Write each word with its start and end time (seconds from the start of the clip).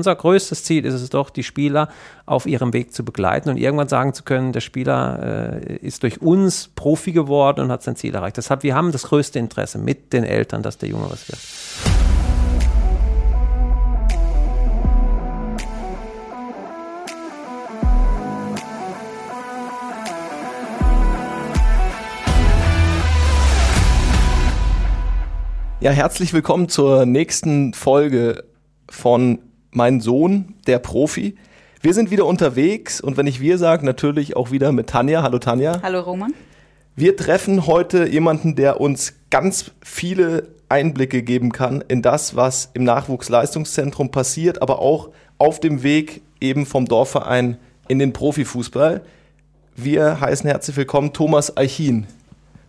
Unser 0.00 0.16
größtes 0.16 0.64
Ziel 0.64 0.86
ist 0.86 0.94
es 0.94 1.10
doch, 1.10 1.28
die 1.28 1.42
Spieler 1.42 1.90
auf 2.24 2.46
ihrem 2.46 2.72
Weg 2.72 2.94
zu 2.94 3.04
begleiten 3.04 3.50
und 3.50 3.58
irgendwann 3.58 3.88
sagen 3.88 4.14
zu 4.14 4.22
können, 4.22 4.54
der 4.54 4.62
Spieler 4.62 5.58
äh, 5.60 5.76
ist 5.76 6.04
durch 6.04 6.22
uns 6.22 6.68
Profi 6.68 7.12
geworden 7.12 7.60
und 7.60 7.70
hat 7.70 7.82
sein 7.82 7.96
Ziel 7.96 8.14
erreicht. 8.14 8.38
Deshalb, 8.38 8.62
wir 8.62 8.74
haben 8.74 8.92
das 8.92 9.02
größte 9.02 9.38
Interesse 9.38 9.76
mit 9.76 10.14
den 10.14 10.24
Eltern, 10.24 10.62
dass 10.62 10.78
der 10.78 10.88
Junge 10.88 11.10
was 11.10 11.28
wird. 11.28 11.38
Ja, 25.80 25.90
herzlich 25.90 26.32
willkommen 26.32 26.70
zur 26.70 27.04
nächsten 27.04 27.74
Folge 27.74 28.44
von 28.88 29.40
Mein 29.72 30.00
Sohn, 30.00 30.54
der 30.66 30.78
Profi. 30.78 31.36
Wir 31.80 31.94
sind 31.94 32.10
wieder 32.10 32.26
unterwegs 32.26 33.00
und 33.00 33.16
wenn 33.16 33.26
ich 33.26 33.40
wir 33.40 33.56
sage, 33.56 33.86
natürlich 33.86 34.36
auch 34.36 34.50
wieder 34.50 34.72
mit 34.72 34.88
Tanja. 34.88 35.22
Hallo 35.22 35.38
Tanja. 35.38 35.80
Hallo 35.82 36.00
Roman. 36.00 36.34
Wir 36.96 37.16
treffen 37.16 37.66
heute 37.66 38.06
jemanden, 38.06 38.56
der 38.56 38.80
uns 38.80 39.14
ganz 39.30 39.70
viele 39.82 40.48
Einblicke 40.68 41.22
geben 41.22 41.52
kann 41.52 41.82
in 41.86 42.02
das, 42.02 42.36
was 42.36 42.70
im 42.74 42.84
Nachwuchsleistungszentrum 42.84 44.10
passiert, 44.10 44.60
aber 44.60 44.80
auch 44.80 45.10
auf 45.38 45.60
dem 45.60 45.82
Weg 45.82 46.22
eben 46.40 46.66
vom 46.66 46.86
Dorfverein 46.86 47.56
in 47.88 47.98
den 47.98 48.12
Profifußball. 48.12 49.02
Wir 49.76 50.20
heißen 50.20 50.48
herzlich 50.50 50.76
willkommen 50.76 51.12
Thomas 51.12 51.56
Eichin. 51.56 52.06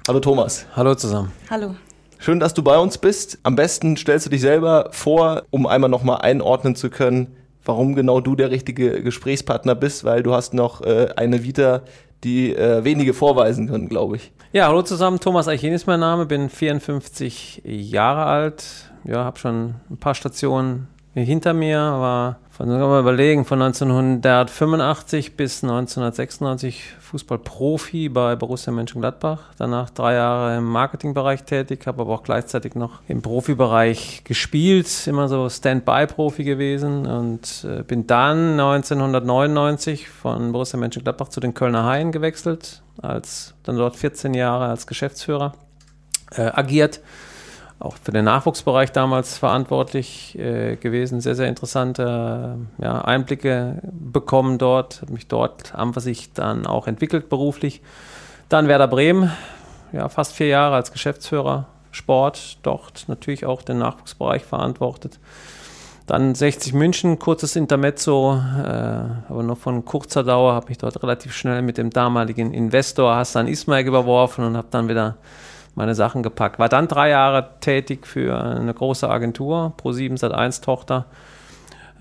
Hallo 0.08 0.20
Thomas. 0.20 0.66
Hallo 0.75 0.95
zusammen. 0.95 1.31
Hallo. 1.49 1.75
Schön, 2.23 2.39
dass 2.39 2.53
du 2.53 2.61
bei 2.61 2.77
uns 2.77 2.99
bist. 2.99 3.39
Am 3.41 3.55
besten 3.55 3.98
stellst 3.98 4.27
du 4.27 4.30
dich 4.30 4.41
selber 4.41 4.89
vor, 4.91 5.41
um 5.49 5.66
einmal 5.66 5.89
nochmal 5.89 6.21
einordnen 6.21 6.75
zu 6.75 6.91
können, 6.91 7.35
warum 7.66 7.95
genau 7.95 8.21
du 8.21 8.35
der 8.35 8.52
richtige 8.52 9.02
Gesprächspartner 9.02 9.73
bist, 9.73 10.03
weil 10.03 10.21
du 10.21 10.31
hast 10.31 10.53
noch 10.53 10.81
äh, 10.81 11.07
eine 11.16 11.44
Vita, 11.44 11.81
die 12.23 12.55
äh, 12.55 12.83
wenige 12.83 13.16
vorweisen 13.16 13.67
können, 13.67 13.89
glaube 13.89 14.17
ich. 14.17 14.31
Ja, 14.53 14.67
hallo 14.67 14.83
zusammen. 14.83 15.19
Thomas 15.19 15.47
Eichen 15.47 15.73
ist 15.73 15.88
mein 15.88 15.99
Name, 15.99 16.27
bin 16.27 16.52
54 16.52 17.64
Jahre 17.66 18.25
alt. 18.25 18.92
Ja, 19.03 19.23
habe 19.23 19.39
schon 19.39 19.73
ein 19.89 19.97
paar 19.97 20.14
Stationen 20.14 20.89
hinter 21.16 21.55
mir, 21.55 21.80
war 21.80 22.38
von, 22.62 22.70
mal 22.70 23.00
überlegen, 23.00 23.44
von 23.44 23.59
1985 23.59 25.36
bis 25.36 25.64
1996 25.64 26.94
Fußballprofi 27.00 28.09
bei 28.09 28.36
Borussia 28.36 28.72
Mönchengladbach. 28.72 29.40
Danach 29.58 29.90
drei 29.90 30.14
Jahre 30.14 30.58
im 30.58 30.66
Marketingbereich 30.66 31.44
tätig, 31.44 31.88
habe 31.88 32.02
aber 32.04 32.14
auch 32.14 32.22
gleichzeitig 32.22 32.76
noch 32.76 33.00
im 33.08 33.23
Profibereich 33.23 34.23
gespielt, 34.26 35.08
immer 35.08 35.28
so 35.28 35.50
Stand-by-Profi 35.50 36.44
gewesen. 36.44 37.08
Und 37.08 37.66
äh, 37.67 37.82
bin 37.82 38.06
dann 38.06 38.59
1999 38.59 40.08
von 40.08 40.52
Borussia 40.52 40.80
Mönchengladbach 40.80 41.30
zu 41.30 41.39
den 41.39 41.56
Kölner 41.56 41.86
Haien 41.86 42.12
gewechselt, 42.12 42.84
als 43.02 43.56
dann 43.64 43.78
dort 43.78 43.95
14 43.95 44.36
Jahre 44.36 44.67
als 44.67 44.86
Geschäftsführer 44.86 45.54
äh, 46.36 46.44
agiert 46.44 47.00
auch 47.81 47.95
für 48.01 48.11
den 48.11 48.25
Nachwuchsbereich 48.25 48.91
damals 48.91 49.37
verantwortlich 49.37 50.37
äh, 50.37 50.75
gewesen. 50.75 51.21
Sehr, 51.21 51.35
sehr 51.35 51.47
interessante 51.47 52.57
äh, 52.79 52.83
ja, 52.83 53.01
Einblicke 53.01 53.81
bekommen 53.91 54.57
dort, 54.57 55.01
habe 55.01 55.13
mich 55.13 55.27
dort 55.27 55.73
an 55.73 55.93
sich 55.93 56.33
dann 56.33 56.67
auch 56.67 56.87
entwickelt 56.87 57.29
beruflich. 57.29 57.81
Dann 58.49 58.67
Werder 58.67 58.87
Bremen, 58.87 59.31
ja, 59.91 60.09
fast 60.09 60.33
vier 60.33 60.47
Jahre 60.47 60.75
als 60.75 60.91
Geschäftsführer 60.91 61.67
Sport, 61.91 62.59
dort 62.63 63.05
natürlich 63.07 63.45
auch 63.45 63.61
den 63.61 63.79
Nachwuchsbereich 63.79 64.43
verantwortet. 64.43 65.19
Dann 66.07 66.35
60 66.35 66.73
München, 66.73 67.19
kurzes 67.19 67.55
Intermezzo, 67.55 68.33
äh, 68.33 68.67
aber 69.29 69.43
nur 69.43 69.55
von 69.55 69.85
kurzer 69.85 70.23
Dauer, 70.23 70.53
habe 70.53 70.69
mich 70.69 70.77
dort 70.77 71.02
relativ 71.03 71.33
schnell 71.33 71.61
mit 71.61 71.77
dem 71.77 71.89
damaligen 71.89 72.53
Investor 72.53 73.15
Hassan 73.15 73.47
Ismail 73.47 73.85
überworfen 73.85 74.45
und 74.45 74.57
habe 74.57 74.67
dann 74.71 74.89
wieder 74.89 75.17
meine 75.76 75.95
Sachen 75.95 76.23
gepackt. 76.23 76.59
War 76.59 76.70
dann 76.70 76.87
drei 76.87 77.09
Jahre 77.09 77.49
tätig 77.59 78.05
für 78.05 78.39
eine 78.39 78.73
große 78.73 79.09
Agentur, 79.09 79.73
Pro7 79.82 80.20
Sat1 80.20 80.64
Tochter. 80.64 81.05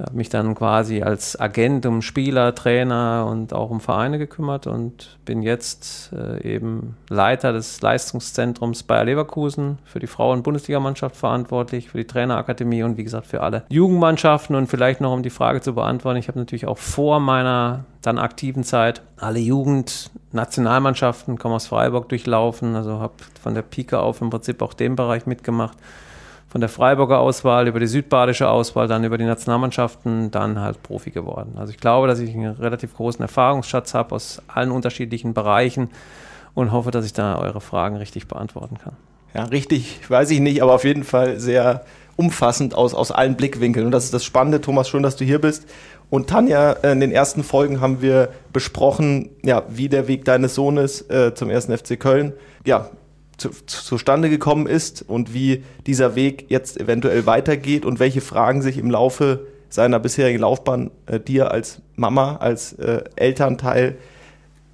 Habe 0.00 0.16
mich 0.16 0.28
dann 0.28 0.54
quasi 0.54 1.02
als 1.02 1.38
Agent 1.38 1.84
um 1.86 2.02
Spieler, 2.02 2.54
Trainer 2.54 3.26
und 3.28 3.52
auch 3.52 3.70
um 3.70 3.80
Vereine 3.80 4.18
gekümmert 4.18 4.66
und 4.66 5.18
bin 5.24 5.42
jetzt 5.42 6.12
äh, 6.12 6.54
eben 6.54 6.96
Leiter 7.08 7.52
des 7.52 7.80
Leistungszentrums 7.80 8.82
Bayer 8.82 9.04
Leverkusen 9.04 9.78
für 9.84 9.98
die 9.98 10.06
Frauen-Bundesligamannschaft 10.06 11.16
verantwortlich, 11.16 11.90
für 11.90 11.98
die 11.98 12.06
Trainerakademie 12.06 12.82
und 12.82 12.96
wie 12.96 13.04
gesagt 13.04 13.26
für 13.26 13.42
alle 13.42 13.64
Jugendmannschaften. 13.68 14.56
Und 14.56 14.68
vielleicht 14.68 15.00
noch 15.00 15.12
um 15.12 15.22
die 15.22 15.30
Frage 15.30 15.60
zu 15.60 15.74
beantworten, 15.74 16.18
ich 16.18 16.28
habe 16.28 16.38
natürlich 16.38 16.66
auch 16.66 16.78
vor 16.78 17.20
meiner 17.20 17.84
dann 18.02 18.18
aktiven 18.18 18.64
Zeit 18.64 19.02
alle 19.16 19.38
Jugendnationalmannschaften, 19.40 21.38
komme 21.38 21.56
aus 21.56 21.66
Freiburg 21.66 22.08
durchlaufen, 22.08 22.74
also 22.74 23.00
habe 23.00 23.14
von 23.42 23.54
der 23.54 23.62
Pike 23.62 23.98
auf 23.98 24.20
im 24.20 24.30
Prinzip 24.30 24.62
auch 24.62 24.72
den 24.72 24.96
Bereich 24.96 25.26
mitgemacht. 25.26 25.76
Von 26.50 26.60
der 26.60 26.68
Freiburger 26.68 27.20
Auswahl 27.20 27.68
über 27.68 27.78
die 27.78 27.86
südbadische 27.86 28.48
Auswahl, 28.48 28.88
dann 28.88 29.04
über 29.04 29.16
die 29.16 29.24
Nationalmannschaften, 29.24 30.32
dann 30.32 30.60
halt 30.60 30.82
Profi 30.82 31.12
geworden. 31.12 31.52
Also 31.56 31.72
ich 31.72 31.78
glaube, 31.78 32.08
dass 32.08 32.18
ich 32.18 32.34
einen 32.34 32.56
relativ 32.56 32.96
großen 32.96 33.22
Erfahrungsschatz 33.22 33.94
habe 33.94 34.16
aus 34.16 34.42
allen 34.48 34.72
unterschiedlichen 34.72 35.32
Bereichen 35.32 35.90
und 36.54 36.72
hoffe, 36.72 36.90
dass 36.90 37.04
ich 37.06 37.12
da 37.12 37.38
eure 37.38 37.60
Fragen 37.60 37.96
richtig 37.96 38.26
beantworten 38.26 38.78
kann. 38.82 38.94
Ja, 39.32 39.44
richtig, 39.44 40.00
weiß 40.10 40.30
ich 40.32 40.40
nicht, 40.40 40.60
aber 40.60 40.74
auf 40.74 40.82
jeden 40.82 41.04
Fall 41.04 41.38
sehr 41.38 41.84
umfassend 42.16 42.74
aus, 42.74 42.94
aus 42.94 43.12
allen 43.12 43.36
Blickwinkeln. 43.36 43.86
Und 43.86 43.92
das 43.92 44.04
ist 44.04 44.14
das 44.14 44.24
Spannende, 44.24 44.60
Thomas, 44.60 44.88
schön, 44.88 45.04
dass 45.04 45.14
du 45.14 45.24
hier 45.24 45.40
bist. 45.40 45.68
Und 46.10 46.28
Tanja, 46.28 46.72
äh, 46.82 46.90
in 46.90 46.98
den 46.98 47.12
ersten 47.12 47.44
Folgen 47.44 47.80
haben 47.80 48.02
wir 48.02 48.30
besprochen, 48.52 49.30
ja, 49.44 49.62
wie 49.68 49.88
der 49.88 50.08
Weg 50.08 50.24
deines 50.24 50.56
Sohnes 50.56 51.08
äh, 51.08 51.32
zum 51.32 51.48
ersten 51.48 51.78
FC 51.78 51.98
Köln 51.98 52.32
ja, 52.64 52.90
zu, 53.40 53.50
zustande 53.66 54.28
gekommen 54.28 54.66
ist 54.66 55.02
und 55.02 55.34
wie 55.34 55.64
dieser 55.86 56.14
Weg 56.14 56.46
jetzt 56.48 56.78
eventuell 56.78 57.26
weitergeht 57.26 57.84
und 57.84 57.98
welche 57.98 58.20
Fragen 58.20 58.62
sich 58.62 58.78
im 58.78 58.90
Laufe 58.90 59.46
seiner 59.68 59.98
bisherigen 59.98 60.40
Laufbahn 60.40 60.90
äh, 61.06 61.18
dir 61.18 61.50
als 61.50 61.80
Mama, 61.96 62.36
als 62.36 62.72
äh, 62.74 63.04
Elternteil 63.16 63.96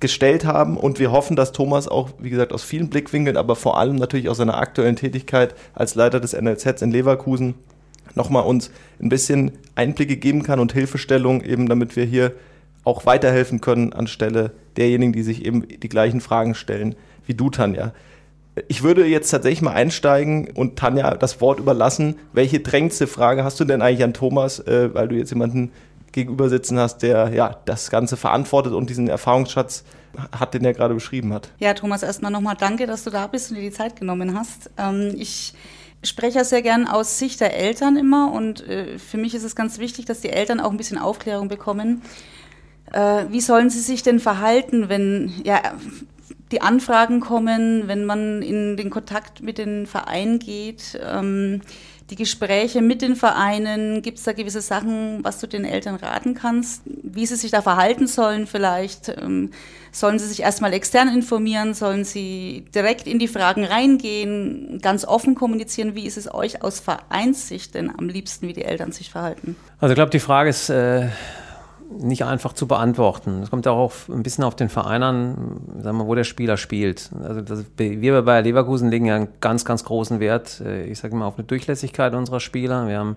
gestellt 0.01 0.45
haben. 0.45 0.77
Und 0.77 0.99
wir 0.99 1.13
hoffen, 1.13 1.37
dass 1.37 1.53
Thomas 1.53 1.89
auch, 1.89 2.11
wie 2.19 2.31
gesagt, 2.31 2.53
aus 2.53 2.65
vielen 2.65 2.91
Blickwinkeln, 2.91 3.37
aber 3.37 3.57
vor 3.57 3.79
allem 3.79 3.97
natürlich 3.97 4.29
aus 4.29 4.39
seiner 4.39 4.59
aktuellen 4.59 4.97
Tätigkeit 4.97 5.55
als 5.75 5.95
Leiter 5.95 6.21
des 6.21 6.33
NLZs 6.33 6.83
in 6.83 6.91
Leverkusen 6.91 7.55
nochmal 8.15 8.45
uns 8.45 8.71
ein 9.01 9.09
bisschen 9.09 9.53
Einblicke 9.75 10.17
geben 10.17 10.43
kann 10.43 10.59
und 10.59 10.73
Hilfestellung, 10.73 11.43
eben 11.43 11.69
damit 11.69 11.97
wir 11.97 12.05
hier 12.05 12.33
auch 12.85 13.05
weiterhelfen 13.05 13.61
können 13.61 13.93
anstelle 13.93 14.53
derjenigen, 14.77 15.13
die 15.13 15.23
sich 15.23 15.45
eben 15.45 15.67
die 15.69 15.89
gleichen 15.89 16.21
Fragen 16.21 16.55
stellen 16.55 16.95
wie 17.27 17.35
du, 17.35 17.51
Tanja. 17.51 17.93
Ich 18.69 18.83
würde 18.83 19.07
jetzt 19.07 19.31
tatsächlich 19.31 19.63
mal 19.63 19.73
einsteigen 19.73 20.49
und 20.55 20.79
Tanja 20.79 21.15
das 21.15 21.41
Wort 21.41 21.59
überlassen. 21.59 22.17
Welche 22.33 22.61
drängste 22.61 23.07
Frage 23.07 23.45
hast 23.45 23.61
du 23.61 23.65
denn 23.65 23.83
eigentlich 23.83 24.05
an 24.05 24.15
Thomas, 24.15 24.61
äh, 24.61 24.95
weil 24.95 25.09
du 25.09 25.17
jetzt 25.17 25.31
jemanden 25.31 25.73
gegenüber 26.13 26.49
sitzen 26.49 26.79
hast, 26.79 26.99
der 26.99 27.29
ja 27.29 27.57
das 27.67 27.91
Ganze 27.91 28.17
verantwortet 28.17 28.73
und 28.73 28.89
diesen 28.89 29.09
Erfahrungsschatz 29.09 29.85
hat, 30.33 30.55
den 30.55 30.65
er 30.65 30.73
gerade 30.73 30.95
beschrieben 30.95 31.35
hat? 31.35 31.51
Ja, 31.59 31.75
Thomas, 31.75 32.03
erstmal 32.03 32.31
nochmal 32.31 32.57
danke, 32.59 32.87
dass 32.87 33.05
du 33.05 33.11
da 33.11 33.27
bist 33.27 33.51
und 33.51 33.57
dir 33.57 33.63
die 33.63 33.71
Zeit 33.71 33.97
genommen 33.97 34.39
hast. 34.39 34.71
Ähm, 34.79 35.15
ich 35.17 35.53
spreche 36.03 36.39
ja 36.39 36.45
sehr 36.45 36.63
gern 36.63 36.87
aus 36.87 37.19
Sicht 37.19 37.41
der 37.41 37.55
Eltern 37.55 37.97
immer 37.97 38.33
und 38.33 38.67
äh, 38.67 38.99
für 38.99 39.19
mich 39.19 39.35
ist 39.35 39.45
es 39.45 39.55
ganz 39.55 39.79
wichtig, 39.79 40.07
dass 40.07 40.21
die 40.21 40.31
Eltern 40.31 40.61
auch 40.61 40.71
ein 40.71 40.79
bisschen 40.79 40.99
Aufklärung 40.99 41.49
bekommen. 41.49 42.01
Äh, 42.93 43.25
wie 43.31 43.41
sollen 43.41 43.69
sie 43.69 43.81
sich 43.81 44.03
denn 44.03 44.21
verhalten, 44.21 44.89
wenn 44.89 45.33
ja, 45.45 45.61
die 46.53 46.61
Anfragen 46.61 47.21
kommen, 47.21 47.89
wenn 47.89 48.05
man 48.05 48.43
in 48.43 48.77
den 48.77 48.91
Kontakt 48.91 49.43
mit 49.43 49.59
den 49.59 49.87
Vereinen 49.87 50.39
geht? 50.39 50.99
Ähm, 51.03 51.61
die 52.11 52.17
Gespräche 52.17 52.83
mit 52.83 53.03
den 53.03 53.17
Vereinen, 53.17 54.01
gibt 54.01 54.19
es 54.19 54.25
da 54.25 54.33
gewisse 54.33 54.61
Sachen, 54.61 55.25
was 55.25 55.41
du 55.41 55.49
den 55.49 55.65
Eltern 55.65 55.97
raten 55.97 56.35
kannst, 56.35 56.83
wie 56.85 57.27
sie 57.27 57.35
sich 57.35 57.51
da 57.51 57.63
verhalten 57.63 58.07
sollen 58.07 58.47
vielleicht? 58.47 59.09
Ähm, 59.09 59.51
sollen 59.91 60.19
sie 60.19 60.27
sich 60.27 60.41
erstmal 60.41 60.73
extern 60.73 61.09
informieren? 61.09 61.75
Sollen 61.75 62.05
sie 62.05 62.65
direkt 62.75 63.09
in 63.09 63.19
die 63.19 63.27
Fragen 63.27 63.65
reingehen, 63.65 64.79
ganz 64.83 65.05
offen 65.05 65.35
kommunizieren? 65.35 65.97
Wie 65.97 66.07
ist 66.07 66.17
es 66.17 66.33
euch 66.33 66.63
aus 66.63 66.79
Vereinssicht 66.79 67.75
denn 67.75 67.91
am 67.91 68.09
liebsten, 68.09 68.47
wie 68.47 68.53
die 68.53 68.65
Eltern 68.65 68.93
sich 68.93 69.11
verhalten? 69.11 69.57
Also 69.81 69.93
ich 69.93 69.97
glaube, 69.97 70.11
die 70.11 70.21
Frage 70.21 70.51
ist... 70.51 70.69
Äh 70.69 71.09
nicht 71.99 72.25
einfach 72.25 72.53
zu 72.53 72.67
beantworten. 72.67 73.43
Es 73.43 73.51
kommt 73.51 73.67
auch 73.67 73.93
ein 74.09 74.23
bisschen 74.23 74.45
auf 74.45 74.57
den 74.57 74.69
Verein 74.69 75.03
an, 75.03 75.61
sagen 75.83 75.99
wir, 75.99 76.07
wo 76.07 76.15
der 76.15 76.25
Spieler 76.25 76.57
spielt. 76.57 77.11
Also 77.23 77.41
das, 77.41 77.65
wir 77.77 78.23
bei 78.23 78.41
Leverkusen 78.41 78.91
legen 78.91 79.07
ja 79.07 79.17
einen 79.17 79.29
ganz, 79.41 79.65
ganz 79.65 79.85
großen 79.85 80.21
Wert, 80.21 80.61
äh, 80.61 80.85
ich 80.85 80.99
sage 80.99 81.15
mal, 81.15 81.27
auf 81.27 81.39
eine 81.39 81.47
Durchlässigkeit 81.47 82.15
unserer 82.15 82.41
Spieler. 82.41 82.89
Wir 82.89 82.99
haben 82.99 83.17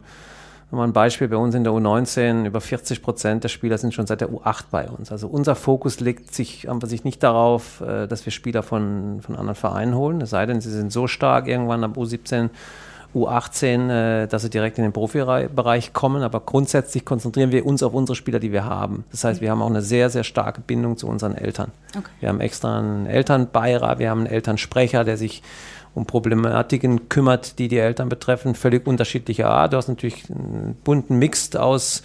mal 0.71 0.83
ein 0.83 0.93
Beispiel 0.93 1.27
bei 1.27 1.37
uns 1.37 1.55
in 1.55 1.63
der 1.63 1.73
U19, 1.73 2.45
über 2.45 2.61
40 2.61 3.01
Prozent 3.01 3.43
der 3.43 3.49
Spieler 3.49 3.77
sind 3.77 3.93
schon 3.93 4.05
seit 4.05 4.21
der 4.21 4.29
U8 4.29 4.65
bei 4.69 4.87
uns. 4.87 5.11
Also 5.11 5.27
unser 5.27 5.55
Fokus 5.55 5.99
legt 5.99 6.33
sich 6.33 6.69
einfach 6.69 6.87
sich 6.87 7.03
nicht 7.03 7.23
darauf, 7.23 7.81
äh, 7.81 8.07
dass 8.07 8.25
wir 8.25 8.31
Spieler 8.31 8.63
von, 8.63 9.21
von 9.21 9.35
anderen 9.35 9.55
Vereinen 9.55 9.95
holen, 9.95 10.21
es 10.21 10.29
sei 10.29 10.45
denn, 10.45 10.61
sie 10.61 10.71
sind 10.71 10.91
so 10.91 11.07
stark 11.07 11.47
irgendwann 11.47 11.83
ab 11.83 11.97
U17 11.97 12.49
U18, 13.15 13.89
äh, 13.89 14.27
dass 14.27 14.43
sie 14.43 14.49
direkt 14.49 14.77
in 14.77 14.83
den 14.83 14.93
Profibereich 14.93 15.93
kommen. 15.93 16.21
Aber 16.23 16.39
grundsätzlich 16.41 17.05
konzentrieren 17.05 17.51
wir 17.51 17.65
uns 17.65 17.83
auf 17.83 17.93
unsere 17.93 18.15
Spieler, 18.15 18.39
die 18.39 18.51
wir 18.51 18.65
haben. 18.65 19.03
Das 19.11 19.23
heißt, 19.23 19.41
wir 19.41 19.51
haben 19.51 19.61
auch 19.61 19.69
eine 19.69 19.81
sehr, 19.81 20.09
sehr 20.09 20.23
starke 20.23 20.61
Bindung 20.61 20.97
zu 20.97 21.07
unseren 21.07 21.35
Eltern. 21.35 21.71
Okay. 21.97 22.09
Wir 22.19 22.29
haben 22.29 22.39
extra 22.39 22.79
einen 22.79 23.05
Elternbeirat, 23.07 23.99
wir 23.99 24.09
haben 24.09 24.19
einen 24.19 24.27
Elternsprecher, 24.27 25.03
der 25.03 25.17
sich 25.17 25.41
um 25.95 26.05
Problematiken 26.05 27.09
kümmert, 27.09 27.57
die 27.59 27.67
die 27.67 27.79
Eltern 27.79 28.09
betreffen, 28.09 28.55
völlig 28.55 28.85
unterschiedlicher 28.85 29.49
Art. 29.49 29.73
Du 29.73 29.77
hast 29.77 29.87
natürlich 29.87 30.29
einen 30.29 30.77
bunten 30.83 31.17
Mix 31.17 31.55
aus 31.55 32.03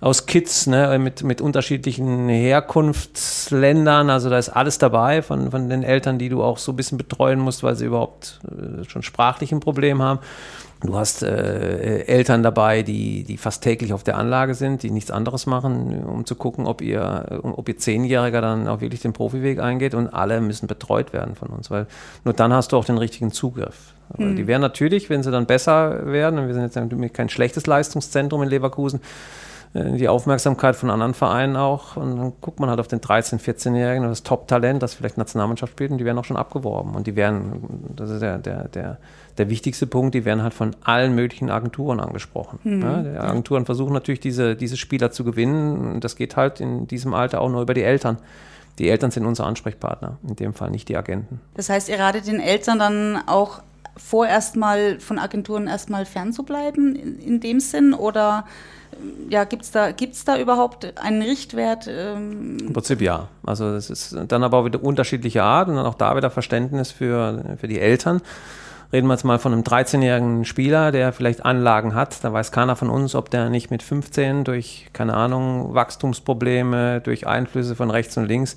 aus 0.00 0.26
Kids 0.26 0.68
ne, 0.68 0.98
mit, 1.00 1.24
mit 1.24 1.40
unterschiedlichen 1.40 2.28
Herkunftsländern. 2.28 4.10
Also 4.10 4.30
da 4.30 4.38
ist 4.38 4.48
alles 4.48 4.78
dabei 4.78 5.22
von, 5.22 5.50
von 5.50 5.68
den 5.68 5.82
Eltern, 5.82 6.18
die 6.18 6.28
du 6.28 6.42
auch 6.42 6.58
so 6.58 6.72
ein 6.72 6.76
bisschen 6.76 6.98
betreuen 6.98 7.40
musst, 7.40 7.64
weil 7.64 7.74
sie 7.74 7.86
überhaupt 7.86 8.40
äh, 8.44 8.84
schon 8.88 9.02
sprachlich 9.02 9.50
ein 9.50 9.60
Problem 9.60 10.00
haben. 10.00 10.20
Du 10.80 10.96
hast 10.96 11.24
äh, 11.24 12.04
Eltern 12.04 12.44
dabei, 12.44 12.84
die, 12.84 13.24
die 13.24 13.36
fast 13.36 13.64
täglich 13.64 13.92
auf 13.92 14.04
der 14.04 14.16
Anlage 14.16 14.54
sind, 14.54 14.84
die 14.84 14.92
nichts 14.92 15.10
anderes 15.10 15.46
machen, 15.46 16.04
um 16.04 16.24
zu 16.24 16.36
gucken, 16.36 16.66
ob 16.66 16.80
ihr, 16.80 17.40
ob 17.42 17.68
ihr 17.68 17.76
Zehnjähriger 17.76 18.40
dann 18.40 18.68
auch 18.68 18.80
wirklich 18.80 19.00
den 19.00 19.12
Profiweg 19.12 19.58
eingeht. 19.58 19.94
Und 19.94 20.14
alle 20.14 20.40
müssen 20.40 20.68
betreut 20.68 21.12
werden 21.12 21.34
von 21.34 21.48
uns, 21.48 21.72
weil 21.72 21.88
nur 22.24 22.34
dann 22.34 22.52
hast 22.52 22.70
du 22.70 22.76
auch 22.76 22.84
den 22.84 22.98
richtigen 22.98 23.32
Zugriff. 23.32 23.94
Mhm. 24.16 24.36
Die 24.36 24.46
werden 24.46 24.62
natürlich, 24.62 25.10
wenn 25.10 25.24
sie 25.24 25.32
dann 25.32 25.46
besser 25.46 26.06
werden, 26.06 26.38
und 26.38 26.46
wir 26.46 26.54
sind 26.54 26.72
jetzt 26.72 27.12
kein 27.14 27.28
schlechtes 27.28 27.66
Leistungszentrum 27.66 28.44
in 28.44 28.48
Leverkusen, 28.48 29.00
die 29.74 30.08
Aufmerksamkeit 30.08 30.76
von 30.76 30.90
anderen 30.90 31.14
Vereinen 31.14 31.56
auch. 31.56 31.96
Und 31.96 32.16
dann 32.16 32.32
guckt 32.40 32.58
man 32.58 32.70
halt 32.70 32.80
auf 32.80 32.88
den 32.88 33.00
13-, 33.00 33.38
14-Jährigen, 33.38 34.02
das 34.04 34.22
Top-Talent, 34.22 34.82
das 34.82 34.94
vielleicht 34.94 35.18
Nationalmannschaft 35.18 35.72
spielt, 35.72 35.90
und 35.90 35.98
die 35.98 36.04
werden 36.04 36.18
auch 36.18 36.24
schon 36.24 36.36
abgeworben. 36.36 36.94
Und 36.94 37.06
die 37.06 37.16
werden, 37.16 37.90
das 37.94 38.10
ist 38.10 38.22
der, 38.22 38.38
der, 38.38 38.68
der, 38.68 38.98
der 39.36 39.50
wichtigste 39.50 39.86
Punkt, 39.86 40.14
die 40.14 40.24
werden 40.24 40.42
halt 40.42 40.54
von 40.54 40.74
allen 40.82 41.14
möglichen 41.14 41.50
Agenturen 41.50 42.00
angesprochen. 42.00 42.58
Mhm. 42.64 42.82
Ja, 42.82 43.02
die 43.02 43.18
Agenturen 43.18 43.66
versuchen 43.66 43.92
natürlich, 43.92 44.20
diese, 44.20 44.56
diese 44.56 44.76
Spieler 44.76 45.10
zu 45.10 45.22
gewinnen. 45.22 45.94
Und 45.94 46.04
das 46.04 46.16
geht 46.16 46.36
halt 46.36 46.60
in 46.60 46.86
diesem 46.86 47.12
Alter 47.12 47.40
auch 47.40 47.50
nur 47.50 47.62
über 47.62 47.74
die 47.74 47.82
Eltern. 47.82 48.18
Die 48.78 48.88
Eltern 48.88 49.10
sind 49.10 49.26
unser 49.26 49.44
Ansprechpartner, 49.44 50.18
in 50.26 50.36
dem 50.36 50.54
Fall 50.54 50.70
nicht 50.70 50.88
die 50.88 50.96
Agenten. 50.96 51.40
Das 51.54 51.68
heißt, 51.68 51.88
ihr 51.88 51.98
ratet 51.98 52.26
den 52.26 52.40
Eltern 52.40 52.78
dann 52.78 53.18
auch 53.26 53.60
vorerst 53.98 54.56
mal 54.56 54.98
von 55.00 55.18
Agenturen 55.18 55.66
erstmal 55.66 56.06
fernzubleiben 56.06 56.96
in, 56.96 57.18
in 57.18 57.40
dem 57.40 57.60
Sinn 57.60 57.94
oder 57.94 58.44
ja, 59.28 59.44
gibt 59.44 59.62
es 59.62 59.70
da, 59.70 59.92
gibt's 59.92 60.24
da 60.24 60.38
überhaupt 60.38 60.98
einen 60.98 61.22
Richtwert? 61.22 61.86
Ähm? 61.88 62.58
Im 62.60 62.72
Prinzip 62.72 63.00
ja. 63.00 63.28
Also 63.44 63.66
es 63.66 63.90
ist 63.90 64.16
dann 64.28 64.42
aber 64.42 64.58
auch 64.58 64.64
wieder 64.64 64.82
unterschiedliche 64.82 65.42
Art 65.42 65.68
und 65.68 65.76
dann 65.76 65.86
auch 65.86 65.94
da 65.94 66.16
wieder 66.16 66.30
Verständnis 66.30 66.90
für, 66.90 67.56
für 67.60 67.68
die 67.68 67.78
Eltern. 67.78 68.22
Reden 68.90 69.06
wir 69.06 69.12
jetzt 69.12 69.24
mal 69.24 69.38
von 69.38 69.52
einem 69.52 69.62
13-jährigen 69.62 70.46
Spieler, 70.46 70.92
der 70.92 71.12
vielleicht 71.12 71.44
Anlagen 71.44 71.94
hat. 71.94 72.24
Da 72.24 72.32
weiß 72.32 72.52
keiner 72.52 72.74
von 72.74 72.88
uns, 72.88 73.14
ob 73.14 73.30
der 73.30 73.50
nicht 73.50 73.70
mit 73.70 73.82
15 73.82 74.44
durch, 74.44 74.88
keine 74.94 75.12
Ahnung, 75.12 75.74
Wachstumsprobleme, 75.74 77.02
durch 77.02 77.26
Einflüsse 77.26 77.76
von 77.76 77.90
rechts 77.90 78.16
und 78.16 78.24
links 78.24 78.56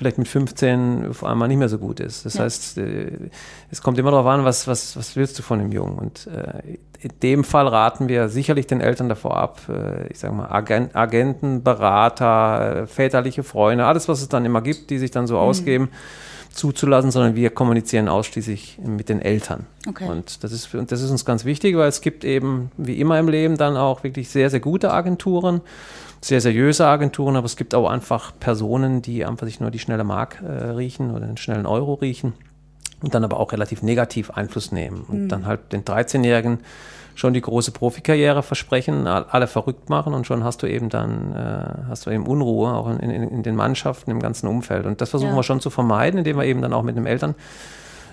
vielleicht 0.00 0.16
mit 0.16 0.28
15 0.28 1.08
auf 1.10 1.24
einmal 1.24 1.46
nicht 1.46 1.58
mehr 1.58 1.68
so 1.68 1.76
gut 1.76 2.00
ist. 2.00 2.24
Das 2.24 2.34
ja. 2.34 2.44
heißt, 2.44 2.78
äh, 2.78 3.28
es 3.70 3.82
kommt 3.82 3.98
immer 3.98 4.10
darauf 4.10 4.26
an, 4.26 4.46
was, 4.46 4.66
was, 4.66 4.96
was 4.96 5.14
willst 5.14 5.38
du 5.38 5.42
von 5.42 5.58
dem 5.58 5.72
Jungen? 5.72 5.98
Und 5.98 6.26
äh, 6.26 6.78
in 7.00 7.10
dem 7.22 7.44
Fall 7.44 7.68
raten 7.68 8.08
wir 8.08 8.30
sicherlich 8.30 8.66
den 8.66 8.80
Eltern 8.80 9.10
davor 9.10 9.36
ab, 9.36 9.60
äh, 9.68 10.10
ich 10.10 10.18
sage 10.18 10.32
mal, 10.32 10.46
Agent, 10.46 10.96
Agenten, 10.96 11.62
Berater, 11.62 12.86
väterliche 12.86 13.42
Freunde, 13.42 13.84
alles, 13.84 14.08
was 14.08 14.22
es 14.22 14.30
dann 14.30 14.46
immer 14.46 14.62
gibt, 14.62 14.88
die 14.88 14.96
sich 14.96 15.10
dann 15.10 15.26
so 15.26 15.34
mhm. 15.34 15.40
ausgeben, 15.40 15.88
zuzulassen, 16.50 17.10
sondern 17.10 17.36
wir 17.36 17.50
kommunizieren 17.50 18.08
ausschließlich 18.08 18.78
mit 18.82 19.10
den 19.10 19.20
Eltern. 19.20 19.66
Okay. 19.86 20.08
Und 20.08 20.42
das 20.42 20.50
ist, 20.50 20.64
für, 20.64 20.82
das 20.82 21.02
ist 21.02 21.10
uns 21.10 21.26
ganz 21.26 21.44
wichtig, 21.44 21.76
weil 21.76 21.90
es 21.90 22.00
gibt 22.00 22.24
eben, 22.24 22.70
wie 22.78 22.98
immer 22.98 23.18
im 23.18 23.28
Leben, 23.28 23.58
dann 23.58 23.76
auch 23.76 24.02
wirklich 24.02 24.30
sehr, 24.30 24.48
sehr 24.48 24.60
gute 24.60 24.92
Agenturen 24.92 25.60
sehr 26.20 26.40
seriöse 26.40 26.86
Agenturen, 26.86 27.36
aber 27.36 27.46
es 27.46 27.56
gibt 27.56 27.74
auch 27.74 27.88
einfach 27.88 28.32
Personen, 28.38 29.02
die 29.02 29.24
einfach 29.24 29.46
sich 29.46 29.60
nur 29.60 29.70
die 29.70 29.78
schnelle 29.78 30.04
Mark 30.04 30.42
äh, 30.42 30.70
riechen 30.70 31.10
oder 31.10 31.26
den 31.26 31.36
schnellen 31.36 31.66
Euro 31.66 31.94
riechen 31.94 32.34
und 33.02 33.14
dann 33.14 33.24
aber 33.24 33.40
auch 33.40 33.52
relativ 33.52 33.82
negativ 33.82 34.30
Einfluss 34.30 34.72
nehmen 34.72 35.04
und 35.08 35.24
mhm. 35.24 35.28
dann 35.28 35.46
halt 35.46 35.72
den 35.72 35.84
13-Jährigen 35.84 36.60
schon 37.14 37.34
die 37.34 37.40
große 37.40 37.72
Profikarriere 37.72 38.42
versprechen, 38.42 39.06
alle 39.06 39.46
verrückt 39.46 39.90
machen 39.90 40.14
und 40.14 40.26
schon 40.26 40.44
hast 40.44 40.62
du 40.62 40.66
eben 40.66 40.88
dann 40.88 41.34
äh, 41.34 41.88
hast 41.88 42.06
du 42.06 42.10
eben 42.10 42.26
Unruhe 42.26 42.72
auch 42.72 42.88
in, 42.88 42.98
in, 42.98 43.28
in, 43.28 43.42
den 43.42 43.56
Mannschaften 43.56 44.10
im 44.10 44.20
ganzen 44.20 44.46
Umfeld 44.46 44.86
und 44.86 45.00
das 45.00 45.10
versuchen 45.10 45.32
ja. 45.32 45.36
wir 45.36 45.42
schon 45.42 45.60
zu 45.60 45.70
vermeiden, 45.70 46.18
indem 46.18 46.36
wir 46.36 46.44
eben 46.44 46.62
dann 46.62 46.72
auch 46.72 46.82
mit 46.82 46.96
dem 46.96 47.06
Eltern 47.06 47.34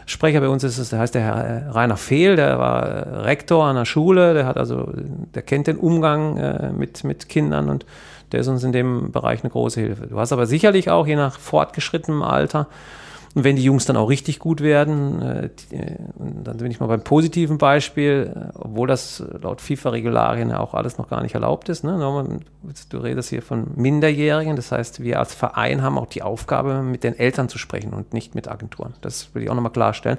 Sprecher 0.09 0.39
bei 0.39 0.47
uns 0.47 0.63
ist 0.63 0.77
es, 0.77 0.89
der 0.89 0.99
heißt 0.99 1.15
der 1.15 1.21
Herr 1.21 1.43
äh, 1.43 1.69
Rainer 1.69 1.97
Fehl, 1.97 2.37
der 2.37 2.57
war 2.57 2.83
äh, 2.83 3.17
Rektor 3.19 3.65
an 3.65 3.75
der 3.75 3.83
Schule, 3.83 4.33
der 4.33 4.45
hat 4.45 4.55
also, 4.55 4.89
der 5.35 5.41
kennt 5.41 5.67
den 5.67 5.77
Umgang 5.77 6.37
äh, 6.37 6.71
mit, 6.71 7.03
mit 7.03 7.27
Kindern 7.27 7.69
und 7.69 7.85
der 8.31 8.39
ist 8.39 8.47
uns 8.47 8.63
in 8.63 8.71
dem 8.71 9.11
Bereich 9.11 9.43
eine 9.43 9.51
große 9.51 9.81
Hilfe. 9.81 10.07
Du 10.07 10.17
hast 10.17 10.31
aber 10.31 10.45
sicherlich 10.45 10.89
auch, 10.89 11.07
je 11.07 11.17
nach 11.17 11.37
fortgeschrittenem 11.37 12.23
Alter, 12.23 12.67
und 13.37 13.43
wenn 13.43 13.55
die 13.55 13.63
Jungs 13.63 13.85
dann 13.85 13.97
auch 13.97 14.09
richtig 14.09 14.39
gut 14.39 14.61
werden, 14.61 15.21
äh, 15.21 15.49
dann 16.43 16.57
bin 16.57 16.71
ich 16.71 16.79
mal 16.79 16.87
beim 16.87 17.03
positiven 17.03 17.59
Beispiel, 17.59 18.33
äh, 18.35 18.57
obwohl 18.57 18.87
das 18.87 19.23
laut 19.43 19.61
FIFA-Regularien 19.61 20.49
ja 20.49 20.59
auch 20.59 20.73
alles 20.73 20.97
noch 20.97 21.07
gar 21.07 21.21
nicht 21.21 21.35
erlaubt 21.35 21.69
ist. 21.69 21.83
Ne? 21.83 22.39
Du 22.89 22.97
redest 22.97 23.29
hier 23.29 23.43
von 23.43 23.67
Minderjährigen, 23.75 24.55
das 24.55 24.71
heißt, 24.71 25.03
wir 25.03 25.19
als 25.19 25.35
Verein 25.35 25.83
haben 25.83 25.99
auch 25.99 26.07
die 26.07 26.23
Aufgabe, 26.23 26.81
mit 26.81 27.03
den 27.03 27.13
Eltern 27.13 27.47
zu 27.47 27.59
sprechen 27.59 27.93
und 27.93 28.11
nicht 28.11 28.33
mit 28.33 28.47
Agenturen. 28.47 28.95
Das 29.01 29.35
will 29.35 29.43
ich 29.43 29.51
auch 29.51 29.55
nochmal 29.55 29.71
klarstellen. 29.71 30.17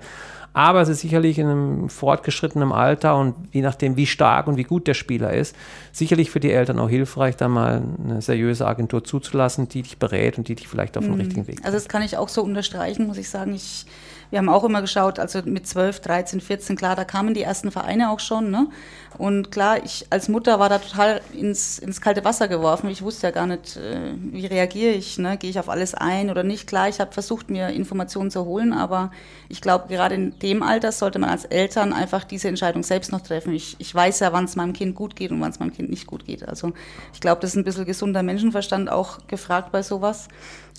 Aber 0.52 0.80
es 0.80 0.88
ist 0.88 1.00
sicherlich 1.00 1.38
in 1.38 1.46
einem 1.46 1.88
fortgeschrittenen 1.88 2.72
Alter 2.72 3.16
und 3.16 3.34
je 3.52 3.62
nachdem, 3.62 3.96
wie 3.96 4.06
stark 4.06 4.46
und 4.46 4.56
wie 4.56 4.64
gut 4.64 4.86
der 4.86 4.94
Spieler 4.94 5.32
ist, 5.32 5.54
sicherlich 5.92 6.30
für 6.30 6.40
die 6.40 6.50
Eltern 6.50 6.78
auch 6.78 6.88
hilfreich, 6.88 7.36
da 7.36 7.48
mal 7.48 7.82
eine 8.02 8.22
seriöse 8.22 8.66
Agentur 8.66 9.04
zuzulassen, 9.04 9.68
die 9.68 9.82
dich 9.82 9.98
berät 9.98 10.38
und 10.38 10.48
die 10.48 10.54
dich 10.54 10.66
vielleicht 10.66 10.96
auf 10.96 11.04
den 11.04 11.14
mhm. 11.14 11.20
richtigen 11.20 11.46
Weg 11.46 11.56
bringt. 11.56 11.66
Also 11.66 11.76
das 11.76 11.88
kann 11.88 12.02
ich 12.02 12.16
auch 12.16 12.28
so 12.28 12.42
unterstreichen, 12.42 13.06
muss 13.06 13.18
ich 13.18 13.28
sagen. 13.28 13.54
Ich 13.54 13.86
wir 14.30 14.38
haben 14.38 14.48
auch 14.48 14.64
immer 14.64 14.80
geschaut, 14.80 15.18
also 15.18 15.40
mit 15.44 15.66
12, 15.66 16.00
13, 16.00 16.40
14, 16.40 16.76
klar, 16.76 16.96
da 16.96 17.04
kamen 17.04 17.34
die 17.34 17.42
ersten 17.42 17.70
Vereine 17.70 18.10
auch 18.10 18.20
schon. 18.20 18.50
Ne? 18.50 18.68
Und 19.16 19.50
klar, 19.50 19.84
ich 19.84 20.06
als 20.10 20.28
Mutter 20.28 20.60
war 20.60 20.68
da 20.68 20.78
total 20.78 21.20
ins, 21.32 21.78
ins 21.78 22.00
kalte 22.00 22.24
Wasser 22.24 22.46
geworfen. 22.46 22.90
Ich 22.90 23.02
wusste 23.02 23.28
ja 23.28 23.30
gar 23.30 23.46
nicht, 23.46 23.76
äh, 23.76 24.12
wie 24.16 24.46
reagiere 24.46 24.92
ich, 24.92 25.18
ne? 25.18 25.38
gehe 25.38 25.50
ich 25.50 25.58
auf 25.58 25.68
alles 25.68 25.94
ein 25.94 26.30
oder 26.30 26.42
nicht. 26.42 26.66
Klar, 26.66 26.88
ich 26.88 27.00
habe 27.00 27.12
versucht, 27.12 27.48
mir 27.48 27.70
Informationen 27.70 28.30
zu 28.30 28.44
holen, 28.44 28.72
aber 28.72 29.10
ich 29.48 29.60
glaube, 29.60 29.88
gerade 29.88 30.14
in 30.14 30.38
dem 30.40 30.62
Alter 30.62 30.92
sollte 30.92 31.18
man 31.18 31.30
als 31.30 31.46
Eltern 31.46 31.92
einfach 31.92 32.24
diese 32.24 32.48
Entscheidung 32.48 32.82
selbst 32.82 33.10
noch 33.12 33.22
treffen. 33.22 33.54
Ich, 33.54 33.76
ich 33.78 33.94
weiß 33.94 34.20
ja, 34.20 34.32
wann 34.32 34.44
es 34.44 34.56
meinem 34.56 34.74
Kind 34.74 34.94
gut 34.94 35.16
geht 35.16 35.30
und 35.30 35.40
wann 35.40 35.50
es 35.50 35.58
meinem 35.58 35.72
Kind 35.72 35.88
nicht 35.88 36.06
gut 36.06 36.26
geht. 36.26 36.46
Also 36.46 36.72
ich 37.14 37.20
glaube, 37.20 37.40
das 37.40 37.50
ist 37.50 37.56
ein 37.56 37.64
bisschen 37.64 37.86
gesunder 37.86 38.22
Menschenverstand 38.22 38.90
auch 38.90 39.26
gefragt 39.26 39.72
bei 39.72 39.82
sowas. 39.82 40.28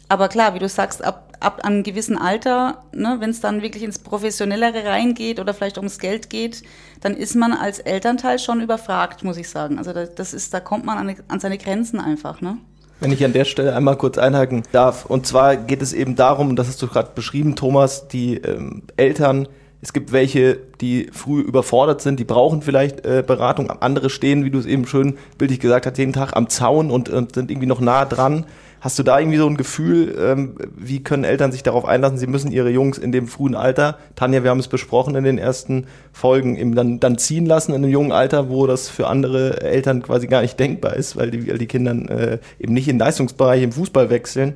Aber 0.08 0.28
klar, 0.28 0.56
wie 0.56 0.60
du 0.60 0.68
sagst, 0.68 1.04
ab, 1.04 1.29
ab 1.40 1.64
einem 1.64 1.84
gewissen 1.84 2.18
Alter, 2.18 2.84
ne, 2.94 3.18
wenn 3.20 3.30
es 3.30 3.40
dann 3.40 3.62
wirklich 3.62 3.84
ins 3.84 4.00
Professionellere 4.00 4.86
reingeht 4.86 5.40
oder 5.40 5.54
vielleicht 5.54 5.78
ums 5.78 6.00
Geld 6.00 6.30
geht, 6.30 6.64
dann 7.02 7.16
ist 7.16 7.36
man 7.36 7.54
als 7.54 7.80
Elternteil 7.80 8.40
schon 8.40 8.62
überfragt, 8.62 9.24
muss 9.24 9.38
ich 9.38 9.50
sagen. 9.50 9.78
Also 9.78 9.94
das 9.94 10.34
ist, 10.34 10.54
da 10.54 10.60
kommt 10.60 10.86
man 10.86 10.98
an, 10.98 11.16
an 11.28 11.40
seine 11.40 11.58
Grenzen 11.58 12.00
einfach, 12.00 12.42
ne? 12.42 12.58
Wenn 13.02 13.14
ich 13.14 13.24
an 13.24 13.32
der 13.32 13.46
Stelle 13.46 13.74
einmal 13.74 13.96
kurz 13.96 14.18
einhaken 14.18 14.64
darf. 14.74 15.06
Und 15.06 15.26
zwar 15.26 15.56
geht 15.56 15.82
es 15.82 15.94
eben 15.94 16.18
darum, 16.18 16.58
das 16.58 16.68
hast 16.68 16.82
du 16.82 16.88
gerade 16.88 17.12
beschrieben, 17.16 17.56
Thomas, 17.56 18.10
die 18.10 18.36
ähm, 18.36 18.84
Eltern, 18.98 19.48
es 19.82 19.94
gibt 19.94 20.12
welche, 20.12 20.58
die 20.82 21.10
früh 21.14 21.40
überfordert 21.40 22.02
sind, 22.02 22.20
die 22.20 22.26
brauchen 22.26 22.62
vielleicht 22.62 23.06
äh, 23.06 23.24
Beratung. 23.26 23.72
Andere 23.72 24.10
stehen, 24.10 24.44
wie 24.44 24.50
du 24.50 24.60
es 24.60 24.66
eben 24.66 24.86
schön 24.86 25.18
bildlich 25.38 25.62
gesagt 25.62 25.86
hast, 25.86 25.98
jeden 25.98 26.12
Tag 26.12 26.36
am 26.36 26.50
Zaun 26.50 26.92
und, 26.92 27.08
und 27.08 27.36
sind 27.36 27.50
irgendwie 27.50 27.68
noch 27.68 27.80
nah 27.80 28.04
dran. 28.04 28.46
Hast 28.82 28.98
du 28.98 29.04
da 29.04 29.20
irgendwie 29.20 29.38
so 29.38 29.48
ein 29.48 29.58
Gefühl, 29.58 30.16
ähm, 30.18 30.56
wie 30.78 31.04
können 31.04 31.26
Eltern 31.26 31.52
sich 31.52 31.64
darauf 31.64 31.86
einlassen? 31.86 32.18
Sie 32.18 32.28
müssen 32.28 32.52
ihre 32.52 32.70
Jungs 32.70 32.98
in 32.98 33.12
dem 33.12 33.28
frühen 33.28 33.56
Alter, 33.56 33.98
Tanja, 34.16 34.44
wir 34.44 34.50
haben 34.52 34.60
es 34.60 34.70
besprochen 34.70 35.16
in 35.16 35.26
den 35.26 35.38
ersten 35.38 35.88
Folgen, 36.14 36.56
eben 36.56 36.76
dann, 36.76 37.00
dann 37.00 37.18
ziehen 37.18 37.46
lassen 37.46 37.74
in 37.74 37.84
einem 37.84 37.92
jungen 37.92 38.12
Alter, 38.14 38.50
wo 38.50 38.68
das 38.68 38.90
für 38.90 39.08
andere 39.08 39.62
Eltern 39.62 40.02
quasi 40.02 40.28
gar 40.28 40.42
nicht 40.42 40.60
denkbar 40.60 40.96
ist, 40.96 41.18
weil 41.18 41.30
die, 41.30 41.50
weil 41.50 41.58
die 41.58 41.68
Kinder 41.68 41.92
äh, 42.10 42.40
eben 42.60 42.74
nicht 42.74 42.88
in 42.88 43.00
Leistungsbereich 43.00 43.64
im 43.64 43.74
Fußball 43.74 44.10
wechseln. 44.10 44.56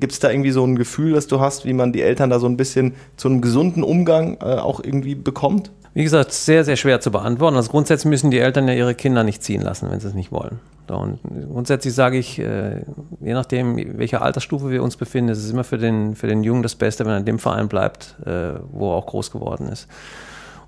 Gibt 0.00 0.12
es 0.12 0.20
da 0.20 0.30
irgendwie 0.30 0.52
so 0.52 0.64
ein 0.64 0.76
Gefühl, 0.76 1.12
das 1.12 1.26
du 1.26 1.40
hast, 1.40 1.66
wie 1.66 1.72
man 1.72 1.92
die 1.92 2.00
Eltern 2.00 2.30
da 2.30 2.38
so 2.38 2.46
ein 2.46 2.56
bisschen 2.56 2.94
zu 3.16 3.28
einem 3.28 3.40
gesunden 3.40 3.82
Umgang 3.82 4.38
äh, 4.40 4.54
auch 4.54 4.82
irgendwie 4.82 5.16
bekommt? 5.16 5.70
Wie 5.94 6.02
gesagt, 6.02 6.32
sehr, 6.32 6.64
sehr 6.64 6.76
schwer 6.76 7.00
zu 7.00 7.12
beantworten. 7.12 7.56
Also 7.56 7.70
grundsätzlich 7.70 8.10
müssen 8.10 8.32
die 8.32 8.40
Eltern 8.40 8.66
ja 8.66 8.74
ihre 8.74 8.96
Kinder 8.96 9.22
nicht 9.22 9.44
ziehen 9.44 9.62
lassen, 9.62 9.90
wenn 9.90 10.00
sie 10.00 10.08
es 10.08 10.14
nicht 10.14 10.32
wollen. 10.32 10.58
Und 10.88 11.20
grundsätzlich 11.50 11.94
sage 11.94 12.18
ich, 12.18 12.38
äh, 12.40 12.82
je 13.20 13.32
nachdem, 13.32 13.98
welcher 13.98 14.20
Altersstufe 14.20 14.70
wir 14.70 14.82
uns 14.82 14.96
befinden, 14.96 15.30
ist 15.30 15.38
es 15.38 15.50
immer 15.50 15.64
für 15.64 15.78
den, 15.78 16.14
für 16.16 16.26
den 16.26 16.42
Jungen 16.42 16.62
das 16.62 16.74
Beste, 16.74 17.04
wenn 17.04 17.12
er 17.12 17.18
in 17.18 17.24
dem 17.24 17.38
Verein 17.38 17.68
bleibt, 17.68 18.16
äh, 18.26 18.54
wo 18.70 18.90
er 18.90 18.96
auch 18.96 19.06
groß 19.06 19.30
geworden 19.30 19.68
ist. 19.68 19.88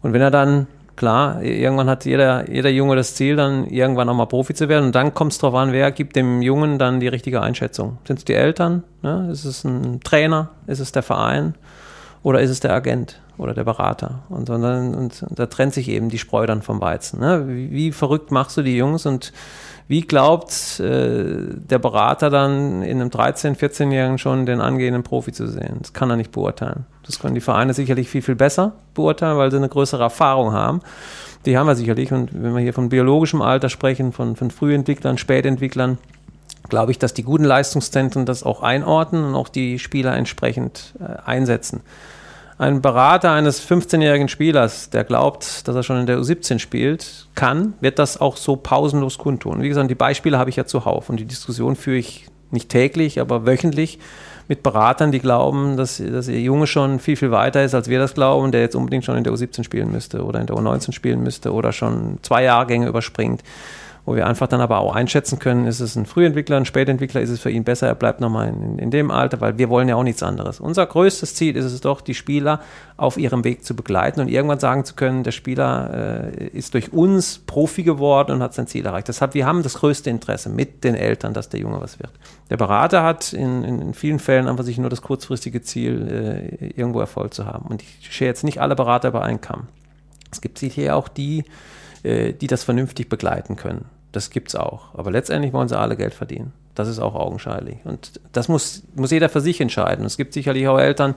Und 0.00 0.12
wenn 0.12 0.23
er 0.23 0.30
dann, 0.30 0.68
klar, 0.95 1.42
irgendwann 1.42 1.90
hat 1.90 2.04
jeder, 2.04 2.49
jeder 2.49 2.71
Junge 2.71 2.95
das 2.97 3.14
Ziel, 3.16 3.35
dann 3.37 3.66
irgendwann 3.66 4.09
auch 4.09 4.14
mal 4.14 4.26
Profi 4.26 4.54
zu 4.54 4.68
werden. 4.68 4.87
Und 4.87 4.95
dann 4.95 5.12
kommt 5.12 5.33
es 5.33 5.38
darauf 5.38 5.56
an, 5.56 5.73
wer 5.73 5.90
gibt 5.90 6.14
dem 6.14 6.40
Jungen 6.40 6.78
dann 6.78 7.00
die 7.00 7.09
richtige 7.09 7.42
Einschätzung. 7.42 7.99
Sind 8.06 8.21
es 8.21 8.25
die 8.25 8.35
Eltern? 8.35 8.85
Ne? 9.02 9.28
Ist 9.30 9.45
es 9.45 9.64
ein 9.64 10.00
Trainer? 10.02 10.50
Ist 10.68 10.80
es 10.80 10.92
der 10.92 11.02
Verein? 11.02 11.56
Oder 12.26 12.40
ist 12.40 12.50
es 12.50 12.59
der 12.59 12.73
Agent 12.73 13.21
oder 13.38 13.54
der 13.54 13.62
Berater? 13.62 14.25
Und, 14.28 14.50
und, 14.50 14.64
und, 14.64 15.23
und 15.23 15.38
da 15.38 15.47
trennt 15.47 15.75
sich 15.75 15.88
eben 15.88 16.09
die 16.09 16.18
Spreu 16.18 16.45
dann 16.45 16.61
vom 16.61 16.80
Weizen. 16.80 17.21
Ne? 17.21 17.45
Wie, 17.47 17.71
wie 17.71 17.92
verrückt 17.92 18.33
machst 18.33 18.56
du 18.56 18.62
die 18.62 18.76
Jungs 18.76 19.06
und 19.06 19.33
wie 19.87 20.00
glaubt 20.00 20.80
äh, 20.80 21.37
der 21.54 21.78
Berater 21.78 22.28
dann 22.28 22.83
in 22.83 23.00
einem 23.00 23.11
13-, 23.11 23.54
14-Jährigen 23.56 24.18
schon 24.18 24.45
den 24.45 24.61
angehenden 24.61 25.04
Profi 25.04 25.30
zu 25.30 25.47
sehen? 25.47 25.76
Das 25.78 25.92
kann 25.92 26.11
er 26.11 26.16
nicht 26.16 26.33
beurteilen. 26.33 26.85
Das 27.04 27.21
können 27.21 27.37
die 27.37 27.40
Vereine 27.40 27.75
sicherlich 27.75 28.09
viel, 28.09 28.23
viel 28.23 28.35
besser 28.35 28.73
beurteilen, 28.95 29.38
weil 29.38 29.52
sie 29.52 29.59
eine 29.59 29.68
größere 29.68 30.02
Erfahrung 30.02 30.52
haben. 30.52 30.80
Die 31.45 31.56
haben 31.56 31.68
wir 31.68 31.76
sicherlich. 31.76 32.12
Und 32.12 32.30
wenn 32.35 32.54
wir 32.54 32.61
hier 32.61 32.75
von 32.75 32.88
biologischem 32.88 33.40
Alter 33.40 33.68
sprechen, 33.68 34.12
von, 34.12 34.35
von 34.35 34.50
Frühentwicklern, 34.50 35.16
Spätentwicklern, 35.16 35.99
glaube 36.68 36.90
ich, 36.90 36.99
dass 36.99 37.14
die 37.14 37.23
guten 37.23 37.45
Leistungszentren 37.45 38.26
das 38.26 38.42
auch 38.42 38.64
einordnen 38.64 39.23
und 39.23 39.37
auch 39.37 39.49
die 39.49 39.78
Spieler 39.78 40.16
entsprechend 40.16 40.95
äh, 40.99 41.04
einsetzen 41.25 41.83
ein 42.59 42.81
Berater 42.81 43.33
eines 43.33 43.67
15-jährigen 43.69 44.29
Spielers, 44.29 44.89
der 44.89 45.05
glaubt, 45.05 45.69
dass 45.69 45.77
er 45.77 45.83
schon 45.83 45.99
in 45.99 46.07
der 46.07 46.19
U17 46.19 46.59
spielt, 46.59 47.29
kann, 47.35 47.75
wird 47.81 47.99
das 47.99 48.21
auch 48.21 48.37
so 48.37 48.57
pausenlos 48.57 49.19
kundtun. 49.19 49.63
Wie 49.63 49.69
gesagt, 49.69 49.91
die 49.91 49.95
Beispiele 49.95 50.39
habe 50.39 50.49
ich 50.49 50.57
ja 50.57 50.65
zuhauf 50.65 51.11
und 51.11 51.19
die 51.19 51.27
Diskussion 51.27 51.77
führe 51.77 51.99
ich 51.99 52.27
nicht 52.51 52.71
täglich, 52.71 53.21
aber 53.21 53.45
wöchentlich 53.45 53.99
mit 54.49 54.63
Beratern, 54.63 55.13
die 55.13 55.19
glauben, 55.19 55.77
dass, 55.77 55.99
dass 55.99 56.29
ihr 56.29 56.41
Junge 56.41 56.67
schon 56.67 57.01
viel, 57.01 57.17
viel 57.17 57.31
weiter 57.31 57.65
ist, 57.65 57.75
als 57.75 57.89
wir 57.89 57.99
das 57.99 58.15
glauben, 58.15 58.53
der 58.53 58.61
jetzt 58.61 58.77
unbedingt 58.77 59.05
schon 59.05 59.17
in 59.17 59.25
der 59.25 59.33
U17 59.33 59.65
spielen 59.65 59.91
müsste 59.91 60.25
oder 60.25 60.41
in 60.41 60.47
der 60.47 60.57
U19 60.57 60.93
spielen 60.93 61.23
müsste 61.23 61.53
oder 61.53 61.73
schon 61.73 62.19
zwei 62.23 62.45
Jahrgänge 62.45 62.87
überspringt 62.87 63.43
wo 64.07 64.15
wir 64.15 64.27
einfach 64.29 64.47
dann 64.47 64.61
aber 64.61 64.79
auch 64.79 64.95
einschätzen 64.95 65.41
können, 65.41 65.67
ist 65.67 65.81
es 65.81 65.97
ein 65.97 66.07
Frühentwickler, 66.07 66.57
ein 66.57 66.65
Spätentwickler, 66.65 67.21
ist 67.21 67.31
es 67.31 67.41
für 67.41 67.51
ihn 67.51 67.65
besser, 67.65 67.89
er 67.89 67.97
bleibt 67.97 68.21
nochmal 68.21 68.49
in, 68.49 68.79
in 68.79 68.93
dem 68.93 69.11
Alter, 69.11 69.41
weil 69.41 69.59
wir 69.59 69.69
wollen 69.69 69.89
ja 69.89 69.97
auch 69.97 70.05
nichts 70.05 70.23
anderes. 70.23 70.61
Unser 70.61 70.87
größtes 70.87 71.35
Ziel 71.35 71.57
ist 71.57 71.65
es 71.65 71.81
doch, 71.81 72.01
die 72.01 72.15
Spieler 72.15 72.61
auf 72.97 73.19
ihrem 73.19 73.43
Weg 73.43 73.65
zu 73.65 73.75
begleiten 73.75 74.21
und 74.21 74.29
irgendwann 74.29 74.61
sagen 74.61 74.85
zu 74.85 74.95
können, 74.95 75.25
der 75.25 75.33
Spieler 75.33 76.31
äh, 76.33 76.47
ist 76.47 76.75
durch 76.75 76.93
uns 76.93 77.41
Profi 77.41 77.83
geworden 77.83 78.31
und 78.31 78.43
hat 78.45 78.55
sein 78.55 78.69
Ziel 78.69 78.87
erreicht. 78.87 79.09
Deshalb, 79.09 79.35
wir 79.35 79.45
haben 79.45 79.65
das 79.65 79.75
größte 79.75 80.09
Interesse 80.09 80.51
mit 80.51 80.85
den 80.85 80.95
Eltern, 80.95 81.35
dass 81.35 81.49
der 81.49 81.59
Junge 81.59 81.81
was 81.81 81.99
wird. 81.99 82.13
Der 82.49 82.57
Berater 82.57 83.03
hat 83.03 83.33
in, 83.33 83.65
in, 83.65 83.93
vielen 83.93 84.21
Fällen 84.21 84.47
einfach 84.47 84.65
sich 84.65 84.79
nur 84.79 84.89
das 84.89 85.03
kurzfristige 85.03 85.63
Ziel, 85.63 86.49
äh, 86.61 86.67
irgendwo 86.81 87.01
Erfolg 87.01 87.35
zu 87.35 87.45
haben. 87.45 87.67
Und 87.67 87.83
ich 87.83 88.09
schere 88.13 88.29
jetzt 88.29 88.45
nicht 88.45 88.61
alle 88.61 88.77
Berater 88.77 89.09
über 89.09 89.23
einen 89.23 89.41
Kamm. 89.41 89.67
Es 90.31 90.41
gibt 90.41 90.59
sicher 90.59 90.95
auch 90.95 91.09
die, 91.09 91.45
äh, 92.05 92.35
die 92.35 92.47
das 92.47 92.63
vernünftig 92.63 93.09
begleiten 93.09 93.57
können. 93.57 93.87
Das 94.16 94.30
gibt 94.30 94.49
es 94.49 94.54
auch. 94.54 94.94
Aber 94.94 95.11
letztendlich 95.11 95.52
wollen 95.52 95.68
sie 95.68 95.78
alle 95.78 95.94
Geld 95.94 96.14
verdienen. 96.14 96.54
Das 96.75 96.88
ist 96.88 97.00
auch 97.00 97.14
augenscheinlich. 97.14 97.76
Und 97.85 98.18
das 98.32 98.49
muss, 98.49 98.82
muss 98.94 99.11
jeder 99.11 99.28
für 99.28 99.42
sich 99.42 99.61
entscheiden. 99.61 100.06
Es 100.06 100.16
gibt 100.16 100.32
sicherlich 100.32 100.66
auch 100.68 100.78
Eltern, 100.78 101.14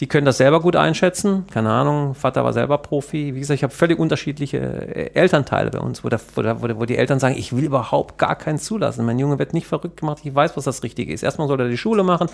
die 0.00 0.06
können 0.06 0.24
das 0.24 0.38
selber 0.38 0.60
gut 0.60 0.76
einschätzen. 0.76 1.44
Keine 1.52 1.70
Ahnung, 1.70 2.14
Vater 2.14 2.44
war 2.44 2.52
selber 2.52 2.78
Profi. 2.78 3.34
Wie 3.34 3.40
gesagt, 3.40 3.56
ich 3.56 3.62
habe 3.62 3.72
völlig 3.72 3.98
unterschiedliche 3.98 4.58
äh, 4.58 5.10
Elternteile 5.14 5.70
bei 5.70 5.78
uns, 5.78 6.04
wo, 6.04 6.08
der, 6.08 6.20
wo, 6.34 6.42
der, 6.42 6.80
wo, 6.80 6.84
die 6.84 6.96
Eltern 6.96 7.18
sagen, 7.18 7.36
ich 7.36 7.54
will 7.54 7.64
überhaupt 7.64 8.18
gar 8.18 8.36
keinen 8.36 8.58
zulassen. 8.58 9.04
Mein 9.04 9.18
Junge 9.18 9.38
wird 9.38 9.54
nicht 9.54 9.66
verrückt 9.66 10.00
gemacht, 10.00 10.20
ich 10.24 10.34
weiß, 10.34 10.56
was 10.56 10.64
das 10.64 10.82
Richtige 10.82 11.12
ist. 11.12 11.22
Erstmal 11.22 11.48
soll 11.48 11.60
er 11.60 11.68
die 11.68 11.78
Schule 11.78 12.02
machen, 12.02 12.28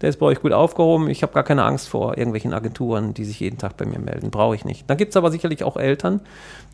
der 0.00 0.10
ist 0.10 0.18
bei 0.18 0.26
euch 0.26 0.40
gut 0.40 0.52
aufgehoben. 0.52 1.08
Ich 1.08 1.22
habe 1.22 1.32
gar 1.32 1.44
keine 1.44 1.64
Angst 1.64 1.88
vor 1.88 2.18
irgendwelchen 2.18 2.52
Agenturen, 2.52 3.14
die 3.14 3.24
sich 3.24 3.40
jeden 3.40 3.58
Tag 3.58 3.76
bei 3.76 3.86
mir 3.86 3.98
melden. 3.98 4.30
Brauche 4.30 4.54
ich 4.54 4.64
nicht. 4.64 4.88
Dann 4.88 4.96
gibt 4.96 5.10
es 5.10 5.16
aber 5.16 5.30
sicherlich 5.30 5.64
auch 5.64 5.76
Eltern, 5.76 6.20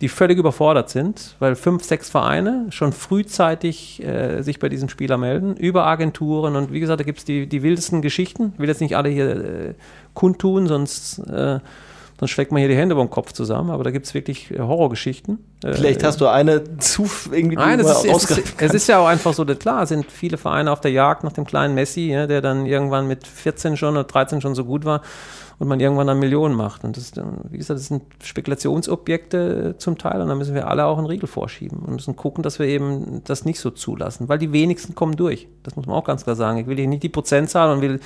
die 0.00 0.08
völlig 0.08 0.38
überfordert 0.38 0.90
sind, 0.90 1.36
weil 1.38 1.54
fünf, 1.54 1.84
sechs 1.84 2.10
Vereine 2.10 2.66
schon 2.70 2.92
frühzeitig 2.92 4.02
äh, 4.02 4.42
sich 4.42 4.58
bei 4.58 4.68
diesem 4.68 4.88
Spieler 4.88 5.18
melden, 5.18 5.56
über 5.56 5.86
Agenturen. 5.86 6.56
Und 6.56 6.72
wie 6.72 6.80
gesagt, 6.80 7.00
da 7.00 7.04
gibt 7.04 7.18
es 7.18 7.24
die, 7.24 7.46
die 7.46 7.62
wildesten 7.62 8.02
Geschichten. 8.02 8.52
Ich 8.54 8.60
will 8.60 8.68
jetzt 8.68 8.80
nicht 8.80 8.96
alle 8.96 9.08
hier 9.10 9.30
äh, 9.30 9.74
kundtun, 10.14 10.66
sonst, 10.66 11.18
äh, 11.18 11.60
sonst 12.18 12.30
schlägt 12.30 12.52
man 12.52 12.60
hier 12.60 12.68
die 12.68 12.76
Hände 12.76 12.94
beim 12.94 13.10
Kopf 13.10 13.32
zusammen. 13.32 13.70
Aber 13.70 13.84
da 13.84 13.90
gibt 13.90 14.06
es 14.06 14.14
wirklich 14.14 14.50
äh, 14.50 14.58
Horrorgeschichten. 14.58 15.38
Äh, 15.64 15.72
Vielleicht 15.72 16.04
hast 16.04 16.20
du 16.20 16.26
eine 16.26 16.78
zu 16.78 17.08
irgendwie 17.30 17.56
Nein, 17.56 17.80
es 17.80 18.04
ist, 18.04 18.04
es, 18.04 18.38
ist, 18.38 18.54
es 18.58 18.74
ist 18.74 18.86
ja 18.88 18.98
auch 18.98 19.06
einfach 19.06 19.34
so, 19.34 19.44
klar, 19.44 19.86
sind 19.86 20.10
viele 20.10 20.36
Vereine 20.36 20.72
auf 20.72 20.80
der 20.80 20.90
Jagd 20.90 21.24
nach 21.24 21.32
dem 21.32 21.44
kleinen 21.44 21.74
Messi, 21.74 22.10
ja, 22.12 22.26
der 22.26 22.40
dann 22.40 22.66
irgendwann 22.66 23.06
mit 23.06 23.26
14 23.26 23.76
schon 23.76 23.94
oder 23.94 24.04
13 24.04 24.40
schon 24.40 24.54
so 24.54 24.64
gut 24.64 24.84
war 24.84 25.02
und 25.60 25.68
man 25.68 25.78
irgendwann 25.78 26.06
dann 26.06 26.18
Millionen 26.18 26.54
macht. 26.54 26.84
Und 26.84 26.96
das, 26.96 27.12
wie 27.50 27.58
gesagt, 27.58 27.78
das 27.78 27.88
sind 27.88 28.02
Spekulationsobjekte 28.22 29.74
zum 29.76 29.98
Teil 29.98 30.22
und 30.22 30.28
da 30.28 30.34
müssen 30.34 30.54
wir 30.54 30.66
alle 30.66 30.86
auch 30.86 30.96
einen 30.96 31.06
Riegel 31.06 31.26
vorschieben 31.26 31.80
und 31.80 31.92
müssen 31.92 32.16
gucken, 32.16 32.42
dass 32.42 32.58
wir 32.58 32.66
eben 32.66 33.20
das 33.24 33.44
nicht 33.44 33.60
so 33.60 33.68
zulassen, 33.68 34.30
weil 34.30 34.38
die 34.38 34.52
wenigsten 34.54 34.94
kommen 34.94 35.16
durch. 35.16 35.48
Das 35.62 35.76
muss 35.76 35.84
man 35.84 35.96
auch 35.96 36.04
ganz 36.04 36.24
klar 36.24 36.34
sagen. 36.34 36.58
Ich 36.58 36.66
will 36.66 36.78
hier 36.78 36.88
nicht 36.88 37.02
die 37.02 37.10
Prozentzahl 37.10 37.70
und 37.74 37.82
will, 37.82 38.00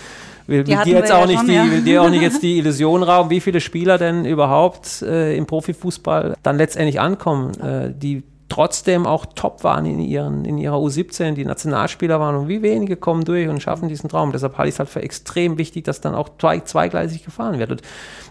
will, 0.48 0.66
will 0.66 0.78
dir 0.84 0.94
jetzt 0.94 1.12
auch 1.12 1.26
nicht 1.28 1.38
schon, 1.38 1.46
die, 1.46 1.54
ja. 1.54 1.70
will 1.70 1.82
dir 1.82 2.02
auch 2.02 2.10
nicht 2.10 2.22
jetzt 2.22 2.42
die 2.42 2.58
Illusion 2.58 3.04
rauben, 3.04 3.30
wie 3.30 3.40
viele 3.40 3.60
Spieler 3.60 3.98
denn 3.98 4.24
überhaupt 4.24 5.02
äh, 5.02 5.36
im 5.36 5.46
Profifußball 5.46 6.36
dann 6.42 6.56
letztendlich 6.56 6.98
ankommen, 6.98 7.52
äh, 7.60 7.94
die 7.96 8.24
trotzdem 8.54 9.04
auch 9.04 9.26
top 9.26 9.64
waren 9.64 9.84
in, 9.84 9.98
ihren, 9.98 10.44
in 10.44 10.58
ihrer 10.58 10.76
U17, 10.76 11.32
die 11.32 11.44
Nationalspieler 11.44 12.20
waren 12.20 12.36
und 12.36 12.46
wie 12.46 12.62
wenige 12.62 12.96
kommen 12.96 13.24
durch 13.24 13.48
und 13.48 13.60
schaffen 13.60 13.88
diesen 13.88 14.08
Traum. 14.08 14.30
Deshalb 14.30 14.56
halte 14.58 14.68
ich 14.68 14.76
es 14.76 14.78
halt 14.78 14.88
für 14.88 15.02
extrem 15.02 15.58
wichtig, 15.58 15.82
dass 15.82 16.00
dann 16.00 16.14
auch 16.14 16.28
zwei, 16.38 16.60
zweigleisig 16.60 17.24
gefahren 17.24 17.58
wird. 17.58 17.72
Und 17.72 17.82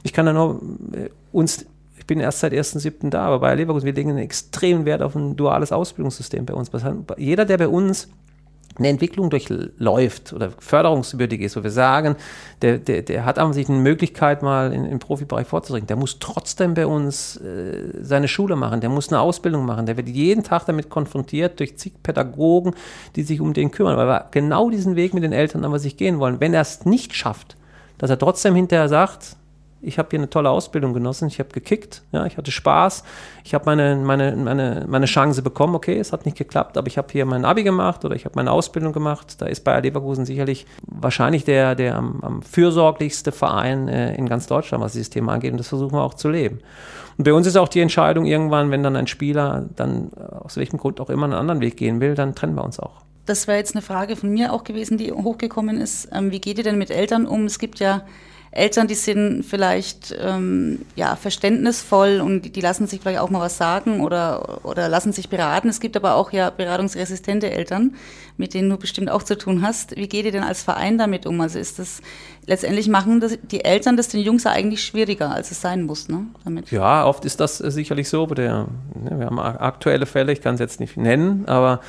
ich 0.04 0.14
kann 0.14 0.26
da 0.26 0.32
nur 0.32 0.62
äh, 0.94 1.10
uns 1.34 1.66
ich 1.98 2.08
bin 2.08 2.20
erst 2.20 2.40
seit 2.40 2.52
1.7. 2.52 3.10
da, 3.10 3.24
aber 3.24 3.40
bei 3.40 3.56
Leverkusen, 3.56 3.86
wir 3.86 3.94
legen 3.94 4.10
einen 4.10 4.20
extremen 4.20 4.84
Wert 4.84 5.02
auf 5.02 5.16
ein 5.16 5.38
duales 5.38 5.72
Ausbildungssystem 5.72 6.46
bei 6.46 6.54
uns. 6.54 6.70
Jeder, 7.18 7.46
der 7.46 7.58
bei 7.58 7.68
uns 7.70 8.10
eine 8.78 8.88
Entwicklung 8.88 9.30
durchläuft 9.30 10.34
oder 10.34 10.52
förderungswürdig 10.58 11.42
ist, 11.42 11.56
wo 11.56 11.64
wir 11.64 11.72
sagen, 11.72 12.16
der, 12.62 12.80
der, 12.80 13.04
der 13.04 13.26
hat 13.26 13.40
an 13.40 13.54
sich 13.54 13.70
eine 13.70 13.78
Möglichkeit, 13.78 14.42
mal 14.42 14.74
in, 14.74 14.86
im 14.86 15.00
Profibereich 15.00 15.48
vorzudringen, 15.48 15.88
der 15.88 15.96
muss 15.96 16.20
trotzdem 16.20 16.74
bei 16.74 16.88
uns 16.88 17.38
äh, 17.38 18.02
seine 18.02 18.28
Schule 18.28 18.56
machen, 18.56 18.82
der 18.82 18.90
muss 18.90 19.10
eine 19.10 19.22
Ausbildung 19.22 19.66
machen, 19.66 19.86
der 19.86 19.98
wird 19.98 20.10
jeden 20.10 20.44
Tag 20.44 20.66
damit 20.66 20.90
konfrontiert 20.90 21.60
durch 21.60 21.78
zig 21.78 21.94
Pädagogen, 22.02 22.74
die 23.16 23.24
sich 23.24 23.42
um 23.42 23.54
den 23.54 23.72
kümmern, 23.72 23.98
weil 23.98 24.08
wir 24.08 24.28
genau 24.32 24.70
diesen 24.70 24.96
Weg 24.96 25.14
mit 25.14 25.24
den 25.24 25.34
Eltern 25.34 25.64
an 25.64 25.80
sich 25.80 25.98
gehen 25.98 26.20
wollen. 26.20 26.40
Wenn 26.40 26.54
er 26.54 26.62
es 26.62 26.86
nicht 26.86 27.14
schafft, 27.14 27.56
dass 27.98 28.10
er 28.10 28.18
trotzdem 28.18 28.56
hinterher 28.56 28.90
sagt, 28.90 29.38
ich 29.84 30.00
habe 30.00 30.10
hier 30.12 30.20
eine 30.20 30.30
tolle 30.30 30.50
Ausbildung 30.50 30.94
genossen, 30.94 31.28
ich 31.28 31.40
habe 31.40 31.50
gekickt, 31.50 32.02
ja, 32.12 32.26
ich 32.26 32.38
hatte 32.38 32.52
Spaß, 32.52 33.04
ich 33.44 33.54
habe 33.54 33.66
meine, 33.66 33.96
meine, 33.98 34.36
meine, 34.36 34.86
meine 34.88 35.06
Chance 35.06 35.42
bekommen, 35.42 35.76
okay, 35.76 36.00
es 36.00 36.14
hat 36.14 36.26
nicht 36.26 36.38
geklappt, 36.38 36.78
aber 36.78 36.88
ich 36.88 36.98
habe 36.98 37.10
hier 37.12 37.26
mein 37.26 37.46
Abi 37.46 37.64
gemacht 37.64 38.06
oder 38.06 38.16
ich 38.16 38.26
habe 38.26 38.36
meine 38.36 38.52
Ausbildung 38.52 38.94
gemacht. 38.94 39.42
Da 39.42 39.46
ist 39.46 39.64
Bayer 39.64 39.82
Leverkusen 39.82 40.26
sicherlich 40.26 40.66
wahrscheinlich 40.88 41.44
der, 41.44 41.76
der 41.76 41.96
am, 41.96 42.22
am 42.22 42.42
fürsorglichste 42.42 43.32
Verein 43.32 43.88
äh, 43.88 44.16
in 44.16 44.28
ganz 44.28 44.48
Deutschland, 44.48 44.84
was 44.84 44.94
dieses 44.94 45.10
Thema 45.10 45.34
angeht 45.34 45.52
und 45.52 45.58
das 45.58 45.68
versuchen 45.68 45.94
wir 45.94 46.04
auch 46.04 46.14
zu 46.14 46.30
leben. 46.30 46.60
Und 47.18 47.26
bei 47.26 47.34
uns 47.34 47.46
ist 47.46 47.58
auch 47.58 47.68
die 47.68 47.82
Entscheidung 47.82 48.26
irgendwann, 48.26 48.72
wenn 48.72 48.82
dann 48.82 48.96
ein 48.96 49.08
Spieler 49.08 49.66
dann 49.76 50.12
äh, 50.16 50.36
aus 50.36 50.58
welchem 50.58 50.78
Grund 50.78 51.00
auch 51.00 51.10
immer 51.10 51.26
einen 51.26 51.34
anderen 51.34 51.62
Weg 51.62 51.78
gehen 51.78 52.00
will, 52.00 52.16
dann 52.16 52.36
trennen 52.36 52.56
wir 52.56 52.64
uns 52.64 52.80
auch. 52.80 53.02
Das 53.26 53.48
wäre 53.48 53.58
jetzt 53.58 53.76
eine 53.76 53.82
Frage 53.82 54.16
von 54.16 54.30
mir 54.30 54.52
auch 54.52 54.64
gewesen, 54.64 54.98
die 54.98 55.12
hochgekommen 55.12 55.80
ist. 55.80 56.10
Ähm, 56.12 56.32
wie 56.32 56.42
geht 56.42 56.58
ihr 56.58 56.64
denn 56.64 56.78
mit 56.78 56.90
Eltern 56.90 57.26
um? 57.26 57.46
Es 57.46 57.60
gibt 57.60 57.80
ja 57.80 58.02
Eltern, 58.56 58.88
die 58.88 58.96
sind 58.96 59.44
vielleicht 59.44 60.16
ähm, 60.20 60.86
ja, 60.96 61.16
verständnisvoll 61.16 62.22
und 62.22 62.44
die, 62.44 62.52
die, 62.52 62.62
lassen 62.62 62.86
sich 62.86 63.02
vielleicht 63.02 63.20
auch 63.20 63.32
mal 63.32 63.40
was 63.40 63.58
sagen 63.58 64.02
oder, 64.02 64.64
oder 64.64 64.90
lassen 64.90 65.12
sich 65.12 65.28
beraten. 65.28 65.70
Es 65.70 65.80
gibt 65.80 65.98
aber 65.98 66.14
auch 66.16 66.32
ja 66.32 66.52
beratungsresistente 66.52 67.50
Eltern, 67.50 67.96
mit 68.38 68.54
denen 68.54 68.70
du 68.70 68.78
bestimmt 68.78 69.10
auch 69.10 69.24
zu 69.24 69.40
tun 69.40 69.64
hast. 69.64 69.96
Wie 69.96 70.08
geht 70.08 70.26
ihr 70.26 70.32
denn 70.32 70.44
als 70.44 70.62
Verein 70.62 71.00
damit 71.00 71.26
um? 71.26 71.42
Also 71.42 71.58
ist 71.58 71.80
das 71.80 72.02
letztendlich 72.46 72.88
machen 72.88 73.20
das, 73.20 73.40
die 73.42 73.66
Eltern 73.66 73.98
das 73.98 74.10
den 74.10 74.22
Jungs 74.22 74.44
ja 74.44 74.52
eigentlich 74.52 74.84
schwieriger, 74.84 75.32
als 75.32 75.50
es 75.50 75.60
sein 75.60 75.84
muss, 75.84 76.08
ne? 76.08 76.28
Damit. 76.44 76.70
Ja, 76.70 77.06
oft 77.06 77.26
ist 77.26 77.40
das 77.40 77.58
sicherlich 77.58 78.08
so. 78.08 78.28
Der, 78.28 78.68
ne, 78.94 79.18
wir 79.18 79.26
haben 79.26 79.40
aktuelle 79.40 80.06
Fälle, 80.06 80.32
ich 80.32 80.42
kann 80.42 80.56
es 80.56 80.60
jetzt 80.60 80.80
nicht 80.80 80.96
nennen, 80.96 81.48
aber 81.48 81.82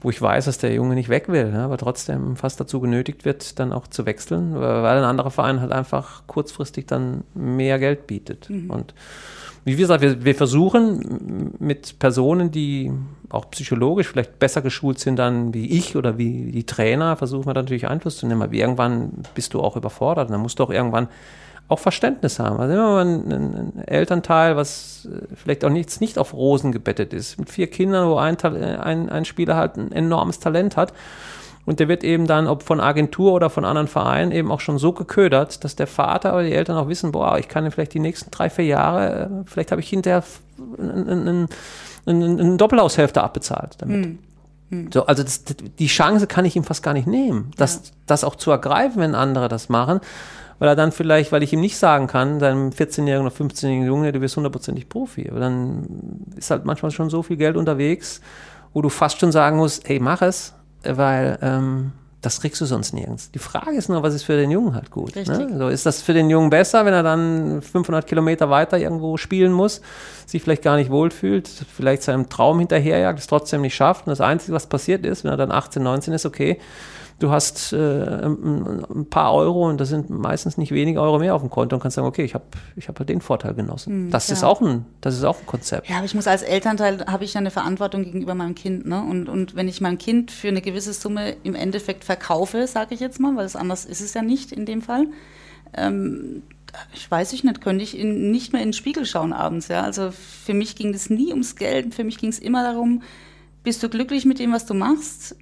wo 0.00 0.10
ich 0.10 0.20
weiß, 0.20 0.46
dass 0.46 0.58
der 0.58 0.72
Junge 0.72 0.94
nicht 0.94 1.08
weg 1.08 1.28
will, 1.28 1.50
ja, 1.52 1.64
aber 1.64 1.76
trotzdem 1.76 2.36
fast 2.36 2.58
dazu 2.60 2.80
genötigt 2.80 3.24
wird, 3.24 3.58
dann 3.58 3.72
auch 3.72 3.86
zu 3.86 4.06
wechseln, 4.06 4.54
weil 4.54 4.98
ein 4.98 5.04
anderer 5.04 5.30
Verein 5.30 5.60
halt 5.60 5.72
einfach 5.72 6.22
kurzfristig 6.26 6.86
dann 6.86 7.24
mehr 7.34 7.78
Geld 7.78 8.06
bietet. 8.06 8.48
Mhm. 8.48 8.70
Und 8.70 8.94
wie 9.64 9.76
gesagt, 9.76 10.00
wir, 10.00 10.24
wir 10.24 10.34
versuchen 10.34 11.54
mit 11.58 11.98
Personen, 11.98 12.50
die 12.50 12.92
auch 13.28 13.50
psychologisch 13.50 14.08
vielleicht 14.08 14.38
besser 14.38 14.62
geschult 14.62 14.98
sind 14.98 15.16
dann 15.16 15.52
wie 15.52 15.66
ich 15.66 15.96
oder 15.96 16.16
wie 16.18 16.50
die 16.50 16.64
Trainer, 16.64 17.16
versuchen 17.16 17.46
wir 17.46 17.54
natürlich 17.54 17.86
Einfluss 17.86 18.16
zu 18.16 18.26
nehmen. 18.26 18.42
Aber 18.42 18.54
irgendwann 18.54 19.22
bist 19.34 19.52
du 19.54 19.60
auch 19.60 19.76
überfordert 19.76 20.28
und 20.28 20.32
dann 20.32 20.40
musst 20.40 20.58
du 20.58 20.64
auch 20.64 20.70
irgendwann 20.70 21.08
auch 21.70 21.78
Verständnis 21.78 22.38
haben. 22.38 22.58
Also 22.58 22.74
immer 22.74 22.98
ein, 22.98 23.32
ein 23.32 23.82
Elternteil, 23.86 24.56
was 24.56 25.08
äh, 25.10 25.34
vielleicht 25.34 25.64
auch 25.64 25.70
nichts 25.70 26.00
nicht 26.00 26.18
auf 26.18 26.34
Rosen 26.34 26.72
gebettet 26.72 27.12
ist, 27.12 27.38
mit 27.38 27.48
vier 27.48 27.68
Kindern, 27.68 28.08
wo 28.08 28.16
ein, 28.16 28.36
ein, 28.42 29.08
ein 29.08 29.24
Spieler 29.24 29.56
halt 29.56 29.76
ein 29.76 29.92
enormes 29.92 30.40
Talent 30.40 30.76
hat. 30.76 30.92
Und 31.66 31.78
der 31.78 31.88
wird 31.88 32.02
eben 32.02 32.26
dann, 32.26 32.48
ob 32.48 32.62
von 32.62 32.80
Agentur 32.80 33.32
oder 33.32 33.50
von 33.50 33.64
anderen 33.64 33.86
Vereinen, 33.86 34.32
eben 34.32 34.50
auch 34.50 34.60
schon 34.60 34.78
so 34.78 34.92
geködert, 34.92 35.62
dass 35.62 35.76
der 35.76 35.86
Vater 35.86 36.32
oder 36.32 36.42
die 36.42 36.52
Eltern 36.52 36.76
auch 36.76 36.88
wissen, 36.88 37.12
boah, 37.12 37.38
ich 37.38 37.48
kann 37.48 37.70
vielleicht 37.70 37.94
die 37.94 38.00
nächsten 38.00 38.30
drei, 38.30 38.50
vier 38.50 38.64
Jahre, 38.64 39.20
äh, 39.24 39.28
vielleicht 39.46 39.70
habe 39.70 39.80
ich 39.80 39.88
hinterher 39.88 40.24
eine 40.78 41.46
ein, 42.06 42.58
Doppelhaushälfte 42.58 43.22
abbezahlt 43.22 43.76
damit. 43.78 44.04
Hm. 44.04 44.18
hm. 44.70 44.92
So, 44.92 45.06
also 45.06 45.22
das, 45.22 45.44
die 45.44 45.86
Chance 45.86 46.26
kann 46.26 46.44
ich 46.44 46.56
ihm 46.56 46.64
fast 46.64 46.82
gar 46.82 46.94
nicht 46.94 47.06
nehmen, 47.06 47.52
das, 47.56 47.74
ja. 47.74 47.80
das 48.06 48.24
auch 48.24 48.34
zu 48.34 48.50
ergreifen, 48.50 49.00
wenn 49.00 49.14
andere 49.14 49.48
das 49.48 49.68
machen 49.68 50.00
weil 50.60 50.68
er 50.68 50.76
dann 50.76 50.92
vielleicht, 50.92 51.32
weil 51.32 51.42
ich 51.42 51.52
ihm 51.54 51.60
nicht 51.60 51.78
sagen 51.78 52.06
kann, 52.06 52.38
deinem 52.38 52.68
14-jährigen 52.68 53.26
oder 53.26 53.34
15-jährigen 53.34 53.86
Junge, 53.86 54.12
du 54.12 54.20
wirst 54.20 54.36
hundertprozentig 54.36 54.88
Profi. 54.88 55.26
Aber 55.28 55.40
dann 55.40 56.26
ist 56.36 56.50
halt 56.50 56.66
manchmal 56.66 56.92
schon 56.92 57.08
so 57.08 57.22
viel 57.22 57.38
Geld 57.38 57.56
unterwegs, 57.56 58.20
wo 58.74 58.82
du 58.82 58.90
fast 58.90 59.18
schon 59.18 59.32
sagen 59.32 59.56
musst, 59.56 59.88
hey, 59.88 59.98
mach 59.98 60.20
es, 60.20 60.54
weil 60.84 61.38
ähm, 61.40 61.92
das 62.20 62.42
kriegst 62.42 62.60
du 62.60 62.66
sonst 62.66 62.92
nirgends. 62.92 63.30
Die 63.30 63.38
Frage 63.38 63.74
ist 63.74 63.88
nur, 63.88 64.02
was 64.02 64.12
ist 64.12 64.24
für 64.24 64.36
den 64.36 64.50
Jungen 64.50 64.74
halt 64.74 64.90
gut. 64.90 65.16
Ne? 65.16 65.58
So, 65.58 65.68
ist 65.68 65.86
das 65.86 66.02
für 66.02 66.12
den 66.12 66.28
Jungen 66.28 66.50
besser, 66.50 66.84
wenn 66.84 66.92
er 66.92 67.02
dann 67.02 67.62
500 67.62 68.06
Kilometer 68.06 68.50
weiter 68.50 68.76
irgendwo 68.76 69.16
spielen 69.16 69.52
muss, 69.52 69.80
sich 70.26 70.42
vielleicht 70.42 70.62
gar 70.62 70.76
nicht 70.76 70.90
wohlfühlt, 70.90 71.48
vielleicht 71.48 72.02
seinem 72.02 72.28
Traum 72.28 72.58
hinterherjagt, 72.58 73.18
es 73.18 73.26
trotzdem 73.26 73.62
nicht 73.62 73.74
schafft 73.74 74.06
und 74.06 74.10
das 74.10 74.20
Einzige, 74.20 74.52
was 74.52 74.66
passiert 74.66 75.06
ist, 75.06 75.24
wenn 75.24 75.30
er 75.30 75.38
dann 75.38 75.50
18, 75.50 75.82
19 75.82 76.12
ist, 76.12 76.26
okay, 76.26 76.60
du 77.20 77.30
hast 77.30 77.72
äh, 77.72 77.76
ein, 77.76 79.06
paar 79.08 79.32
Euro 79.34 79.68
und 79.68 79.80
das 79.80 79.90
sind 79.90 80.10
meistens 80.10 80.56
nicht 80.56 80.72
wenige 80.72 81.00
Euro 81.00 81.18
mehr 81.18 81.34
auf 81.34 81.42
dem 81.42 81.50
Konto 81.50 81.76
und 81.76 81.82
kannst 81.82 81.94
sagen, 81.94 82.08
okay, 82.08 82.24
ich 82.24 82.34
habe 82.34 82.44
ich 82.76 82.88
hab 82.88 82.98
halt 82.98 83.08
den 83.08 83.20
Vorteil 83.20 83.54
genossen. 83.54 84.06
Mhm, 84.06 84.10
das, 84.10 84.28
ja. 84.28 84.34
ist 84.34 84.42
auch 84.42 84.60
ein, 84.60 84.86
das 85.00 85.16
ist 85.16 85.24
auch 85.24 85.38
ein 85.38 85.46
Konzept. 85.46 85.88
Ja, 85.88 85.96
aber 85.96 86.06
ich 86.06 86.14
muss 86.14 86.26
als 86.26 86.42
Elternteil, 86.42 87.04
habe 87.06 87.24
ich 87.24 87.34
ja 87.34 87.40
eine 87.40 87.50
Verantwortung 87.50 88.04
gegenüber 88.04 88.34
meinem 88.34 88.54
Kind. 88.54 88.86
Ne? 88.86 89.00
Und, 89.00 89.28
und 89.28 89.54
wenn 89.54 89.68
ich 89.68 89.80
mein 89.80 89.98
Kind 89.98 90.30
für 90.30 90.48
eine 90.48 90.62
gewisse 90.62 90.94
Summe 90.94 91.36
im 91.42 91.54
Endeffekt 91.54 92.04
verkaufe, 92.04 92.66
sage 92.66 92.94
ich 92.94 93.00
jetzt 93.00 93.20
mal, 93.20 93.36
weil 93.36 93.44
es 93.44 93.54
anders 93.54 93.84
ist 93.84 94.00
es 94.00 94.14
ja 94.14 94.22
nicht 94.22 94.50
in 94.50 94.64
dem 94.64 94.80
Fall, 94.80 95.06
ähm, 95.76 96.42
ich 96.94 97.10
weiß 97.10 97.32
ich 97.34 97.44
nicht, 97.44 97.60
könnte 97.60 97.84
ich 97.84 97.98
in, 97.98 98.30
nicht 98.30 98.52
mehr 98.52 98.62
in 98.62 98.68
den 98.68 98.72
Spiegel 98.72 99.04
schauen 99.04 99.32
abends. 99.34 99.68
Ja? 99.68 99.82
Also 99.82 100.10
für 100.10 100.54
mich 100.54 100.74
ging 100.74 100.94
es 100.94 101.10
nie 101.10 101.30
ums 101.30 101.56
Geld, 101.56 101.94
für 101.94 102.04
mich 102.04 102.16
ging 102.16 102.30
es 102.30 102.38
immer 102.38 102.62
darum, 102.62 103.02
bist 103.62 103.82
du 103.82 103.90
glücklich 103.90 104.24
mit 104.24 104.38
dem, 104.38 104.52
was 104.52 104.64
du 104.64 104.72
machst? 104.72 105.36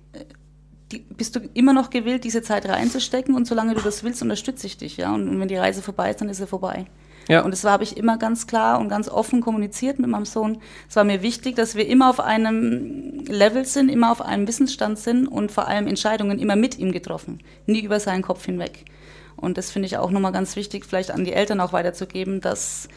Die, 0.92 0.98
bist 0.98 1.36
du 1.36 1.40
immer 1.54 1.72
noch 1.72 1.90
gewillt, 1.90 2.24
diese 2.24 2.42
Zeit 2.42 2.68
reinzustecken 2.68 3.34
und 3.34 3.46
solange 3.46 3.74
du 3.74 3.80
das 3.80 4.04
willst, 4.04 4.22
unterstütze 4.22 4.66
ich 4.66 4.76
dich, 4.76 4.96
ja. 4.96 5.14
Und, 5.14 5.28
und 5.28 5.40
wenn 5.40 5.48
die 5.48 5.56
Reise 5.56 5.82
vorbei 5.82 6.10
ist, 6.10 6.20
dann 6.20 6.28
ist 6.28 6.38
sie 6.38 6.46
vorbei. 6.46 6.86
Ja. 7.28 7.42
Und 7.42 7.50
das 7.50 7.62
habe 7.64 7.84
ich 7.84 7.96
immer 7.98 8.16
ganz 8.16 8.46
klar 8.46 8.80
und 8.80 8.88
ganz 8.88 9.08
offen 9.08 9.42
kommuniziert 9.42 9.98
mit 9.98 10.08
meinem 10.08 10.24
Sohn. 10.24 10.58
Es 10.88 10.96
war 10.96 11.04
mir 11.04 11.22
wichtig, 11.22 11.56
dass 11.56 11.74
wir 11.74 11.86
immer 11.86 12.08
auf 12.08 12.20
einem 12.20 13.24
Level 13.26 13.66
sind, 13.66 13.90
immer 13.90 14.10
auf 14.10 14.22
einem 14.22 14.48
Wissensstand 14.48 14.98
sind 14.98 15.26
und 15.26 15.52
vor 15.52 15.68
allem 15.68 15.86
Entscheidungen 15.86 16.38
immer 16.38 16.56
mit 16.56 16.78
ihm 16.78 16.90
getroffen, 16.90 17.40
nie 17.66 17.82
über 17.82 18.00
seinen 18.00 18.22
Kopf 18.22 18.46
hinweg. 18.46 18.86
Und 19.36 19.58
das 19.58 19.70
finde 19.70 19.86
ich 19.86 19.98
auch 19.98 20.10
nochmal 20.10 20.32
ganz 20.32 20.56
wichtig, 20.56 20.86
vielleicht 20.86 21.10
an 21.10 21.24
die 21.24 21.34
Eltern 21.34 21.60
auch 21.60 21.72
weiterzugeben, 21.72 22.40
dass 22.40 22.88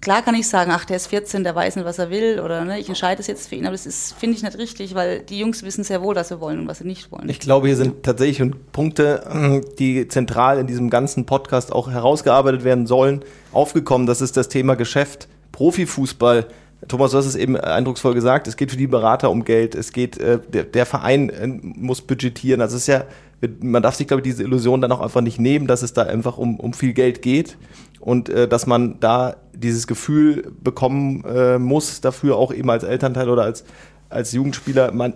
Klar 0.00 0.22
kann 0.22 0.34
ich 0.34 0.48
sagen, 0.48 0.70
ach, 0.72 0.84
der 0.84 0.96
ist 0.96 1.08
14, 1.08 1.44
der 1.44 1.54
weiß 1.54 1.76
nicht, 1.76 1.84
was 1.84 1.98
er 1.98 2.10
will 2.10 2.40
oder 2.40 2.64
ne, 2.64 2.78
ich 2.78 2.88
entscheide 2.88 3.20
es 3.20 3.26
jetzt 3.26 3.48
für 3.48 3.56
ihn, 3.56 3.64
aber 3.64 3.72
das 3.72 3.86
ist, 3.86 4.14
finde 4.14 4.36
ich, 4.36 4.42
nicht 4.42 4.58
richtig, 4.58 4.94
weil 4.94 5.20
die 5.20 5.38
Jungs 5.38 5.62
wissen 5.62 5.84
sehr 5.84 6.02
wohl, 6.02 6.16
was 6.16 6.28
sie 6.28 6.40
wollen 6.40 6.60
und 6.60 6.68
was 6.68 6.78
sie 6.78 6.86
nicht 6.86 7.12
wollen. 7.12 7.28
Ich 7.28 7.40
glaube, 7.40 7.66
hier 7.66 7.76
sind 7.76 8.02
tatsächlich 8.02 8.50
Punkte, 8.72 9.62
die 9.78 10.08
zentral 10.08 10.58
in 10.58 10.66
diesem 10.66 10.90
ganzen 10.90 11.26
Podcast 11.26 11.72
auch 11.72 11.90
herausgearbeitet 11.90 12.64
werden 12.64 12.86
sollen, 12.86 13.24
aufgekommen. 13.52 14.06
Das 14.06 14.20
ist 14.20 14.36
das 14.36 14.48
Thema 14.48 14.76
Geschäft, 14.76 15.28
Profifußball. 15.52 16.46
Thomas, 16.86 17.10
du 17.10 17.18
hast 17.18 17.26
es 17.26 17.34
eben 17.34 17.56
eindrucksvoll 17.56 18.14
gesagt, 18.14 18.46
es 18.46 18.56
geht 18.56 18.70
für 18.70 18.76
die 18.76 18.86
Berater 18.86 19.30
um 19.30 19.44
Geld, 19.44 19.74
es 19.74 19.92
geht, 19.92 20.16
äh, 20.18 20.38
der, 20.48 20.62
der, 20.62 20.86
Verein 20.86 21.28
äh, 21.28 21.46
muss 21.46 22.02
budgetieren. 22.02 22.60
Also 22.60 22.76
es 22.76 22.82
ist 22.82 22.86
ja, 22.86 23.04
man 23.60 23.82
darf 23.82 23.96
sich, 23.96 24.06
glaube 24.06 24.20
ich, 24.20 24.24
diese 24.24 24.44
Illusion 24.44 24.80
dann 24.80 24.92
auch 24.92 25.00
einfach 25.00 25.20
nicht 25.20 25.40
nehmen, 25.40 25.66
dass 25.66 25.82
es 25.82 25.92
da 25.92 26.02
einfach 26.02 26.38
um, 26.38 26.60
um 26.60 26.72
viel 26.72 26.92
Geld 26.92 27.20
geht 27.20 27.56
und 28.00 28.28
äh, 28.28 28.48
dass 28.48 28.66
man 28.66 29.00
da 29.00 29.36
dieses 29.52 29.86
Gefühl 29.86 30.52
bekommen 30.62 31.24
äh, 31.24 31.58
muss, 31.58 32.00
dafür 32.00 32.36
auch 32.36 32.52
eben 32.52 32.70
als 32.70 32.84
Elternteil 32.84 33.28
oder 33.28 33.42
als, 33.42 33.64
als 34.08 34.32
Jugendspieler, 34.32 34.92
man, 34.92 35.14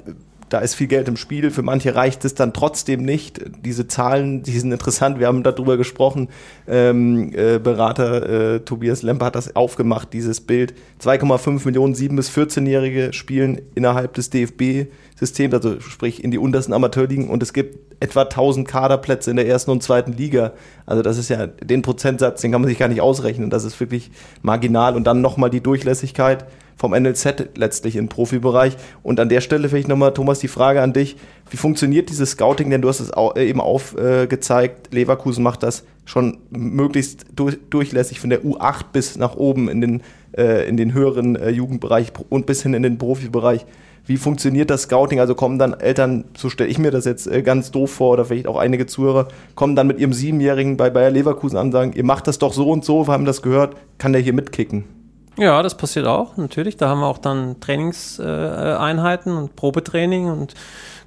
da 0.53 0.59
ist 0.59 0.75
viel 0.75 0.87
Geld 0.87 1.09
im 1.09 1.17
Spiel. 1.17 1.51
Für 1.51 1.63
manche 1.63 1.95
reicht 1.95 2.25
es 2.25 2.35
dann 2.35 2.53
trotzdem 2.53 3.05
nicht. 3.05 3.41
Diese 3.65 3.89
Zahlen, 3.89 4.43
die 4.43 4.59
sind 4.59 4.71
interessant. 4.71 5.19
Wir 5.19 5.27
haben 5.27 5.43
darüber 5.43 5.77
gesprochen. 5.77 6.29
Ähm, 6.69 7.33
äh, 7.35 7.59
Berater 7.59 8.57
äh, 8.57 8.61
Tobias 8.61 9.03
Lemper 9.03 9.27
hat 9.27 9.37
das 9.37 9.57
aufgemacht, 9.57 10.13
dieses 10.13 10.41
Bild. 10.41 10.75
2,5 11.01 11.65
Millionen 11.65 11.95
7- 11.95 12.17
bis 12.17 12.31
14-Jährige 12.31 13.13
spielen 13.13 13.63
innerhalb 13.75 14.13
des 14.15 14.29
DFB-Systems, 14.31 15.55
also 15.55 15.81
sprich 15.81 16.23
in 16.23 16.31
die 16.31 16.39
untersten 16.39 16.75
Amateurligen. 16.75 17.31
Und 17.31 17.43
es 17.43 17.55
gibt 17.55 17.79
etwa 18.03 18.23
1000 18.23 18.69
Kaderplätze 18.69 19.31
in 19.31 19.37
der 19.37 19.47
ersten 19.47 19.71
und 19.71 19.83
zweiten 19.83 20.13
Liga. 20.13 20.53
Also 20.85 21.03
das 21.03 21.17
ist 21.17 21.31
ja 21.31 21.47
den 21.47 21.81
Prozentsatz, 21.81 22.43
den 22.43 22.53
kann 22.53 22.61
man 22.61 22.69
sich 22.69 22.79
gar 22.79 22.89
nicht 22.89 23.01
ausrechnen. 23.01 23.49
Das 23.49 23.65
ist 23.65 23.81
wirklich 23.81 24.11
marginal. 24.43 24.97
Und 24.97 25.05
dann 25.05 25.23
nochmal 25.23 25.49
die 25.49 25.63
Durchlässigkeit 25.63 26.45
vom 26.77 26.93
NLZ 26.93 27.51
letztlich 27.57 27.97
im 27.97 28.09
Profibereich. 28.09 28.77
Und 29.03 29.21
an 29.21 29.29
der 29.29 29.41
Stelle 29.41 29.69
vielleicht 29.69 29.89
nochmal, 29.89 30.15
Thomas, 30.15 30.39
die 30.41 30.49
Frage 30.49 30.83
an 30.83 30.93
dich. 30.93 31.17
Wie 31.51 31.57
funktioniert 31.57 32.11
dieses 32.11 32.31
Scouting? 32.33 32.71
Denn 32.71 32.83
du 32.83 32.89
hast 32.89 33.01
es 33.01 33.11
äh, 33.11 33.49
eben 33.49 33.61
aufgezeigt, 33.61 34.93
Leverkusen 34.93 35.43
macht 35.43 35.63
das 35.63 35.85
schon 36.05 36.39
möglichst 36.51 37.27
durchlässig 37.37 38.21
von 38.21 38.31
der 38.31 38.43
U8 38.43 38.87
bis 38.93 39.17
nach 39.17 39.37
oben 39.37 39.69
in 39.69 39.81
den, 39.81 40.03
äh, 40.37 40.69
in 40.69 40.77
den 40.77 40.95
höheren 40.95 41.37
äh, 41.37 41.51
Jugendbereich 41.51 42.13
und 42.29 42.47
bis 42.47 42.63
hin 42.63 42.75
in 42.75 42.83
den 42.83 42.99
Profibereich. 42.99 43.65
Wie 44.05 44.17
funktioniert 44.17 44.69
das 44.69 44.83
Scouting? 44.83 45.21
Also 45.21 45.37
kommen 45.37 45.61
dann 45.61 45.75
Eltern, 45.75 46.25
so 46.37 46.51
stelle 46.51 46.69
ich 46.69 46.79
mir 46.79 46.91
das 46.91 47.05
jetzt 47.05 47.29
äh, 47.29 47.43
ganz 47.43 47.71
doof 47.71 47.93
vor, 47.93 48.15
oder 48.15 48.25
vielleicht 48.25 48.49
auch 48.49 48.57
einige 48.57 48.87
Zuhörer, 48.87 49.29
kommen 49.55 49.77
dann 49.77 49.87
mit 49.87 50.01
ihrem 50.01 50.13
Siebenjährigen 50.13 50.77
bei 50.77 50.91
Bayer 50.91 51.11
Leverkusen 51.11 51.57
an 51.57 51.67
und 51.67 51.73
sagen, 51.73 51.93
ihr 51.95 52.05
macht 52.05 52.27
das 52.27 52.39
doch 52.39 52.53
so 52.53 52.69
und 52.71 52.85
so, 52.85 53.07
wir 53.07 53.13
haben 53.13 53.25
das 53.25 53.43
gehört, 53.43 53.77
kann 53.99 54.13
der 54.13 54.21
hier 54.21 54.33
mitkicken? 54.33 55.02
Ja, 55.39 55.63
das 55.63 55.77
passiert 55.77 56.07
auch, 56.07 56.37
natürlich. 56.37 56.77
Da 56.77 56.89
haben 56.89 57.01
wir 57.01 57.07
auch 57.07 57.19
dann 57.19 57.59
Trainingseinheiten 57.61 59.37
und 59.37 59.57
Probetraining 59.57 60.27
und 60.27 60.55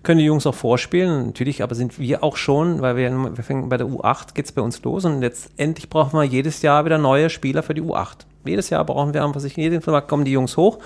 können 0.02 0.20
die 0.20 0.26
Jungs 0.26 0.48
auch 0.48 0.56
vorspielen. 0.56 1.28
Natürlich, 1.28 1.62
aber 1.62 1.76
sind 1.76 2.00
wir 2.00 2.24
auch 2.24 2.36
schon, 2.36 2.82
weil 2.82 2.96
wir, 2.96 3.12
wir 3.12 3.44
fängen 3.44 3.70
bei 3.70 3.78
der 3.78 3.88
U8 3.88 4.34
geht 4.34 4.46
es 4.46 4.52
bei 4.52 4.62
uns 4.62 4.82
los 4.84 5.06
und 5.06 5.22
letztendlich 5.22 5.90
brauchen 5.90 6.18
wir 6.18 6.24
jedes 6.24 6.62
Jahr 6.62 6.86
wieder 6.86 6.98
neue 6.98 7.30
Spieler 7.30 7.62
für 7.62 7.76
die 7.76 7.82
U8. 7.82 8.26
Jedes 8.46 8.70
Jahr 8.70 8.84
brauchen 8.84 9.14
wir 9.14 9.24
einfach 9.24 9.42
sich, 9.42 9.58
jeden 9.58 9.82
Fall 9.82 10.02
kommen 10.04 10.26
die 10.26 10.32
Jungs 10.32 10.58
hoch 10.58 10.80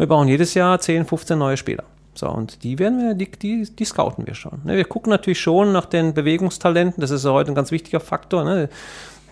wir 0.00 0.06
brauchen 0.06 0.28
jedes 0.28 0.54
Jahr 0.54 0.80
10, 0.80 1.04
15 1.04 1.38
neue 1.38 1.58
Spieler. 1.58 1.84
So, 2.14 2.26
und 2.30 2.64
die 2.64 2.78
werden 2.78 3.00
wir, 3.00 3.14
die, 3.14 3.30
die, 3.30 3.68
die 3.70 3.84
scouten 3.84 4.26
wir 4.26 4.34
schon. 4.34 4.62
Ne, 4.64 4.76
wir 4.76 4.86
gucken 4.86 5.10
natürlich 5.10 5.40
schon 5.40 5.72
nach 5.72 5.84
den 5.84 6.14
Bewegungstalenten, 6.14 7.02
das 7.02 7.10
ist 7.10 7.26
heute 7.26 7.52
ein 7.52 7.54
ganz 7.54 7.70
wichtiger 7.70 8.00
Faktor. 8.00 8.44
Ne? 8.44 8.70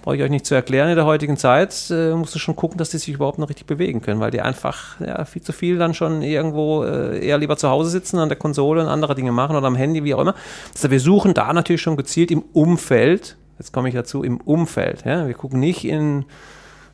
Brauche 0.03 0.17
ich 0.17 0.23
euch 0.23 0.31
nicht 0.31 0.47
zu 0.47 0.55
erklären, 0.55 0.89
in 0.89 0.97
der 0.97 1.05
heutigen 1.05 1.37
Zeit 1.37 1.91
äh, 1.91 2.15
musst 2.15 2.35
du 2.35 2.39
schon 2.39 2.57
gucken, 2.57 2.79
dass 2.79 2.91
die 2.91 2.99
sich 2.99 3.15
überhaupt 3.15 3.39
noch 3.39 3.49
richtig 3.49 3.67
bewegen 3.67 4.01
können, 4.01 4.21
weil 4.21 4.31
die 4.31 4.41
einfach 4.41 5.01
ja, 5.01 5.25
viel 5.25 5.43
zu 5.43 5.53
viel 5.53 5.79
dann 5.79 5.95
schon 5.95 6.23
irgendwo 6.23 6.85
äh, 6.85 7.25
eher 7.25 7.39
lieber 7.39 7.57
zu 7.57 7.69
Hause 7.69 7.91
sitzen 7.91 8.19
an 8.19 8.29
der 8.29 8.39
Konsole 8.39 8.81
und 8.83 8.89
andere 8.89 9.15
Dinge 9.15 9.33
machen 9.33 9.57
oder 9.57 9.67
am 9.67 9.77
Handy, 9.77 10.05
wie 10.05 10.15
auch 10.15 10.21
immer. 10.21 10.35
Also 10.73 10.91
wir 10.91 11.01
suchen 11.01 11.35
da 11.35 11.53
natürlich 11.53 11.83
schon 11.83 11.97
gezielt 11.97 12.31
im 12.31 12.43
Umfeld, 12.53 13.37
jetzt 13.59 13.73
komme 13.73 13.89
ich 13.89 13.95
dazu, 13.95 14.23
im 14.23 14.41
Umfeld. 14.41 15.05
Ja? 15.05 15.27
Wir 15.27 15.35
gucken 15.35 15.61
nicht 15.61 15.85
in 15.85 16.25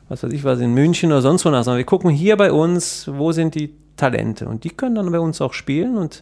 was 0.09 0.23
weiß 0.23 0.31
ich 0.33 0.43
was, 0.43 0.59
in 0.59 0.73
München 0.73 1.11
oder 1.11 1.21
sonst 1.21 1.45
wo 1.45 1.49
nach, 1.49 1.63
sondern 1.63 1.79
wir 1.79 1.85
gucken 1.85 2.09
hier 2.09 2.37
bei 2.37 2.51
uns, 2.51 3.09
wo 3.11 3.31
sind 3.31 3.55
die 3.55 3.73
Talente 3.97 4.47
und 4.47 4.63
die 4.63 4.69
können 4.69 4.95
dann 4.95 5.11
bei 5.11 5.19
uns 5.19 5.41
auch 5.41 5.53
spielen 5.53 5.97
und 5.97 6.21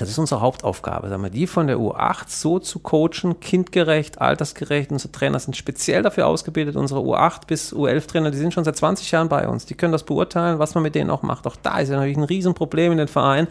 das 0.00 0.08
ist 0.08 0.18
unsere 0.18 0.40
Hauptaufgabe, 0.40 1.08
sagen 1.08 1.22
wir, 1.22 1.30
die 1.30 1.46
von 1.46 1.66
der 1.66 1.76
U8 1.76 2.24
so 2.28 2.58
zu 2.58 2.78
coachen, 2.78 3.40
kindgerecht, 3.40 4.20
altersgerecht. 4.20 4.90
Unsere 4.90 5.12
Trainer 5.12 5.38
sind 5.38 5.56
speziell 5.56 6.02
dafür 6.02 6.26
ausgebildet. 6.26 6.76
Unsere 6.76 7.00
U8 7.00 7.46
bis 7.46 7.72
U11-Trainer, 7.72 8.30
die 8.30 8.38
sind 8.38 8.54
schon 8.54 8.64
seit 8.64 8.76
20 8.76 9.10
Jahren 9.10 9.28
bei 9.28 9.48
uns. 9.48 9.66
Die 9.66 9.74
können 9.74 9.92
das 9.92 10.04
beurteilen, 10.04 10.58
was 10.58 10.74
man 10.74 10.82
mit 10.82 10.94
denen 10.94 11.10
auch 11.10 11.22
macht. 11.22 11.46
Auch 11.46 11.56
da 11.56 11.78
ist 11.78 11.88
ja 11.88 11.96
natürlich 11.96 12.16
ein 12.16 12.24
Riesenproblem 12.24 12.92
in 12.92 12.98
den 12.98 13.08
Vereinen. 13.08 13.48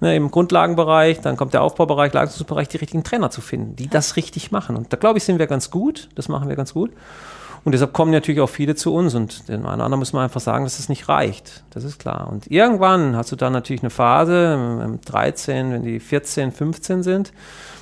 Ne, 0.00 0.14
Im 0.14 0.30
Grundlagenbereich, 0.30 1.20
dann 1.20 1.36
kommt 1.36 1.54
der 1.54 1.62
Aufbaubereich, 1.62 2.12
Leistungsbereich, 2.12 2.68
die 2.68 2.76
richtigen 2.76 3.02
Trainer 3.02 3.30
zu 3.30 3.40
finden, 3.40 3.76
die 3.76 3.88
das 3.88 4.16
richtig 4.16 4.50
machen. 4.52 4.76
Und 4.76 4.92
da 4.92 4.96
glaube 4.96 5.18
ich, 5.18 5.24
sind 5.24 5.38
wir 5.38 5.46
ganz 5.46 5.70
gut. 5.70 6.08
Das 6.16 6.28
machen 6.28 6.48
wir 6.48 6.56
ganz 6.56 6.74
gut. 6.74 6.90
Und 7.66 7.72
deshalb 7.72 7.92
kommen 7.92 8.12
natürlich 8.12 8.40
auch 8.40 8.48
viele 8.48 8.76
zu 8.76 8.94
uns 8.94 9.16
und 9.16 9.48
den 9.48 9.66
einen 9.66 9.80
anderen 9.80 9.98
muss 9.98 10.12
man 10.12 10.22
einfach 10.22 10.40
sagen, 10.40 10.62
dass 10.62 10.78
es 10.78 10.88
nicht 10.88 11.08
reicht. 11.08 11.64
Das 11.70 11.82
ist 11.82 11.98
klar. 11.98 12.28
Und 12.30 12.48
irgendwann 12.48 13.16
hast 13.16 13.32
du 13.32 13.34
dann 13.34 13.52
natürlich 13.52 13.82
eine 13.82 13.90
Phase, 13.90 14.96
13, 15.04 15.72
wenn 15.72 15.82
die 15.82 15.98
14, 15.98 16.52
15 16.52 17.02
sind, 17.02 17.32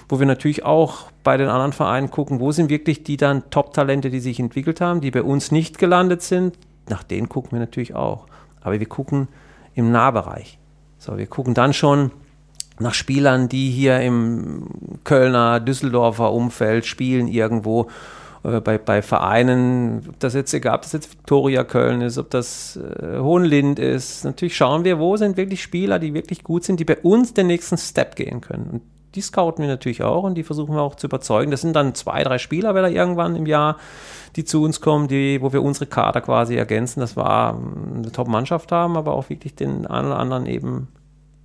wo 0.08 0.18
wir 0.18 0.26
natürlich 0.26 0.64
auch 0.64 1.10
bei 1.22 1.36
den 1.36 1.50
anderen 1.50 1.74
Vereinen 1.74 2.10
gucken, 2.10 2.40
wo 2.40 2.50
sind 2.50 2.70
wirklich 2.70 3.02
die 3.04 3.18
dann 3.18 3.50
Top-Talente, 3.50 4.08
die 4.08 4.20
sich 4.20 4.40
entwickelt 4.40 4.80
haben, 4.80 5.02
die 5.02 5.10
bei 5.10 5.22
uns 5.22 5.52
nicht 5.52 5.76
gelandet 5.76 6.22
sind. 6.22 6.56
Nach 6.88 7.02
denen 7.02 7.28
gucken 7.28 7.52
wir 7.52 7.58
natürlich 7.58 7.94
auch. 7.94 8.26
Aber 8.62 8.80
wir 8.80 8.88
gucken 8.88 9.28
im 9.74 9.92
Nahbereich. 9.92 10.58
So, 10.96 11.18
wir 11.18 11.26
gucken 11.26 11.52
dann 11.52 11.74
schon 11.74 12.10
nach 12.78 12.94
Spielern, 12.94 13.50
die 13.50 13.70
hier 13.70 14.00
im 14.00 14.66
Kölner, 15.04 15.60
Düsseldorfer 15.60 16.32
Umfeld 16.32 16.86
spielen 16.86 17.28
irgendwo 17.28 17.88
äh, 18.44 18.60
bei, 18.60 18.78
bei 18.78 19.02
Vereinen, 19.02 20.02
ob 20.08 20.20
das 20.20 20.34
jetzt 20.34 20.52
egal, 20.54 20.76
ob 20.76 20.82
das 20.82 20.92
jetzt 20.92 21.10
Viktoria 21.10 21.64
Köln 21.64 22.02
ist, 22.02 22.18
ob 22.18 22.30
das 22.30 22.76
äh, 22.76 23.18
Hohenlind 23.18 23.78
ist, 23.78 24.24
natürlich 24.24 24.56
schauen 24.56 24.84
wir, 24.84 24.98
wo 24.98 25.16
sind 25.16 25.36
wirklich 25.36 25.62
Spieler, 25.62 25.98
die 25.98 26.14
wirklich 26.14 26.44
gut 26.44 26.64
sind, 26.64 26.78
die 26.78 26.84
bei 26.84 26.98
uns 26.98 27.34
den 27.34 27.46
nächsten 27.46 27.78
Step 27.78 28.16
gehen 28.16 28.40
können. 28.40 28.68
Und 28.70 28.82
die 29.14 29.20
scouten 29.20 29.62
wir 29.62 29.68
natürlich 29.68 30.02
auch 30.02 30.24
und 30.24 30.34
die 30.34 30.42
versuchen 30.42 30.74
wir 30.74 30.82
auch 30.82 30.96
zu 30.96 31.06
überzeugen. 31.06 31.50
Das 31.50 31.60
sind 31.60 31.74
dann 31.74 31.94
zwei, 31.94 32.22
drei 32.24 32.38
Spieler, 32.38 32.74
wenn 32.74 32.84
er 32.84 32.90
irgendwann 32.90 33.36
im 33.36 33.46
Jahr, 33.46 33.78
die 34.36 34.44
zu 34.44 34.62
uns 34.62 34.80
kommen, 34.80 35.08
die, 35.08 35.40
wo 35.40 35.52
wir 35.52 35.62
unsere 35.62 35.86
Kader 35.86 36.20
quasi 36.20 36.56
ergänzen. 36.56 37.00
Das 37.00 37.16
war 37.16 37.54
ähm, 37.54 37.98
eine 37.98 38.12
Top-Mannschaft 38.12 38.72
haben, 38.72 38.96
aber 38.96 39.14
auch 39.14 39.30
wirklich 39.30 39.54
den 39.54 39.86
einen 39.86 40.08
oder 40.08 40.18
anderen 40.18 40.46
eben 40.46 40.88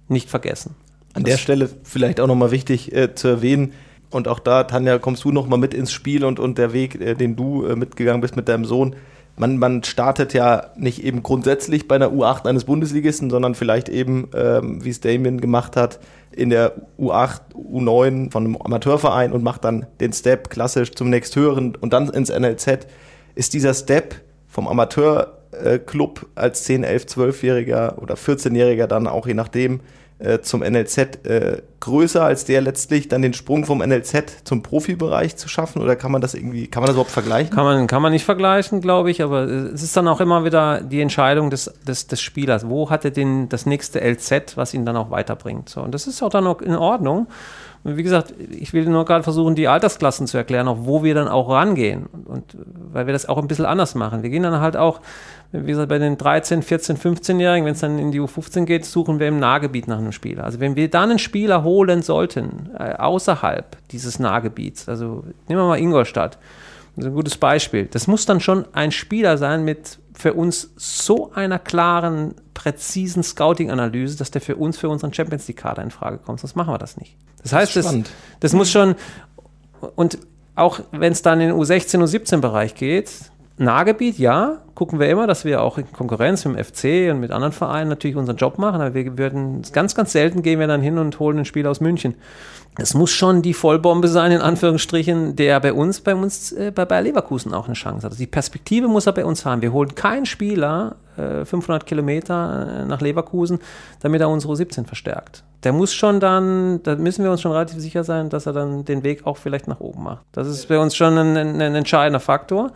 nicht 0.07 0.29
vergessen. 0.29 0.75
An 1.13 1.23
das 1.23 1.33
der 1.33 1.37
Stelle 1.37 1.69
vielleicht 1.83 2.19
auch 2.19 2.27
nochmal 2.27 2.51
wichtig 2.51 2.93
äh, 2.93 3.13
zu 3.13 3.27
erwähnen, 3.27 3.73
Und 4.11 4.27
auch 4.27 4.39
da, 4.39 4.63
Tanja, 4.63 4.97
kommst 4.97 5.23
du 5.23 5.31
noch 5.31 5.47
mal 5.47 5.57
mit 5.57 5.73
ins 5.73 5.91
Spiel 5.91 6.25
und, 6.25 6.39
und 6.39 6.57
der 6.57 6.73
Weg, 6.73 6.99
äh, 6.99 7.15
den 7.15 7.35
du 7.35 7.65
äh, 7.65 7.75
mitgegangen 7.75 8.21
bist 8.21 8.35
mit 8.35 8.47
deinem 8.49 8.65
Sohn. 8.65 8.95
Man, 9.37 9.57
man 9.57 9.83
startet 9.83 10.33
ja 10.33 10.71
nicht 10.75 11.03
eben 11.03 11.23
grundsätzlich 11.23 11.87
bei 11.87 11.95
einer 11.95 12.09
U8 12.09 12.45
eines 12.45 12.65
Bundesligisten, 12.65 13.29
sondern 13.29 13.55
vielleicht 13.55 13.87
eben, 13.87 14.27
ähm, 14.35 14.83
wie 14.83 14.89
es 14.89 14.99
Damien 14.99 15.39
gemacht 15.39 15.77
hat, 15.77 15.99
in 16.31 16.49
der 16.49 16.73
U8, 16.99 17.41
U9 17.55 18.31
von 18.31 18.45
einem 18.45 18.57
Amateurverein 18.57 19.31
und 19.31 19.43
macht 19.43 19.63
dann 19.63 19.85
den 19.99 20.11
Step 20.11 20.49
klassisch 20.49 20.91
zum 20.91 21.09
nächsthöheren 21.09 21.75
und 21.75 21.93
dann 21.93 22.09
ins 22.09 22.29
NLZ. 22.29 22.87
Ist 23.35 23.53
dieser 23.53 23.73
Step 23.73 24.15
vom 24.47 24.67
Amateurclub 24.67 26.27
als 26.35 26.63
10, 26.63 26.83
11, 26.83 27.03
12-Jähriger 27.05 27.97
oder 27.99 28.15
14-Jähriger 28.15 28.87
dann 28.87 29.07
auch 29.07 29.25
je 29.25 29.35
nachdem 29.35 29.79
äh, 30.19 30.39
zum 30.39 30.61
NLZ 30.61 30.97
äh, 31.25 31.61
größer 31.79 32.23
als 32.23 32.43
der 32.45 32.61
letztlich 32.61 33.07
dann 33.07 33.21
den 33.21 33.33
Sprung 33.33 33.65
vom 33.65 33.79
NLZ 33.79 34.43
zum 34.43 34.61
Profibereich 34.63 35.37
zu 35.37 35.47
schaffen 35.47 35.81
oder 35.81 35.95
kann 35.95 36.11
man 36.11 36.21
das 36.21 36.33
irgendwie, 36.33 36.67
kann 36.67 36.81
man 36.81 36.87
das 36.87 36.95
überhaupt 36.95 37.11
vergleichen? 37.11 37.55
Kann 37.55 37.63
man, 37.63 37.87
kann 37.87 38.01
man 38.01 38.11
nicht 38.11 38.25
vergleichen, 38.25 38.81
glaube 38.81 39.11
ich, 39.11 39.21
aber 39.21 39.43
es 39.43 39.81
ist 39.81 39.95
dann 39.95 40.07
auch 40.09 40.19
immer 40.19 40.43
wieder 40.43 40.81
die 40.81 40.99
Entscheidung 40.99 41.49
des, 41.49 41.73
des, 41.87 42.07
des 42.07 42.21
Spielers. 42.21 42.67
Wo 42.67 42.89
hat 42.89 43.05
er 43.05 43.11
den, 43.11 43.47
das 43.47 43.65
nächste 43.65 44.01
LZ, 44.01 44.57
was 44.57 44.73
ihn 44.73 44.85
dann 44.85 44.97
auch 44.97 45.09
weiterbringt? 45.09 45.69
So, 45.69 45.81
und 45.81 45.93
das 45.93 46.05
ist 46.05 46.21
auch 46.21 46.29
dann 46.29 46.47
auch 46.47 46.61
in 46.61 46.75
Ordnung. 46.75 47.27
Wie 47.83 48.03
gesagt, 48.03 48.33
ich 48.51 48.73
will 48.73 48.85
nur 48.85 49.05
gerade 49.05 49.23
versuchen, 49.23 49.55
die 49.55 49.67
Altersklassen 49.67 50.27
zu 50.27 50.37
erklären, 50.37 50.67
auch 50.67 50.79
wo 50.81 51.03
wir 51.03 51.15
dann 51.15 51.27
auch 51.27 51.49
rangehen. 51.49 52.07
Und, 52.07 52.27
und 52.27 52.45
weil 52.91 53.05
wir 53.05 53.13
das 53.13 53.27
auch 53.27 53.37
ein 53.37 53.47
bisschen 53.47 53.65
anders 53.65 53.95
machen. 53.95 54.21
Wir 54.21 54.29
gehen 54.29 54.43
dann 54.43 54.59
halt 54.59 54.75
auch 54.75 54.99
wie 55.51 55.65
gesagt, 55.65 55.89
bei 55.89 55.97
den 55.97 56.17
13, 56.17 56.61
14, 56.61 56.97
15-Jährigen, 56.97 57.65
wenn 57.65 57.73
es 57.73 57.79
dann 57.79 57.97
in 57.97 58.11
die 58.11 58.21
U15 58.21 58.65
geht, 58.65 58.85
suchen 58.85 59.19
wir 59.19 59.27
im 59.27 59.39
Nahgebiet 59.39 59.87
nach 59.87 59.97
einem 59.97 60.11
Spieler. 60.11 60.43
Also 60.43 60.59
wenn 60.59 60.75
wir 60.75 60.89
dann 60.89 61.09
einen 61.09 61.19
Spieler 61.19 61.63
holen 61.63 62.03
sollten, 62.03 62.69
äh, 62.77 62.93
außerhalb 62.93 63.77
dieses 63.89 64.19
Nahgebiets, 64.19 64.87
also 64.87 65.23
nehmen 65.47 65.61
wir 65.61 65.67
mal 65.67 65.79
Ingolstadt, 65.79 66.37
das 66.95 67.05
ist 67.05 67.11
ein 67.11 67.15
gutes 67.15 67.37
Beispiel. 67.37 67.85
Das 67.85 68.07
muss 68.07 68.25
dann 68.25 68.39
schon 68.41 68.65
ein 68.73 68.91
Spieler 68.91 69.37
sein 69.37 69.63
mit 69.63 69.97
für 70.13 70.33
uns 70.33 70.71
so 70.75 71.31
einer 71.31 71.57
klaren, 71.57 72.35
präzisen 72.53 73.23
Scouting-Analyse, 73.23 74.17
dass 74.17 74.31
der 74.31 74.41
für 74.41 74.57
uns, 74.57 74.77
für 74.77 74.89
unseren 74.89 75.13
Champions 75.13 75.47
League-Kader 75.47 75.81
in 75.81 75.91
Frage 75.91 76.17
kommt. 76.17 76.41
Sonst 76.41 76.55
machen 76.55 76.73
wir 76.73 76.77
das 76.77 76.97
nicht. 76.97 77.15
Das 77.43 77.53
heißt, 77.53 77.75
das, 77.75 77.85
das, 77.85 77.95
das 78.39 78.53
muss 78.53 78.71
schon, 78.71 78.95
und 79.95 80.17
auch 80.55 80.81
wenn 80.91 81.13
es 81.13 81.21
dann 81.21 81.39
in 81.41 81.49
den 81.49 81.57
U16 81.57 81.99
und 81.99 82.07
17 82.07 82.41
Bereich 82.41 82.75
geht, 82.75 83.11
Nahgebiet, 83.59 84.17
ja, 84.17 84.59
gucken 84.73 84.99
wir 84.99 85.09
immer, 85.09 85.27
dass 85.27 85.43
wir 85.43 85.61
auch 85.61 85.77
in 85.77 85.91
Konkurrenz 85.91 86.45
mit 86.45 86.57
dem 86.57 86.63
FC 86.63 87.11
und 87.11 87.19
mit 87.19 87.31
anderen 87.31 87.51
Vereinen 87.51 87.89
natürlich 87.89 88.15
unseren 88.15 88.37
Job 88.37 88.57
machen, 88.57 88.79
aber 88.79 88.93
wir 88.93 89.17
würden 89.17 89.63
ganz, 89.73 89.95
ganz 89.95 90.13
selten 90.13 90.41
gehen 90.41 90.59
wir 90.59 90.67
dann 90.67 90.81
hin 90.81 90.97
und 90.97 91.19
holen 91.19 91.39
ein 91.39 91.45
Spiel 91.45 91.67
aus 91.67 91.81
München. 91.81 92.15
Es 92.77 92.93
muss 92.93 93.11
schon 93.11 93.41
die 93.41 93.53
Vollbombe 93.53 94.07
sein, 94.07 94.31
in 94.31 94.39
Anführungsstrichen, 94.39 95.35
der 95.35 95.59
bei 95.59 95.73
uns, 95.73 95.99
bei 95.99 96.15
uns, 96.15 96.53
äh, 96.53 96.71
bei 96.73 96.85
Bayer 96.85 97.01
Leverkusen 97.01 97.53
auch 97.53 97.65
eine 97.65 97.73
Chance 97.73 98.05
hat. 98.05 98.13
Also 98.13 98.17
die 98.17 98.27
Perspektive 98.27 98.87
muss 98.87 99.05
er 99.05 99.11
bei 99.11 99.25
uns 99.25 99.45
haben. 99.45 99.61
Wir 99.61 99.73
holen 99.73 99.93
keinen 99.93 100.25
Spieler 100.25 100.95
äh, 101.17 101.43
500 101.43 101.85
Kilometer 101.85 102.83
äh, 102.83 102.85
nach 102.85 103.01
Leverkusen, 103.01 103.59
damit 103.99 104.21
er 104.21 104.29
unsere 104.29 104.55
17 104.55 104.85
verstärkt. 104.85 105.43
Der 105.63 105.73
muss 105.73 105.93
schon 105.93 106.21
dann, 106.21 106.81
da 106.83 106.95
müssen 106.95 107.25
wir 107.25 107.31
uns 107.31 107.41
schon 107.41 107.51
relativ 107.51 107.79
sicher 107.79 108.05
sein, 108.05 108.29
dass 108.29 108.45
er 108.45 108.53
dann 108.53 108.85
den 108.85 109.03
Weg 109.03 109.27
auch 109.27 109.35
vielleicht 109.35 109.67
nach 109.67 109.81
oben 109.81 110.03
macht. 110.03 110.23
Das 110.31 110.47
ist 110.47 110.69
bei 110.69 110.79
uns 110.79 110.95
schon 110.95 111.17
ein, 111.17 111.35
ein, 111.35 111.61
ein 111.61 111.75
entscheidender 111.75 112.21
Faktor. 112.21 112.71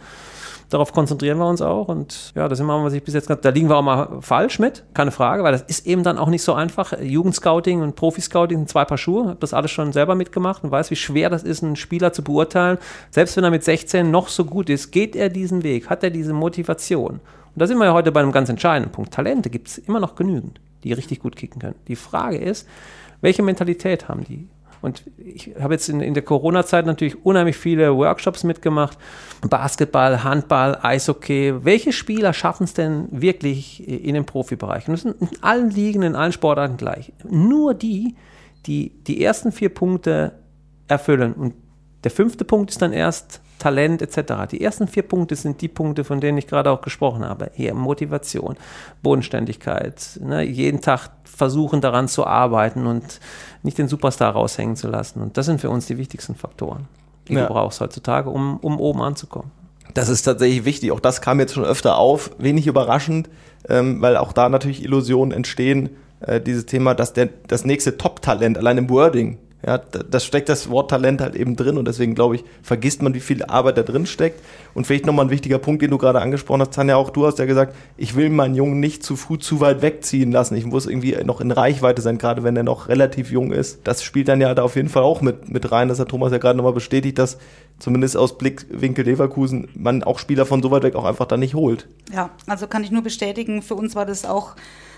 Darauf 0.74 0.92
konzentrieren 0.92 1.38
wir 1.38 1.46
uns 1.46 1.62
auch 1.62 1.88
und 1.88 2.34
ja, 2.34 2.48
das 2.48 2.60
haben 2.60 2.66
wir 2.66 2.90
sich 2.90 3.04
bis 3.04 3.14
jetzt, 3.14 3.30
da 3.30 3.50
liegen 3.50 3.70
wir 3.70 3.78
auch 3.78 3.84
mal 3.84 4.18
falsch 4.22 4.58
mit, 4.58 4.84
keine 4.96 5.12
Frage, 5.12 5.44
weil 5.44 5.52
das 5.52 5.62
ist 5.62 5.86
eben 5.86 6.02
dann 6.02 6.18
auch 6.18 6.30
nicht 6.30 6.42
so 6.42 6.56
einfach. 6.56 7.00
Jugendscouting 7.00 7.84
und 7.84 7.96
Profiscouting 7.96 8.58
sind 8.58 8.70
zwei 8.70 8.84
Paar 8.84 8.98
Schuhe. 8.98 9.22
Ich 9.22 9.28
habe 9.28 9.40
das 9.40 9.54
alles 9.54 9.70
schon 9.70 9.94
selber 9.94 10.16
mitgemacht 10.16 10.64
und 10.64 10.72
weiß, 10.72 10.90
wie 10.90 10.96
schwer 10.96 11.30
das 11.30 11.44
ist, 11.44 11.64
einen 11.64 11.76
Spieler 11.76 12.12
zu 12.12 12.24
beurteilen. 12.24 12.80
Selbst 13.12 13.38
wenn 13.38 13.44
er 13.44 13.52
mit 13.52 13.64
16 13.64 14.10
noch 14.10 14.30
so 14.30 14.46
gut 14.46 14.68
ist, 14.68 14.90
geht 14.90 15.16
er 15.16 15.30
diesen 15.30 15.62
Weg, 15.62 15.92
hat 15.92 16.04
er 16.04 16.10
diese 16.10 16.34
Motivation. 16.34 17.12
Und 17.12 17.22
da 17.54 17.68
sind 17.68 17.78
wir 17.78 17.86
ja 17.86 17.94
heute 17.94 18.12
bei 18.12 18.22
einem 18.22 18.32
ganz 18.32 18.50
entscheidenden 18.50 18.92
Punkt. 18.92 19.14
Talente 19.14 19.52
gibt 19.52 19.68
es 19.68 19.78
immer 19.78 20.00
noch 20.00 20.16
genügend, 20.16 20.60
die 20.84 20.94
richtig 20.94 21.20
gut 21.20 21.36
kicken 21.36 21.62
können. 21.62 21.76
Die 21.88 21.96
Frage 21.96 22.38
ist, 22.38 22.68
welche 23.22 23.44
Mentalität 23.44 24.10
haben 24.10 24.24
die? 24.24 24.50
Und 24.84 25.04
ich 25.18 25.52
habe 25.60 25.76
jetzt 25.76 25.88
in, 25.88 26.02
in 26.02 26.14
der 26.14 26.24
Corona-Zeit 26.24 26.86
natürlich 26.86 27.26
unheimlich 27.26 27.56
viele 27.56 27.96
Workshops 27.96 28.44
mitgemacht. 28.44 28.98
Basketball, 29.50 30.24
Handball, 30.26 30.78
Eishockey. 30.82 31.54
Welche 31.64 31.94
Spieler 31.94 32.34
schaffen 32.34 32.66
es 32.66 32.74
denn 32.74 33.08
wirklich 33.10 33.88
in 33.88 34.14
den 34.14 34.26
Profibereich? 34.26 34.88
Und 34.88 34.94
das 34.94 35.02
sind 35.04 35.22
in 35.22 35.30
allen 35.42 35.70
Ligen, 35.70 36.04
in 36.04 36.16
allen 36.16 36.34
Sportarten 36.34 36.76
gleich. 36.76 37.14
Nur 37.24 37.74
die, 37.74 38.16
die 38.66 38.90
die 39.08 39.24
ersten 39.24 39.54
vier 39.54 39.70
Punkte 39.70 40.34
erfüllen. 40.90 41.32
Und 41.34 41.54
der 42.04 42.12
fünfte 42.12 42.44
Punkt 42.44 42.72
ist 42.72 42.82
dann 42.82 42.92
erst 42.92 43.42
Talent 43.60 44.02
etc. 44.02 44.50
Die 44.52 44.62
ersten 44.62 44.88
vier 44.88 45.04
Punkte 45.04 45.36
sind 45.36 45.62
die 45.62 45.68
Punkte, 45.68 46.04
von 46.04 46.20
denen 46.20 46.38
ich 46.38 46.48
gerade 46.48 46.70
auch 46.70 46.82
gesprochen 46.82 47.26
habe. 47.26 47.52
Hier 47.54 47.74
Motivation, 47.74 48.56
Bodenständigkeit, 49.02 50.20
ne? 50.22 50.44
jeden 50.44 50.82
Tag 50.82 51.10
versuchen 51.24 51.82
daran 51.82 52.08
zu 52.08 52.26
arbeiten 52.26 52.86
und 52.86 53.20
nicht 53.64 53.78
den 53.78 53.88
Superstar 53.88 54.34
raushängen 54.34 54.76
zu 54.76 54.88
lassen. 54.88 55.22
Und 55.22 55.38
das 55.38 55.46
sind 55.46 55.62
für 55.62 55.70
uns 55.70 55.86
die 55.86 55.98
wichtigsten 55.98 56.36
Faktoren, 56.36 56.88
die 57.28 57.34
ja. 57.34 57.48
du 57.48 57.54
brauchst 57.54 57.82
heutzutage, 57.82 58.30
um, 58.30 58.58
um 58.58 58.80
oben 58.80 59.02
anzukommen. 59.02 59.52
Das 59.94 60.10
ist 60.10 60.24
tatsächlich 60.24 60.66
wichtig. 60.66 60.92
Auch 60.92 61.00
das 61.00 61.22
kam 61.22 61.40
jetzt 61.40 61.54
schon 61.54 61.66
öfter 61.66 61.98
auf. 61.98 62.32
Wenig 62.38 62.68
überraschend, 62.68 63.30
ähm, 63.70 64.02
weil 64.02 64.18
auch 64.18 64.34
da 64.34 64.50
natürlich 64.50 64.84
Illusionen 64.84 65.32
entstehen. 65.32 65.90
Äh, 66.22 66.42
dieses 66.42 66.66
Thema, 66.66 66.96
dass 66.96 67.14
der, 67.14 67.30
das 67.48 67.66
nächste 67.66 67.98
Top-Talent 67.98 68.58
allein 68.58 68.78
im 68.78 68.90
Wording 68.90 69.38
ja, 69.66 69.78
das 69.78 70.26
steckt 70.26 70.50
das 70.50 70.70
Wort 70.70 70.92
Talent 70.92 71.22
halt 71.22 71.36
eben 71.36 71.56
drin 71.56 71.78
und 71.78 71.88
deswegen 71.88 72.16
glaube 72.16 72.36
ich, 72.36 72.44
vergisst 72.62 73.02
man, 73.02 73.14
wie 73.14 73.22
viel 73.22 73.44
Arbeit 73.46 73.78
da 73.78 73.84
drin 73.84 74.06
steckt. 74.06 74.42
Und 74.74 74.86
vielleicht 74.86 75.06
nochmal 75.06 75.26
ein 75.26 75.32
wichtiger 75.32 75.58
Punkt, 75.58 75.82
den 75.82 75.92
du 75.92 75.98
gerade 75.98 76.20
angesprochen 76.20 76.62
hast, 76.62 76.74
Tanja, 76.74 76.98
auch 76.98 77.12
du 77.12 77.26
hast 77.26 77.40
ja 77.40 77.46
gesagt, 77.46 77.74
ich 77.96 78.16
will 78.16 78.30
meinen 78.30 78.56
Jungen 78.56 78.82
nicht 78.82 79.04
zu 79.04 79.16
früh 79.16 79.38
zu 79.38 79.62
weit 79.62 79.82
wegziehen 79.82 80.34
lassen. 80.34 80.56
Ich 80.56 80.66
muss 80.66 80.86
irgendwie 80.86 81.16
noch 81.24 81.40
in 81.40 81.52
Reichweite 81.52 82.02
sein, 82.02 82.18
gerade 82.18 82.44
wenn 82.44 82.58
er 82.58 82.64
noch 82.64 82.90
relativ 82.90 83.32
jung 83.32 83.54
ist. 83.54 83.80
Das 83.86 84.04
spielt 84.04 84.28
dann 84.28 84.42
ja 84.42 84.54
da 84.54 84.64
auf 84.64 84.76
jeden 84.76 84.90
Fall 84.90 85.04
auch 85.04 85.22
mit, 85.22 85.50
mit 85.50 85.72
rein. 85.72 85.88
Das 85.88 86.00
hat 86.00 86.10
Thomas 86.10 86.34
ja 86.34 86.40
gerade 86.40 86.58
nochmal 86.58 86.74
bestätigt, 86.74 87.18
dass 87.18 87.38
zumindest 87.80 88.18
aus 88.18 88.38
Blickwinkel 88.38 89.06
Leverkusen 89.06 89.70
man 89.76 90.04
auch 90.04 90.20
Spieler 90.20 90.46
von 90.46 90.62
so 90.62 90.72
weit 90.72 90.84
weg 90.84 90.96
auch 90.96 91.06
einfach 91.06 91.26
dann 91.26 91.40
nicht 91.40 91.56
holt. 91.56 91.88
Ja, 92.12 92.32
also 92.48 92.68
kann 92.68 92.84
ich 92.84 92.92
nur 92.92 93.04
bestätigen, 93.04 93.62
für 93.62 93.76
uns 93.76 93.96
war 93.96 94.06
das 94.06 94.26
auch 94.26 94.56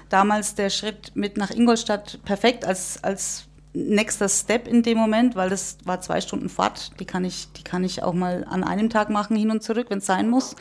damals 0.09 0.55
der 0.55 0.71
Schritt 0.71 1.11
mit 1.13 1.37
nach 1.37 1.51
Ingolstadt 1.51 2.19
perfekt 2.25 2.65
als, 2.65 3.03
als 3.03 3.45
nächster 3.75 4.29
Step 4.29 4.67
in 4.67 4.81
dem 4.81 4.97
Moment, 4.97 5.35
weil 5.35 5.49
das 5.49 5.77
war 5.83 6.01
zwei 6.01 6.21
Stunden 6.21 6.49
Fahrt. 6.49 6.99
Die 6.99 7.05
kann 7.05 7.25
ich, 7.25 7.51
die 7.53 7.63
kann 7.63 7.83
ich 7.83 8.01
auch 8.01 8.13
mal 8.13 8.45
an 8.49 8.63
einem 8.63 8.89
Tag 8.89 9.09
machen, 9.09 9.35
hin 9.35 9.51
und 9.51 9.61
zurück, 9.61 9.87
wenn 9.89 9.99
es 9.99 10.05
sein 10.05 10.29
muss. 10.29 10.55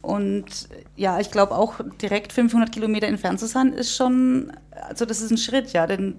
Und 0.00 0.68
ja, 0.96 1.20
ich 1.20 1.30
glaube 1.30 1.54
auch 1.54 1.74
direkt 2.00 2.32
500 2.32 2.70
Kilometer 2.72 3.06
entfernt 3.06 3.40
zu 3.40 3.46
sein, 3.46 3.72
ist 3.72 3.96
schon, 3.96 4.52
also 4.70 5.06
das 5.06 5.20
ist 5.20 5.30
ein 5.30 5.38
Schritt, 5.38 5.72
ja, 5.72 5.86
denn 5.86 6.16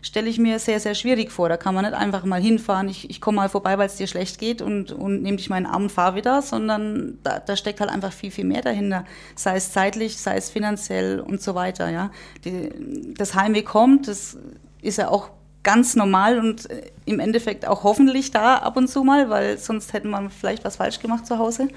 stelle 0.00 0.28
ich 0.28 0.38
mir 0.38 0.58
sehr, 0.58 0.80
sehr 0.80 0.94
schwierig 0.94 1.30
vor. 1.30 1.48
Da 1.48 1.56
kann 1.56 1.74
man 1.74 1.84
nicht 1.84 1.94
einfach 1.94 2.24
mal 2.24 2.40
hinfahren, 2.40 2.88
ich, 2.88 3.08
ich 3.08 3.20
komme 3.20 3.36
mal 3.36 3.48
vorbei, 3.48 3.78
weil 3.78 3.86
es 3.86 3.96
dir 3.96 4.06
schlecht 4.06 4.38
geht 4.38 4.60
und, 4.60 4.92
und 4.92 5.22
nehme 5.22 5.36
dich 5.36 5.48
meinen 5.48 5.66
Arm 5.66 5.84
und 5.84 5.92
fahr 5.92 6.14
wieder, 6.14 6.42
sondern 6.42 7.18
da, 7.22 7.38
da 7.38 7.56
steckt 7.56 7.80
halt 7.80 7.90
einfach 7.90 8.12
viel, 8.12 8.30
viel 8.30 8.44
mehr 8.44 8.62
dahinter. 8.62 9.04
Sei 9.36 9.56
es 9.56 9.72
zeitlich, 9.72 10.18
sei 10.18 10.36
es 10.36 10.50
finanziell 10.50 11.20
und 11.20 11.40
so 11.40 11.54
weiter, 11.54 11.88
ja. 11.90 12.10
Die, 12.44 13.14
das 13.14 13.34
Heimweh 13.34 13.62
kommt, 13.62 14.08
das 14.08 14.36
ist 14.80 14.98
ja 14.98 15.08
auch 15.08 15.30
ganz 15.62 15.96
normal 15.96 16.38
und 16.38 16.70
äh, 16.70 16.90
im 17.04 17.20
Endeffekt 17.20 17.66
auch 17.66 17.84
hoffentlich 17.84 18.30
da 18.30 18.56
ab 18.56 18.76
und 18.76 18.88
zu 18.88 19.04
mal, 19.04 19.30
weil 19.30 19.58
sonst 19.58 19.92
hätten 19.92 20.10
wir 20.10 20.30
vielleicht 20.30 20.64
was 20.64 20.76
falsch 20.76 21.00
gemacht 21.00 21.26
zu 21.26 21.38
Hause. 21.38 21.68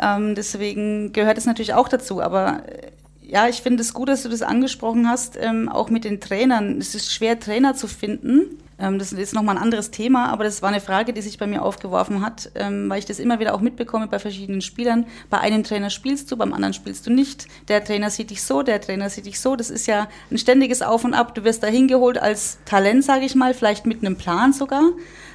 Ähm, 0.00 0.34
deswegen 0.34 1.12
gehört 1.12 1.38
es 1.38 1.46
natürlich 1.46 1.74
auch 1.74 1.88
dazu. 1.88 2.20
Aber 2.20 2.62
äh, 2.66 2.90
ja, 3.22 3.48
ich 3.48 3.62
finde 3.62 3.82
es 3.82 3.94
gut, 3.94 4.08
dass 4.08 4.22
du 4.22 4.28
das 4.28 4.42
angesprochen 4.42 5.08
hast, 5.08 5.36
ähm, 5.40 5.68
auch 5.68 5.90
mit 5.90 6.04
den 6.04 6.20
Trainern. 6.20 6.78
Es 6.78 6.94
ist 6.94 7.12
schwer, 7.12 7.38
Trainer 7.38 7.74
zu 7.74 7.86
finden 7.86 8.58
das 8.78 9.12
ist 9.12 9.34
nochmal 9.34 9.56
ein 9.56 9.62
anderes 9.62 9.90
Thema, 9.90 10.28
aber 10.28 10.44
das 10.44 10.62
war 10.62 10.68
eine 10.68 10.80
Frage, 10.80 11.12
die 11.12 11.20
sich 11.20 11.36
bei 11.36 11.48
mir 11.48 11.62
aufgeworfen 11.62 12.24
hat, 12.24 12.52
ähm, 12.54 12.88
weil 12.88 13.00
ich 13.00 13.06
das 13.06 13.18
immer 13.18 13.40
wieder 13.40 13.54
auch 13.54 13.60
mitbekomme 13.60 14.06
bei 14.06 14.20
verschiedenen 14.20 14.60
Spielern. 14.60 15.06
Bei 15.30 15.38
einem 15.38 15.64
Trainer 15.64 15.90
spielst 15.90 16.30
du, 16.30 16.36
beim 16.36 16.54
anderen 16.54 16.74
spielst 16.74 17.06
du 17.06 17.10
nicht. 17.10 17.48
Der 17.66 17.84
Trainer 17.84 18.08
sieht 18.10 18.30
dich 18.30 18.42
so, 18.42 18.62
der 18.62 18.80
Trainer 18.80 19.10
sieht 19.10 19.26
dich 19.26 19.40
so. 19.40 19.56
Das 19.56 19.70
ist 19.70 19.88
ja 19.88 20.06
ein 20.30 20.38
ständiges 20.38 20.82
Auf 20.82 21.04
und 21.04 21.14
Ab. 21.14 21.34
Du 21.34 21.42
wirst 21.42 21.64
da 21.64 21.66
hingeholt 21.66 22.18
als 22.18 22.58
Talent, 22.66 23.04
sage 23.04 23.24
ich 23.24 23.34
mal, 23.34 23.52
vielleicht 23.52 23.84
mit 23.84 24.04
einem 24.04 24.16
Plan 24.16 24.52
sogar. 24.52 24.84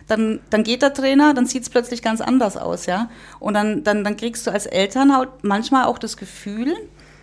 Dann, 0.07 0.39
dann 0.49 0.63
geht 0.63 0.81
der 0.81 0.93
Trainer, 0.93 1.33
dann 1.33 1.45
sieht 1.45 1.63
es 1.63 1.69
plötzlich 1.69 2.01
ganz 2.01 2.21
anders 2.21 2.55
aus, 2.55 2.85
ja. 2.85 3.09
Und 3.39 3.55
dann, 3.55 3.83
dann, 3.83 4.05
dann 4.05 4.15
kriegst 4.15 4.47
du 4.47 4.51
als 4.51 4.65
Eltern 4.65 5.11
manchmal 5.41 5.85
auch 5.85 5.97
das 5.97 6.15
Gefühl, 6.15 6.73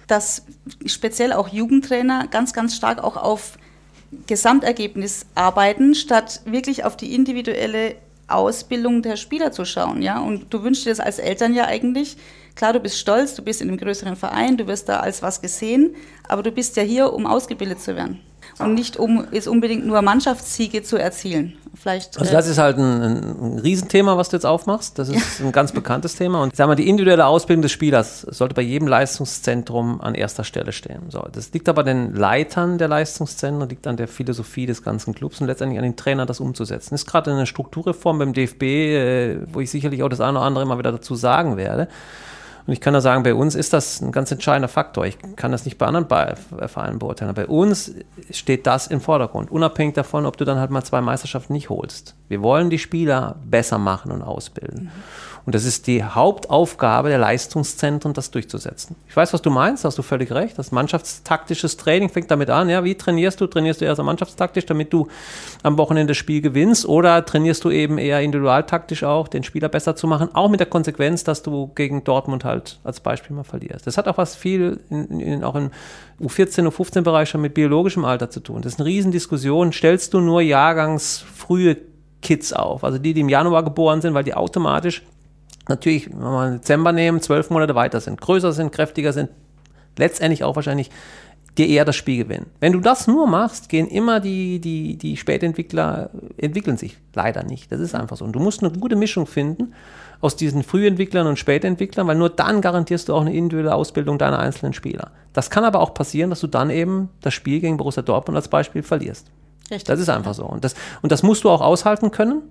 dass 0.07 0.45
speziell 0.85 1.33
auch 1.33 1.49
Jugendtrainer 1.49 2.27
ganz, 2.27 2.53
ganz 2.53 2.77
stark 2.77 3.03
auch 3.03 3.17
auf 3.17 3.57
Gesamtergebnis 4.27 5.27
arbeiten, 5.35 5.95
statt 5.95 6.43
wirklich 6.45 6.85
auf 6.85 6.97
die 6.97 7.15
individuelle 7.15 7.95
Ausbildung 8.27 9.03
der 9.03 9.17
Spieler 9.17 9.53
zu 9.53 9.65
schauen. 9.65 10.03
Ja? 10.03 10.21
Und 10.21 10.53
du 10.53 10.63
wünschst 10.63 10.87
dir 10.87 10.91
das 10.91 11.01
als 11.01 11.19
Eltern 11.19 11.55
ja 11.55 11.67
eigentlich. 11.67 12.17
Klar, 12.55 12.73
du 12.73 12.81
bist 12.81 12.99
stolz, 12.99 13.35
du 13.35 13.43
bist 13.43 13.61
in 13.61 13.69
einem 13.69 13.79
größeren 13.79 14.17
Verein, 14.17 14.57
du 14.57 14.67
wirst 14.67 14.89
da 14.89 15.01
als 15.01 15.23
was 15.23 15.41
gesehen, 15.41 15.95
aber 16.29 16.43
du 16.43 16.51
bist 16.51 16.77
ja 16.77 16.83
hier, 16.83 17.13
um 17.13 17.27
ausgebildet 17.27 17.81
zu 17.81 17.97
werden. 17.97 18.21
Und 18.59 18.75
nicht 18.75 18.97
um 18.97 19.27
jetzt 19.33 19.49
unbedingt 19.49 19.87
nur 19.87 20.03
Mannschaftssiege 20.03 20.83
zu 20.83 20.97
erzielen. 20.97 21.55
vielleicht. 21.75 22.19
Also 22.19 22.33
das 22.33 22.47
ist 22.47 22.59
halt 22.59 22.79
ein, 22.79 23.03
ein 23.03 23.59
Riesenthema, 23.59 24.17
was 24.17 24.29
du 24.29 24.37
jetzt 24.37 24.45
aufmachst. 24.45 24.99
Das 24.99 25.09
ist 25.09 25.41
ein 25.41 25.53
ganz 25.53 25.73
bekanntes 25.73 26.17
Thema. 26.17 26.43
Und 26.43 26.53
ich 26.53 26.57
sag 26.57 26.67
mal, 26.67 26.75
die 26.75 26.89
individuelle 26.89 27.27
Ausbildung 27.27 27.63
des 27.63 27.73
Spielers 27.73 28.23
sollte 28.23 28.55
bei 28.55 28.63
jedem 28.63 28.89
Leistungszentrum 28.89 30.01
an 30.01 30.15
erster 30.15 30.45
Stelle 30.45 30.73
stehen. 30.73 31.11
So, 31.11 31.27
das 31.33 31.53
liegt 31.53 31.69
aber 31.69 31.83
den 31.83 32.15
Leitern 32.15 32.79
der 32.79 32.89
Leistungszentren, 32.89 33.69
liegt 33.69 33.87
an 33.87 33.97
der 33.97 34.09
Philosophie 34.09 34.67
des 34.67 34.83
ganzen 34.83 35.15
Clubs 35.15 35.41
und 35.41 35.47
letztendlich 35.47 35.79
an 35.79 35.85
den 35.85 35.97
Trainern, 35.97 36.27
das 36.27 36.41
umzusetzen. 36.41 36.91
Das 36.91 37.03
ist 37.03 37.07
gerade 37.07 37.33
eine 37.33 37.47
Strukturreform 37.47 38.19
beim 38.19 38.33
DFB, 38.33 38.63
äh, 38.63 39.39
wo 39.53 39.61
ich 39.61 39.71
sicherlich 39.71 40.03
auch 40.03 40.09
das 40.09 40.21
eine 40.21 40.39
oder 40.39 40.47
andere 40.47 40.65
immer 40.65 40.79
wieder 40.79 40.93
dazu 40.93 41.15
sagen 41.15 41.57
werde. 41.57 41.89
Und 42.67 42.73
ich 42.73 42.81
kann 42.81 42.95
da 42.95 43.01
sagen, 43.01 43.23
bei 43.23 43.35
uns 43.35 43.55
ist 43.55 43.73
das 43.73 44.01
ein 44.01 44.13
ganz 44.13 44.31
entscheidender 44.31 44.69
Faktor. 44.69 45.07
Ich 45.07 45.19
kann 45.37 45.53
das 45.53 45.65
nicht 45.65 45.79
bei 45.79 45.87
anderen 45.87 46.07
Vereinen 46.69 46.99
beurteilen. 46.99 47.31
Aber 47.31 47.43
bei 47.43 47.49
uns 47.49 47.93
steht 48.31 48.67
das 48.67 48.87
im 48.87 49.01
Vordergrund, 49.01 49.51
unabhängig 49.51 49.95
davon, 49.95 50.27
ob 50.27 50.37
du 50.37 50.45
dann 50.45 50.59
halt 50.59 50.71
mal 50.71 50.85
zwei 50.85 51.01
Meisterschaften 51.01 51.53
nicht 51.53 51.71
holst. 51.71 52.15
Wir 52.29 52.43
wollen 52.43 52.71
die 52.71 52.79
Spieler 52.79 53.37
besser 53.45 53.79
machen 53.79 54.13
und 54.13 54.23
ausbilden. 54.23 54.85
Mhm. 54.85 54.91
Und 55.47 55.55
das 55.55 55.65
ist 55.65 55.87
die 55.87 56.05
Hauptaufgabe 56.05 57.09
der 57.09 57.19
Leistungszentren, 57.19 58.13
das 58.13 58.31
durchzusetzen. 58.31 58.97
Ich 59.09 59.17
weiß, 59.17 59.33
was 59.33 59.43
du 59.43 59.51
meinst, 59.51 59.85
hast 59.85 59.97
du 59.99 60.03
völlig 60.03 60.33
recht. 60.33 60.59
Das 60.59 60.71
mannschaftstaktisches 60.73 61.77
Training 61.77 62.09
fängt 62.09 62.31
damit 62.31 62.51
an. 62.51 62.69
Ja, 62.69 62.85
wie 62.85 62.95
trainierst 62.95 63.41
du? 63.41 63.47
Trainierst 63.47 63.81
du 63.81 63.87
eher 63.87 63.97
so 63.97 64.03
mannschaftstaktisch, 64.03 64.67
damit 64.67 64.93
du 64.93 65.09
am 65.63 65.79
Wochenende 65.79 66.11
das 66.11 66.19
Spiel 66.19 66.41
gewinnst? 66.41 66.87
Oder 66.87 67.25
trainierst 67.25 67.65
du 67.65 67.71
eben 67.71 67.99
eher 67.99 68.21
individualtaktisch 68.21 69.05
auch, 69.05 69.29
den 69.29 69.43
Spieler 69.43 69.69
besser 69.69 69.97
zu 69.97 70.07
machen? 70.07 70.35
Auch 70.35 70.51
mit 70.51 70.61
der 70.61 70.67
Konsequenz, 70.67 71.25
dass 71.25 71.43
du 71.43 71.71
gegen 71.75 72.05
Dortmund 72.05 72.45
halt 72.45 72.79
als 72.85 73.01
Beispiel 73.01 73.35
mal 73.35 73.45
verlierst. 73.45 73.87
Das 73.87 73.97
hat 73.97 74.09
auch 74.09 74.19
was 74.19 74.37
viel, 74.37 74.81
in, 74.91 75.21
in, 75.21 75.45
auch 75.45 75.55
im 75.55 75.71
U14, 76.21 76.69
U15-Bereich 76.69 77.31
schon 77.31 77.41
mit 77.41 77.55
biologischem 77.55 78.05
Alter 78.05 78.31
zu 78.31 78.41
tun. 78.41 78.63
Das 78.63 78.75
ist 78.75 78.81
eine 78.81 78.89
Riesendiskussion. 78.89 79.73
Stellst 79.73 80.13
du 80.13 80.21
nur 80.21 80.43
jahrgangsfrühe 80.43 81.79
Kids 82.23 82.53
auf, 82.53 82.85
also 82.85 82.99
die, 82.99 83.15
die 83.15 83.23
im 83.23 83.29
Januar 83.29 83.63
geboren 83.65 84.03
sind, 84.03 84.13
weil 84.15 84.25
die 84.25 84.35
automatisch 84.35 85.03
natürlich, 85.71 86.11
wenn 86.11 86.21
wir 86.21 86.51
Dezember 86.59 86.93
nehmen, 86.93 87.23
zwölf 87.23 87.49
Monate 87.49 87.75
weiter 87.75 88.01
sind, 88.01 88.21
größer 88.21 88.53
sind, 88.53 88.73
kräftiger 88.73 89.15
sind, 89.15 89.31
letztendlich 89.97 90.45
auch 90.45 90.57
wahrscheinlich 90.57 90.91
dir 91.59 91.67
eher 91.67 91.85
das 91.85 91.97
Spiel 91.97 92.25
gewinnen. 92.25 92.47
Wenn 92.61 92.73
du 92.73 92.81
das 92.81 93.07
nur 93.07 93.27
machst, 93.27 93.69
gehen 93.69 93.89
immer 93.89 94.21
die, 94.21 94.61
die, 94.61 94.97
die 94.97 95.17
Spätentwickler, 95.17 96.11
entwickeln 96.37 96.77
sich 96.77 96.97
leider 97.15 97.43
nicht. 97.43 97.73
Das 97.73 97.81
ist 97.81 97.95
einfach 97.95 98.17
so. 98.17 98.25
Und 98.25 98.33
du 98.33 98.41
musst 98.41 98.63
eine 98.63 98.73
gute 98.73 98.97
Mischung 98.97 99.27
finden 99.27 99.75
aus 100.21 100.37
diesen 100.37 100.63
Frühentwicklern 100.63 101.27
und 101.27 101.39
Spätentwicklern, 101.39 102.07
weil 102.07 102.17
nur 102.17 102.31
dann 102.31 102.61
garantierst 102.61 103.09
du 103.09 103.15
auch 103.15 103.23
eine 103.23 103.35
individuelle 103.35 103.75
Ausbildung 103.75 104.19
deiner 104.19 104.39
einzelnen 104.39 104.75
Spieler. 104.75 105.11
Das 105.33 105.51
kann 105.51 105.65
aber 105.65 105.81
auch 105.81 105.95
passieren, 105.95 106.31
dass 106.31 106.41
du 106.41 106.47
dann 106.47 106.71
eben 106.71 107.09
das 107.21 107.35
Spiel 107.35 107.61
gegen 107.61 107.77
Borussia 107.79 108.03
Dortmund 108.03 108.37
als 108.37 108.49
Beispiel 108.49 108.83
verlierst. 108.83 109.27
Richtig. 109.71 109.85
Das 109.85 110.01
ist 110.01 110.09
einfach 110.09 110.35
so. 110.35 110.45
Und 110.45 110.65
das, 110.65 110.75
und 111.03 111.11
das 111.13 111.23
musst 111.23 111.45
du 111.45 111.51
auch 111.51 111.61
aushalten 111.61 112.11
können. 112.11 112.43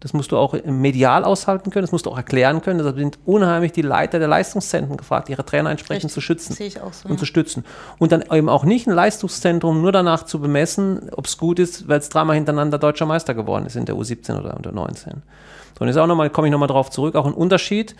Das 0.00 0.12
musst 0.12 0.30
du 0.30 0.36
auch 0.36 0.54
medial 0.64 1.24
aushalten 1.24 1.70
können, 1.70 1.84
das 1.84 1.92
musst 1.92 2.04
du 2.04 2.10
auch 2.10 2.18
erklären 2.18 2.60
können. 2.60 2.78
Deshalb 2.78 2.98
sind 2.98 3.18
unheimlich 3.24 3.72
die 3.72 3.82
Leiter 3.82 4.18
der 4.18 4.28
Leistungszentren 4.28 4.98
gefragt, 4.98 5.30
ihre 5.30 5.44
Trainer 5.44 5.70
entsprechend 5.70 6.04
Richtig. 6.04 6.14
zu 6.14 6.20
schützen 6.20 6.52
Sehe 6.52 6.66
ich 6.66 6.80
auch 6.80 6.92
so, 6.92 7.08
und 7.08 7.14
ja. 7.14 7.18
zu 7.18 7.24
stützen. 7.24 7.64
Und 7.98 8.12
dann 8.12 8.22
eben 8.30 8.50
auch 8.50 8.64
nicht 8.64 8.86
ein 8.86 8.92
Leistungszentrum 8.92 9.80
nur 9.80 9.92
danach 9.92 10.24
zu 10.24 10.38
bemessen, 10.38 11.08
ob 11.12 11.26
es 11.26 11.38
gut 11.38 11.58
ist, 11.58 11.88
weil 11.88 11.98
es 11.98 12.10
dreimal 12.10 12.36
hintereinander 12.36 12.78
deutscher 12.78 13.06
Meister 13.06 13.32
geworden 13.32 13.64
ist 13.64 13.74
in 13.74 13.86
der 13.86 13.94
U17 13.94 14.38
oder 14.38 14.54
unter 14.54 14.70
19. 14.70 15.22
So, 15.78 15.80
und 15.80 15.88
jetzt 15.88 15.96
auch 15.96 16.06
nochmal, 16.06 16.28
komme 16.28 16.48
ich 16.48 16.52
nochmal 16.52 16.68
drauf 16.68 16.90
zurück, 16.90 17.14
auch 17.14 17.26
ein 17.26 17.34
Unterschied, 17.34 17.96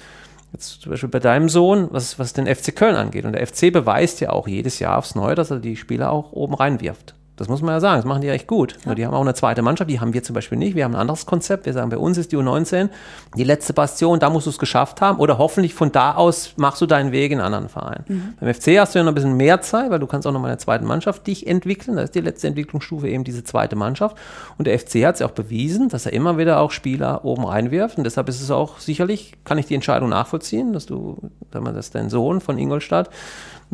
jetzt 0.53 0.83
zum 0.83 0.91
Beispiel 0.91 1.09
bei 1.09 1.19
deinem 1.19 1.49
Sohn, 1.49 1.89
was, 1.93 2.19
was 2.19 2.35
den 2.35 2.47
FC 2.47 2.77
Köln 2.77 2.95
angeht. 2.95 3.25
Und 3.25 3.33
der 3.33 3.47
FC 3.47 3.73
beweist 3.73 4.21
ja 4.21 4.31
auch 4.31 4.47
jedes 4.49 4.79
Jahr 4.81 4.99
aufs 4.99 5.15
Neue, 5.15 5.35
dass 5.35 5.51
er 5.51 5.61
die 5.61 5.77
Spieler 5.77 6.13
auch 6.13 6.33
oben 6.33 6.55
reinwirft. 6.55 7.15
Das 7.37 7.49
muss 7.49 7.61
man 7.61 7.75
ja 7.75 7.81
sagen, 7.81 7.99
das 7.99 8.07
machen 8.07 8.22
die 8.22 8.29
echt 8.29 8.46
gut. 8.46 8.79
Ja. 8.87 8.94
Die 8.94 9.05
haben 9.05 9.12
auch 9.12 9.20
eine 9.20 9.35
zweite 9.35 9.61
Mannschaft, 9.61 9.90
die 9.90 10.01
haben 10.01 10.14
wir 10.14 10.22
zum 10.22 10.35
Beispiel 10.35 10.57
nicht. 10.57 10.75
Wir 10.75 10.85
haben 10.85 10.94
ein 10.94 11.01
anderes 11.01 11.27
Konzept. 11.27 11.66
Wir 11.66 11.75
sagen, 11.75 11.90
bei 11.90 11.99
uns 11.99 12.16
ist 12.16 12.33
die 12.33 12.37
U19 12.37 12.88
die 13.37 13.44
letzte 13.44 13.75
Bastion, 13.75 14.18
da 14.18 14.31
musst 14.31 14.46
du 14.46 14.51
es 14.51 14.59
geschafft 14.59 15.03
haben. 15.03 15.18
Oder 15.18 15.37
hoffentlich 15.37 15.75
von 15.75 15.92
da 15.92 16.14
aus 16.14 16.55
machst 16.57 16.81
du 16.81 16.87
deinen 16.87 17.12
Weg 17.12 17.33
in 17.33 17.38
einen 17.38 17.46
anderen 17.46 17.68
Verein. 17.68 18.05
Mhm. 18.09 18.35
Beim 18.40 18.55
FC 18.55 18.79
hast 18.79 18.94
du 18.94 18.99
ja 18.99 19.05
noch 19.05 19.12
ein 19.12 19.14
bisschen 19.14 19.37
mehr 19.37 19.61
Zeit, 19.61 19.90
weil 19.90 19.99
du 19.99 20.07
kannst 20.07 20.27
auch 20.27 20.33
noch 20.33 20.40
mal 20.40 20.49
in 20.49 20.53
der 20.53 20.59
zweiten 20.59 20.87
Mannschaft 20.87 21.27
dich 21.27 21.46
entwickeln. 21.46 21.96
Das 21.96 22.07
ist 22.07 22.14
die 22.14 22.20
letzte 22.20 22.49
Entwicklungsstufe 22.49 23.09
eben 23.09 23.25
diese 23.25 23.44
zweite 23.44 23.77
Mannschaft. 23.77 24.16
Und 24.57 24.66
der 24.66 24.79
FC 24.79 25.05
hat 25.05 25.14
es 25.16 25.20
ja 25.20 25.27
auch 25.27 25.33
bewiesen, 25.33 25.90
dass 25.90 26.07
er 26.07 26.14
immer 26.14 26.38
wieder 26.38 26.61
auch 26.61 26.70
Spieler 26.70 27.25
oben 27.27 27.44
reinwirft. 27.44 27.99
Und 27.99 28.05
deshalb 28.05 28.31
ist 28.31 28.40
es 28.40 28.51
auch 28.51 28.79
sicherlich, 28.79 29.35
kann 29.44 29.59
ich 29.59 29.66
die 29.66 29.75
Entscheidung 29.75 30.09
nachvollziehen, 30.09 30.72
dass 30.72 30.87
du, 30.87 31.18
dass 31.51 31.90
dein 31.90 32.09
Sohn 32.09 32.40
von 32.40 32.57
Ingolstadt 32.57 33.11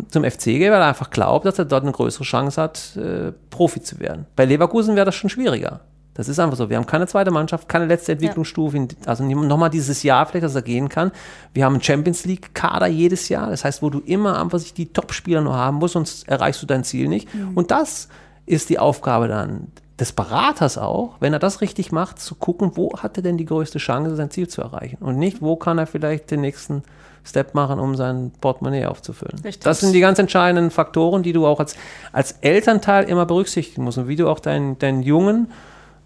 zum 0.09 0.25
FC 0.25 0.45
geht, 0.45 0.71
weil 0.71 0.81
er 0.81 0.87
einfach 0.87 1.11
glaubt, 1.11 1.45
dass 1.45 1.59
er 1.59 1.65
dort 1.65 1.83
eine 1.83 1.93
größere 1.93 2.25
Chance 2.25 2.61
hat, 2.61 2.97
äh, 2.97 3.33
Profi 3.51 3.83
zu 3.83 4.01
werden. 4.01 4.27
Bei 4.37 4.45
Leverkusen 4.45 4.97
wäre 4.97 5.07
das 5.07 5.15
schon 5.15 5.31
schwieriger. 5.31 5.81
Das 6.15 6.29
ist 6.29 6.39
einfach 6.39 6.57
so. 6.57 6.69
Wir 6.69 6.77
haben 6.77 6.87
keine 6.87 7.07
zweite 7.07 7.31
Mannschaft, 7.31 7.69
keine 7.69 7.87
letzte 7.87 8.13
Entwicklungsstufe. 8.13 8.77
Ja. 8.77 8.87
Also 9.07 9.25
nochmal 9.25 9.71
dieses 9.71 10.03
Jahr 10.03 10.27
vielleicht, 10.27 10.45
dass 10.45 10.55
er 10.55 10.63
gehen 10.63 10.89
kann. 10.89 11.11
Wir 11.55 11.65
haben 11.65 11.75
einen 11.75 11.83
Champions 11.83 12.27
League-Kader 12.27 12.87
jedes 12.87 13.29
Jahr. 13.31 13.49
Das 13.49 13.65
heißt, 13.65 13.83
wo 13.83 13.89
du 13.89 14.01
immer 14.01 14.41
einfach 14.41 14.59
sich 14.59 14.75
die 14.75 14.93
Top-Spieler 14.93 15.41
nur 15.41 15.57
haben 15.57 15.79
musst, 15.79 15.95
sonst 15.95 16.29
erreichst 16.29 16.61
du 16.63 16.67
dein 16.67 16.85
Ziel 16.85 17.09
nicht. 17.09 17.35
Mhm. 17.35 17.53
Und 17.55 17.71
das 17.71 18.09
ist 18.45 18.69
die 18.69 18.79
Aufgabe 18.79 19.29
dann 19.29 19.69
des 19.99 20.13
Beraters 20.13 20.79
auch, 20.79 21.17
wenn 21.21 21.33
er 21.33 21.39
das 21.39 21.61
richtig 21.61 21.93
macht, 21.93 22.19
zu 22.19 22.35
gucken, 22.35 22.73
wo 22.75 22.99
hat 22.99 23.17
er 23.17 23.23
denn 23.23 23.39
die 23.39 23.45
größte 23.45 23.79
Chance, 23.79 24.17
sein 24.17 24.31
Ziel 24.31 24.49
zu 24.49 24.61
erreichen. 24.61 24.99
Und 25.01 25.17
nicht, 25.17 25.41
wo 25.41 25.57
kann 25.57 25.79
er 25.79 25.87
vielleicht 25.87 26.31
den 26.31 26.41
nächsten 26.41 26.83
Step 27.25 27.55
machen, 27.55 27.79
um 27.79 27.95
sein 27.95 28.33
Portemonnaie 28.41 28.87
aufzufüllen. 28.87 29.39
Richtig. 29.45 29.63
Das 29.63 29.81
sind 29.81 29.93
die 29.93 30.01
ganz 30.01 30.19
entscheidenden 30.19 30.71
Faktoren, 30.71 31.23
die 31.23 31.33
du 31.33 31.47
auch 31.47 31.61
als, 31.61 31.77
als 32.13 32.33
Elternteil 32.41 33.05
immer 33.05 33.27
berücksichtigen 33.27 33.85
musst 33.85 33.99
und 33.99 34.09
wie 34.09 34.17
du 34.17 34.29
auch 34.29 34.41
deinen, 34.41 34.79
deinen 34.79 35.03
Jungen 35.03 35.49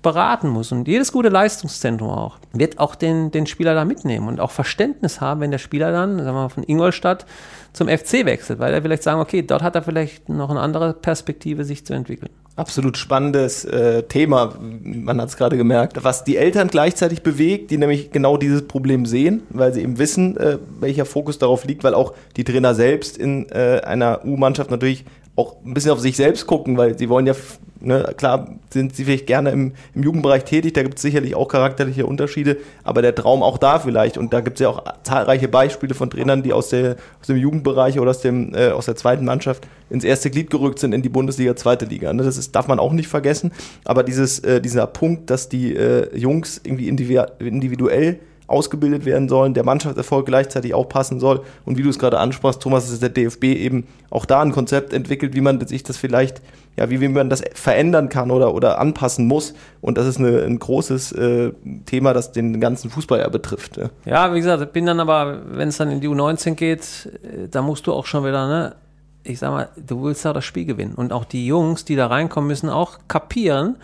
beraten 0.02 0.48
musst. 0.50 0.72
Und 0.72 0.86
jedes 0.86 1.10
gute 1.10 1.30
Leistungszentrum 1.30 2.10
auch 2.10 2.38
wird 2.52 2.78
auch 2.78 2.94
den, 2.94 3.30
den 3.30 3.46
Spieler 3.46 3.74
da 3.74 3.84
mitnehmen 3.84 4.28
und 4.28 4.40
auch 4.40 4.50
Verständnis 4.50 5.20
haben, 5.20 5.40
wenn 5.40 5.50
der 5.50 5.58
Spieler 5.58 5.90
dann, 5.90 6.18
sagen 6.18 6.28
wir 6.28 6.32
mal, 6.32 6.48
von 6.48 6.62
Ingolstadt 6.62 7.26
zum 7.72 7.88
FC 7.88 8.24
wechselt, 8.24 8.58
weil 8.58 8.72
er 8.72 8.82
vielleicht 8.82 9.02
sagen, 9.02 9.20
okay, 9.20 9.42
dort 9.42 9.62
hat 9.62 9.74
er 9.74 9.82
vielleicht 9.82 10.28
noch 10.28 10.50
eine 10.50 10.60
andere 10.60 10.92
Perspektive, 10.94 11.64
sich 11.64 11.84
zu 11.84 11.92
entwickeln. 11.92 12.30
Absolut 12.56 12.96
spannendes 12.96 13.66
äh, 13.66 14.04
Thema, 14.04 14.54
man 14.82 15.20
hat 15.20 15.28
es 15.28 15.36
gerade 15.36 15.58
gemerkt, 15.58 16.02
was 16.04 16.24
die 16.24 16.38
Eltern 16.38 16.68
gleichzeitig 16.68 17.22
bewegt, 17.22 17.70
die 17.70 17.76
nämlich 17.76 18.12
genau 18.12 18.38
dieses 18.38 18.66
Problem 18.66 19.04
sehen, 19.04 19.42
weil 19.50 19.74
sie 19.74 19.82
eben 19.82 19.98
wissen, 19.98 20.38
äh, 20.38 20.56
welcher 20.80 21.04
Fokus 21.04 21.38
darauf 21.38 21.66
liegt, 21.66 21.84
weil 21.84 21.92
auch 21.92 22.14
die 22.38 22.44
Trainer 22.44 22.74
selbst 22.74 23.18
in 23.18 23.50
äh, 23.50 23.82
einer 23.84 24.24
U-Mannschaft 24.24 24.70
natürlich 24.70 25.04
auch 25.36 25.56
ein 25.64 25.74
bisschen 25.74 25.92
auf 25.92 26.00
sich 26.00 26.16
selbst 26.16 26.46
gucken, 26.46 26.76
weil 26.76 26.98
sie 26.98 27.08
wollen 27.08 27.26
ja 27.26 27.34
Ne, 27.78 28.14
klar 28.16 28.48
sind 28.70 28.96
sie 28.96 29.04
vielleicht 29.04 29.26
gerne 29.26 29.50
im, 29.50 29.72
im 29.94 30.02
Jugendbereich 30.02 30.44
tätig, 30.44 30.72
da 30.72 30.82
gibt 30.82 30.96
es 30.96 31.02
sicherlich 31.02 31.34
auch 31.34 31.46
charakterliche 31.46 32.06
Unterschiede, 32.06 32.56
aber 32.84 33.02
der 33.02 33.14
Traum 33.14 33.42
auch 33.42 33.58
da 33.58 33.78
vielleicht. 33.78 34.16
Und 34.16 34.32
da 34.32 34.40
gibt 34.40 34.56
es 34.56 34.62
ja 34.62 34.70
auch 34.70 34.82
zahlreiche 35.02 35.46
Beispiele 35.46 35.94
von 35.94 36.08
Trainern, 36.08 36.42
die 36.42 36.54
aus, 36.54 36.70
der, 36.70 36.96
aus 37.20 37.26
dem 37.26 37.36
Jugendbereich 37.36 38.00
oder 38.00 38.10
aus, 38.10 38.22
dem, 38.22 38.54
äh, 38.54 38.70
aus 38.70 38.86
der 38.86 38.96
zweiten 38.96 39.26
Mannschaft 39.26 39.68
ins 39.90 40.04
erste 40.04 40.30
Glied 40.30 40.48
gerückt 40.48 40.78
sind 40.78 40.94
in 40.94 41.02
die 41.02 41.10
Bundesliga, 41.10 41.54
zweite 41.54 41.84
Liga. 41.84 42.12
Ne, 42.14 42.22
das 42.22 42.38
ist, 42.38 42.56
darf 42.56 42.66
man 42.66 42.78
auch 42.78 42.92
nicht 42.92 43.08
vergessen. 43.08 43.52
Aber 43.84 44.02
dieses, 44.02 44.38
äh, 44.38 44.62
dieser 44.62 44.86
Punkt, 44.86 45.28
dass 45.28 45.50
die 45.50 45.76
äh, 45.76 46.16
Jungs 46.16 46.60
irgendwie 46.64 46.88
individuell 46.88 48.20
ausgebildet 48.46 49.04
werden 49.04 49.28
sollen, 49.28 49.54
der 49.54 49.64
Mannschaftserfolg 49.64 50.26
gleichzeitig 50.26 50.74
auch 50.74 50.88
passen 50.88 51.18
soll. 51.18 51.42
Und 51.64 51.78
wie 51.78 51.82
du 51.82 51.90
es 51.90 51.98
gerade 51.98 52.18
ansprachst, 52.18 52.62
Thomas, 52.62 52.90
ist 52.90 53.02
der 53.02 53.08
DFB 53.08 53.44
eben 53.44 53.86
auch 54.10 54.24
da 54.24 54.40
ein 54.40 54.52
Konzept 54.52 54.92
entwickelt, 54.92 55.34
wie 55.34 55.40
man 55.40 55.64
sich 55.66 55.82
das 55.82 55.96
vielleicht, 55.96 56.40
ja, 56.76 56.88
wie, 56.88 57.00
wie 57.00 57.08
man 57.08 57.28
das 57.28 57.42
verändern 57.54 58.08
kann 58.08 58.30
oder, 58.30 58.54
oder 58.54 58.78
anpassen 58.78 59.26
muss. 59.26 59.54
Und 59.80 59.98
das 59.98 60.06
ist 60.06 60.18
eine, 60.18 60.42
ein 60.42 60.58
großes 60.58 61.12
äh, 61.12 61.52
Thema, 61.86 62.12
das 62.12 62.32
den 62.32 62.60
ganzen 62.60 62.90
Fußball 62.90 63.18
ja 63.18 63.28
betrifft. 63.28 63.80
Ja. 64.04 64.32
wie 64.32 64.38
gesagt, 64.38 64.72
bin 64.72 64.86
dann 64.86 65.00
aber, 65.00 65.40
wenn 65.48 65.68
es 65.68 65.78
dann 65.78 65.90
in 65.90 66.00
die 66.00 66.08
U19 66.08 66.54
geht, 66.54 67.10
äh, 67.24 67.48
da 67.48 67.62
musst 67.62 67.86
du 67.86 67.92
auch 67.92 68.06
schon 68.06 68.24
wieder, 68.24 68.46
ne, 68.46 68.76
ich 69.24 69.40
sag 69.40 69.50
mal, 69.50 69.68
du 69.76 70.04
willst 70.04 70.24
ja 70.24 70.32
das 70.32 70.44
Spiel 70.44 70.64
gewinnen. 70.64 70.94
Und 70.94 71.12
auch 71.12 71.24
die 71.24 71.46
Jungs, 71.46 71.84
die 71.84 71.96
da 71.96 72.06
reinkommen, 72.06 72.46
müssen 72.46 72.68
auch 72.68 72.98
kapieren, 73.08 73.76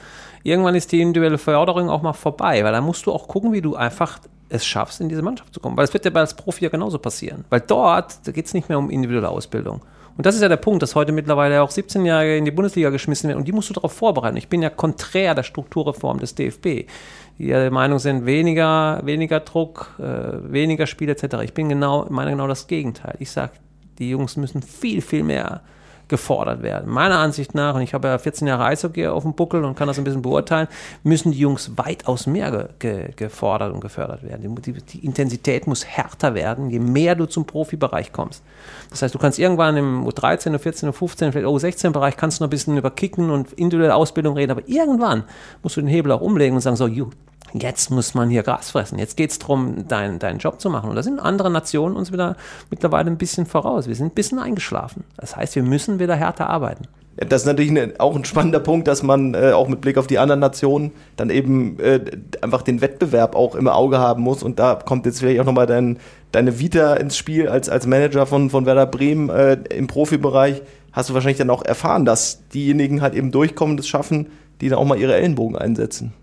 irgendwann 0.45 0.75
ist 0.75 0.93
die 0.93 1.01
individuelle 1.01 1.39
Förderung 1.39 1.91
auch 1.91 2.03
mal 2.03 2.13
vorbei, 2.13 2.63
weil 2.65 2.73
da 2.73 2.81
musst 2.81 3.07
du 3.07 3.13
auch 3.13 3.29
gucken, 3.29 3.53
wie 3.53 3.61
du 3.61 3.75
einfach 3.75 4.21
es 4.53 4.65
schaffst, 4.67 5.01
in 5.01 5.09
diese 5.09 5.23
Mannschaft 5.23 5.55
zu 5.55 5.61
kommen. 5.61 5.77
Weil 5.77 5.85
es 5.85 5.93
wird 5.93 6.05
ja 6.05 6.13
als 6.13 6.35
Profi 6.35 6.65
ja 6.65 6.71
genauso 6.71 6.99
passieren. 6.99 7.45
Weil 7.51 7.61
dort 7.61 8.19
geht 8.25 8.47
es 8.47 8.55
nicht 8.55 8.69
mehr 8.69 8.79
um 8.79 8.91
individuelle 8.91 9.29
Ausbildung. 9.29 9.83
Und 10.17 10.27
das 10.27 10.35
ist 10.35 10.43
ja 10.43 10.49
der 10.49 10.57
Punkt, 10.57 10.83
dass 10.83 10.95
heute 10.95 11.11
mittlerweile 11.11 11.63
auch 11.63 11.71
17-Jährige 11.71 12.37
in 12.37 12.45
die 12.45 12.51
Bundesliga 12.51 12.91
geschmissen 12.91 13.29
werden 13.29 13.39
und 13.39 13.49
die 13.49 13.53
musst 13.53 13.71
du 13.71 13.75
darauf 13.75 13.93
vorbereiten. 13.93 14.37
Ich 14.37 14.49
bin 14.49 14.61
ja 14.61 14.69
konträr 14.69 15.35
der 15.35 15.43
Strukturreform 15.43 16.19
des 16.19 16.35
DFB, 16.35 16.87
die 17.39 17.47
der 17.47 17.71
Meinung 17.71 17.99
sind, 17.99 18.27
weniger, 18.27 19.01
weniger 19.05 19.41
Druck, 19.41 19.95
äh, 19.99 20.53
weniger 20.53 20.87
Spiel 20.87 21.09
etc. 21.09 21.37
Ich 21.43 21.55
bin 21.55 21.71
genau, 21.71 22.07
meine 22.11 22.33
genau 22.33 22.47
das 22.47 22.67
Gegenteil. 22.67 23.15
Ich 23.21 23.31
sage, 23.31 23.53
die 23.99 24.11
Jungs 24.11 24.37
müssen 24.37 24.61
viel, 24.61 25.01
viel 25.01 25.23
mehr 25.23 25.63
gefordert 26.13 26.63
werden. 26.63 26.91
Meiner 26.91 27.21
Ansicht 27.21 27.55
nach, 27.55 27.75
und 27.75 27.81
ich 27.81 27.95
habe 27.95 28.09
ja 28.09 28.19
14 28.19 28.47
Jahre 28.47 28.67
Eishockey 28.67 29.07
auf 29.07 29.23
dem 29.23 29.33
Buckel 29.33 29.65
und 29.65 29.77
kann 29.79 29.89
das 29.89 29.97
ein 29.97 30.05
bisschen 30.05 30.21
beurteilen, 30.21 30.69
müssen 31.05 31.33
die 31.33 31.39
Jungs 31.39 31.71
weitaus 31.77 32.27
mehr 32.27 32.51
ge 32.51 32.69
ge 32.79 33.13
gefordert 33.17 33.73
und 33.73 33.81
gefördert 33.81 34.23
werden. 34.23 34.55
Die, 34.57 34.73
die, 34.75 35.07
Intensität 35.07 35.67
muss 35.67 35.87
härter 35.87 36.35
werden, 36.35 36.69
je 36.69 36.81
mehr 36.81 37.15
du 37.15 37.25
zum 37.25 37.47
Profibereich 37.47 38.13
kommst. 38.13 38.43
Das 38.91 39.01
heißt, 39.01 39.15
du 39.15 39.19
kannst 39.19 39.39
irgendwann 39.39 39.79
im 39.79 40.07
U13, 40.07 40.55
U14, 40.55 40.91
U15, 40.91 41.33
vielleicht 41.33 41.47
U16-Bereich 41.47 42.19
kannst 42.19 42.39
du 42.41 42.45
noch 42.45 42.49
ein 42.49 42.51
bisschen 42.51 42.77
über 42.77 42.91
Kicken 42.91 43.31
und 43.31 43.51
individuelle 43.55 43.95
Ausbildung 43.95 44.35
reden, 44.37 44.53
aber 44.53 44.69
irgendwann 44.69 45.25
musst 45.63 45.79
du 45.79 45.81
den 45.81 45.89
Hebel 45.89 46.13
auch 46.13 46.21
umlegen 46.21 46.57
und 46.57 46.61
sagen, 46.61 46.77
so, 46.77 46.87
you, 46.87 47.09
jetzt 47.55 47.91
muss 47.91 48.15
man 48.15 48.31
hier 48.31 48.43
Gras 48.43 48.71
fressen. 48.71 48.99
Jetzt 48.99 49.17
geht 49.17 49.31
es 49.31 49.39
darum, 49.39 49.87
deinen 49.89 50.19
dein 50.19 50.39
Job 50.39 50.61
zu 50.61 50.71
machen. 50.71 50.91
Und 50.91 50.97
da 50.97 51.03
sind 51.03 51.21
andere 51.21 51.51
Nationen 51.51 51.97
uns 51.97 52.13
wieder 52.13 52.37
mittlerweile 52.71 53.11
ein 53.11 53.19
bisschen 53.19 53.47
voraus. 53.47 53.89
Wir 53.89 53.95
sind 53.95 54.07
ein 54.07 54.15
bisschen 54.15 54.39
eingeschlafen. 54.39 55.05
Das 55.17 55.37
heißt, 55.37 55.55
wir 55.57 55.63
müssen 55.63 55.99
wieder 55.99 56.17
härter 56.17 56.49
arbeiten. 56.49 56.87
Das 57.17 57.43
ist 57.43 57.47
natürlich 57.47 57.71
eine, 57.71 57.93
auch 57.99 58.17
ein 58.17 58.25
spannender 58.25 58.61
Punkt, 58.61 58.89
dass 58.89 59.03
man 59.03 59.35
äh, 59.35 59.53
auch 59.53 59.69
mit 59.69 59.83
Blick 59.83 59.99
auf 59.99 60.07
die 60.07 60.19
anderen 60.19 60.41
Nationen 60.41 60.93
dann 61.17 61.29
eben 61.29 61.79
äh, 61.79 62.01
einfach 62.41 62.63
den 62.63 62.81
Wettbewerb 62.81 63.37
auch 63.37 63.55
im 63.55 63.69
Auge 63.69 63.99
haben 63.99 64.23
muss. 64.23 64.43
Und 64.43 64.59
da 64.59 64.77
kommt 64.77 65.05
jetzt 65.05 65.21
vielleicht 65.21 65.41
auch 65.41 65.45
nochmal 65.45 65.67
dein, 65.67 65.99
deine 66.33 66.59
Vita 66.59 66.95
ins 66.95 67.17
Spiel 67.17 67.49
als, 67.49 67.69
als 67.69 67.87
Manager 67.87 68.25
von, 68.25 68.49
von 68.49 68.65
Werder 68.65 68.87
Bremen 68.87 69.29
äh, 69.29 69.59
im 69.77 69.89
Profibereich. 69.89 70.63
Hast 70.93 71.11
du 71.11 71.15
wahrscheinlich 71.15 71.39
dann 71.39 71.51
auch 71.51 71.65
erfahren, 71.65 72.07
dass 72.07 72.49
diejenigen 72.49 73.03
halt 73.03 73.15
eben 73.15 73.31
durchkommen, 73.31 73.77
das 73.77 73.89
schaffen, 73.89 74.29
die 74.63 74.71
dann 74.71 74.79
auch 74.79 74.87
mal 74.87 74.99
ihre 74.99 75.15
Ellenbogen 75.15 75.57
einsetzen. 75.57 76.15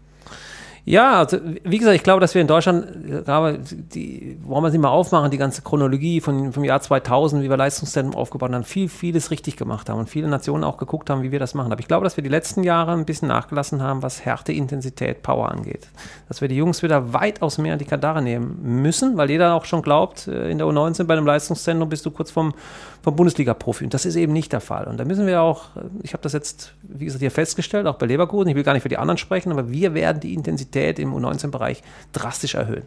Ja, 0.85 1.19
also, 1.19 1.37
wie 1.63 1.77
gesagt, 1.77 1.95
ich 1.95 2.03
glaube, 2.03 2.21
dass 2.21 2.33
wir 2.33 2.41
in 2.41 2.47
Deutschland, 2.47 3.25
gerade 3.25 3.59
die, 3.59 4.37
wollen 4.43 4.63
wir 4.63 4.71
sie 4.71 4.77
mal 4.77 4.89
aufmachen, 4.89 5.29
die 5.29 5.37
ganze 5.37 5.61
Chronologie 5.61 6.21
von, 6.21 6.53
vom 6.53 6.63
Jahr 6.63 6.81
2000, 6.81 7.43
wie 7.43 7.49
wir 7.49 7.57
Leistungszentrum 7.57 8.15
aufgebaut 8.15 8.51
haben, 8.51 8.63
viel, 8.63 8.89
vieles 8.89 9.31
richtig 9.31 9.57
gemacht 9.57 9.89
haben 9.89 9.99
und 9.99 10.09
viele 10.09 10.27
Nationen 10.27 10.63
auch 10.63 10.77
geguckt 10.77 11.09
haben, 11.09 11.21
wie 11.21 11.31
wir 11.31 11.39
das 11.39 11.53
machen. 11.53 11.71
Aber 11.71 11.79
ich 11.79 11.87
glaube, 11.87 12.03
dass 12.03 12.17
wir 12.17 12.23
die 12.23 12.29
letzten 12.29 12.63
Jahre 12.63 12.93
ein 12.93 13.05
bisschen 13.05 13.27
nachgelassen 13.27 13.81
haben, 13.81 14.01
was 14.01 14.25
Härte, 14.25 14.53
Intensität, 14.53 15.21
Power 15.21 15.49
angeht. 15.49 15.87
Dass 16.27 16.41
wir 16.41 16.47
die 16.47 16.55
Jungs 16.55 16.81
wieder 16.81 17.13
weitaus 17.13 17.57
mehr 17.57 17.73
an 17.73 17.79
die 17.79 17.85
Kandare 17.85 18.21
nehmen 18.21 18.81
müssen, 18.81 19.17
weil 19.17 19.29
jeder 19.29 19.53
auch 19.53 19.65
schon 19.65 19.81
glaubt, 19.81 20.27
äh, 20.27 20.49
in 20.49 20.57
der 20.57 20.67
U19 20.67 21.03
bei 21.03 21.13
einem 21.13 21.25
Leistungszentrum 21.25 21.89
bist 21.89 22.05
du 22.05 22.11
kurz 22.11 22.31
vom, 22.31 22.53
vom 23.01 23.15
Bundesliga-Profi. 23.15 23.85
Und 23.85 23.93
das 23.93 24.05
ist 24.05 24.15
eben 24.15 24.33
nicht 24.33 24.51
der 24.51 24.61
Fall. 24.61 24.85
Und 24.85 24.97
da 24.97 25.05
müssen 25.05 25.25
wir 25.25 25.41
auch, 25.41 25.69
ich 26.03 26.13
habe 26.13 26.23
das 26.23 26.33
jetzt, 26.33 26.73
wie 26.83 27.05
gesagt, 27.05 27.21
hier 27.21 27.31
festgestellt, 27.31 27.87
auch 27.87 27.95
bei 27.95 28.05
Leverkusen, 28.05 28.49
ich 28.49 28.55
will 28.55 28.63
gar 28.63 28.73
nicht 28.73 28.83
für 28.83 28.89
die 28.89 28.97
anderen 28.97 29.17
sprechen, 29.17 29.51
aber 29.51 29.69
wir 29.71 29.93
werden 29.93 30.19
die 30.19 30.33
Intensität 30.33 30.99
im 30.99 31.13
U19-Bereich 31.13 31.81
drastisch 32.13 32.55
erhöhen. 32.55 32.83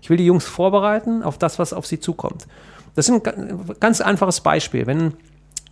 Ich 0.00 0.10
will 0.10 0.16
die 0.16 0.26
Jungs 0.26 0.44
vorbereiten 0.44 1.22
auf 1.22 1.38
das, 1.38 1.58
was 1.58 1.72
auf 1.72 1.86
sie 1.86 1.98
zukommt. 1.98 2.46
Das 2.94 3.08
ist 3.08 3.28
ein 3.28 3.76
ganz 3.80 4.00
einfaches 4.00 4.40
Beispiel. 4.40 4.86
Wenn 4.86 5.14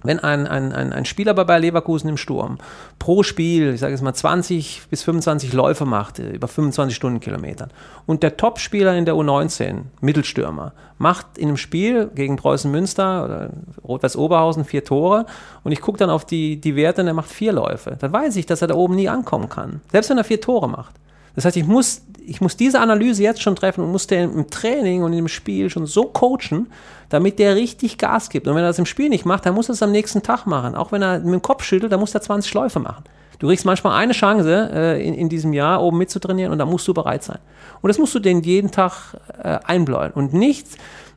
wenn 0.04 0.20
ein, 0.20 0.46
ein, 0.46 0.72
ein, 0.72 0.92
ein 0.92 1.04
Spieler 1.04 1.34
bei 1.34 1.44
Bayer 1.44 1.58
Leverkusen 1.58 2.08
im 2.08 2.16
Sturm 2.16 2.58
pro 2.98 3.22
Spiel, 3.22 3.74
ich 3.74 3.80
sage 3.80 3.92
jetzt 3.92 4.02
mal 4.02 4.14
20 4.14 4.82
bis 4.90 5.02
25 5.02 5.52
Läufe 5.52 5.84
macht, 5.84 6.20
äh, 6.20 6.30
über 6.30 6.46
25 6.46 6.94
Stundenkilometern, 6.94 7.70
und 8.06 8.22
der 8.22 8.36
Topspieler 8.36 8.96
in 8.96 9.06
der 9.06 9.14
U19, 9.14 9.82
Mittelstürmer, 10.00 10.72
macht 10.98 11.38
in 11.38 11.48
einem 11.48 11.56
Spiel 11.56 12.10
gegen 12.14 12.36
Preußen 12.36 12.70
Münster 12.70 13.24
oder 13.24 13.50
Rot-Weiß 13.82 14.16
Oberhausen 14.16 14.64
vier 14.64 14.84
Tore 14.84 15.26
und 15.64 15.72
ich 15.72 15.80
gucke 15.80 15.98
dann 15.98 16.10
auf 16.10 16.24
die, 16.24 16.60
die 16.60 16.76
Werte 16.76 17.02
und 17.02 17.08
er 17.08 17.14
macht 17.14 17.30
vier 17.30 17.52
Läufe, 17.52 17.96
dann 17.98 18.12
weiß 18.12 18.36
ich, 18.36 18.46
dass 18.46 18.62
er 18.62 18.68
da 18.68 18.74
oben 18.74 18.94
nie 18.94 19.08
ankommen 19.08 19.48
kann. 19.48 19.80
Selbst 19.90 20.10
wenn 20.10 20.18
er 20.18 20.24
vier 20.24 20.40
Tore 20.40 20.68
macht. 20.68 20.94
Das 21.34 21.44
heißt, 21.44 21.56
ich 21.56 21.66
muss, 21.66 22.02
ich 22.26 22.40
muss 22.40 22.56
diese 22.56 22.80
Analyse 22.80 23.22
jetzt 23.22 23.42
schon 23.42 23.56
treffen 23.56 23.82
und 23.82 23.92
muss 23.92 24.06
den 24.06 24.32
im 24.32 24.50
Training 24.50 25.02
und 25.02 25.12
im 25.12 25.28
Spiel 25.28 25.70
schon 25.70 25.86
so 25.86 26.04
coachen, 26.04 26.68
damit 27.08 27.38
der 27.38 27.54
richtig 27.54 27.98
Gas 27.98 28.30
gibt. 28.30 28.46
Und 28.46 28.54
wenn 28.54 28.62
er 28.62 28.68
das 28.68 28.78
im 28.78 28.86
Spiel 28.86 29.08
nicht 29.08 29.24
macht, 29.24 29.46
dann 29.46 29.54
muss 29.54 29.68
er 29.68 29.74
es 29.74 29.82
am 29.82 29.92
nächsten 29.92 30.22
Tag 30.22 30.46
machen. 30.46 30.74
Auch 30.74 30.92
wenn 30.92 31.02
er 31.02 31.20
mit 31.20 31.32
dem 31.32 31.42
Kopf 31.42 31.64
schüttelt, 31.64 31.92
dann 31.92 32.00
muss 32.00 32.14
er 32.14 32.22
20 32.22 32.50
Schläufe 32.50 32.80
machen. 32.80 33.04
Du 33.38 33.48
kriegst 33.48 33.64
manchmal 33.64 33.98
eine 33.98 34.12
Chance 34.12 34.70
äh, 34.72 35.06
in, 35.06 35.14
in 35.14 35.28
diesem 35.28 35.52
Jahr 35.52 35.82
oben 35.82 35.98
mitzutrainieren 35.98 36.52
und 36.52 36.58
da 36.58 36.66
musst 36.66 36.86
du 36.86 36.94
bereit 36.94 37.22
sein. 37.24 37.38
Und 37.82 37.88
das 37.88 37.98
musst 37.98 38.14
du 38.14 38.20
den 38.20 38.42
jeden 38.42 38.70
Tag 38.70 39.14
äh, 39.42 39.58
einbläuen. 39.64 40.12
Und 40.12 40.32
nichts, 40.32 40.76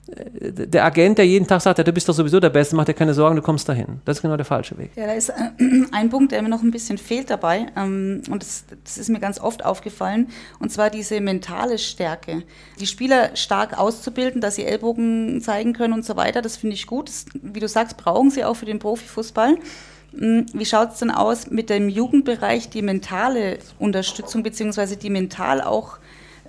der 0.10 0.86
Agent, 0.86 1.18
der 1.18 1.28
jeden 1.28 1.48
Tag 1.48 1.62
sagt, 1.62 1.78
ja, 1.78 1.84
du 1.84 1.92
bist 1.92 2.08
doch 2.08 2.14
sowieso 2.14 2.40
der 2.40 2.50
Beste, 2.50 2.76
mach 2.76 2.86
dir 2.86 2.94
keine 2.94 3.14
Sorgen, 3.14 3.36
du 3.36 3.42
kommst 3.42 3.68
dahin. 3.68 4.00
Das 4.06 4.18
ist 4.18 4.22
genau 4.22 4.38
der 4.38 4.46
falsche 4.46 4.78
Weg. 4.78 4.92
Ja, 4.96 5.06
da 5.06 5.14
ist 5.14 5.30
äh, 5.30 5.34
ein 5.92 6.10
Punkt, 6.10 6.32
der 6.32 6.42
mir 6.42 6.50
noch 6.50 6.64
ein 6.64 6.72
bisschen 6.72 6.98
fehlt 6.98 7.30
dabei. 7.30 7.66
Ähm, 7.76 8.22
und 8.30 8.42
das, 8.42 8.64
das, 8.84 8.98
ist 8.98 9.10
mir 9.10 9.20
ganz 9.20 9.40
oft 9.40 9.66
aufgefallen. 9.66 10.30
Und 10.60 10.72
zwar 10.72 10.90
diese 10.90 11.20
mentale 11.20 11.78
Stärke. 11.78 12.44
Die 12.80 12.88
Spieler 12.88 13.36
stark 13.36 13.78
auszubilden, 13.78 14.40
dass 14.40 14.56
sie 14.56 14.66
Ellbogen 14.66 15.42
zeigen 15.42 15.74
können 15.74 15.94
und 15.94 16.06
so 16.06 16.16
weiter, 16.16 16.42
das 16.42 16.58
finde 16.58 16.76
ich 16.76 16.88
gut. 16.88 17.10
Das, 17.10 17.26
wie 17.42 17.60
du 17.60 17.68
sagst, 17.68 17.98
brauchen 17.98 18.32
sie 18.32 18.46
auch 18.46 18.56
für 18.56 18.66
den 18.66 18.80
Profifußball. 18.80 19.58
Hm, 20.18 20.46
wie 20.54 20.66
schaut 20.66 20.94
es 20.94 21.00
denn 21.00 21.12
aus 21.12 21.50
mit 21.50 21.70
dem 21.70 21.90
Jugendbereich, 21.90 22.70
die 22.70 22.82
mentale 22.82 23.60
Unterstützung, 23.78 24.42
beziehungsweise 24.42 24.96
die 24.96 25.10
mental 25.10 25.62
auch 25.62 25.98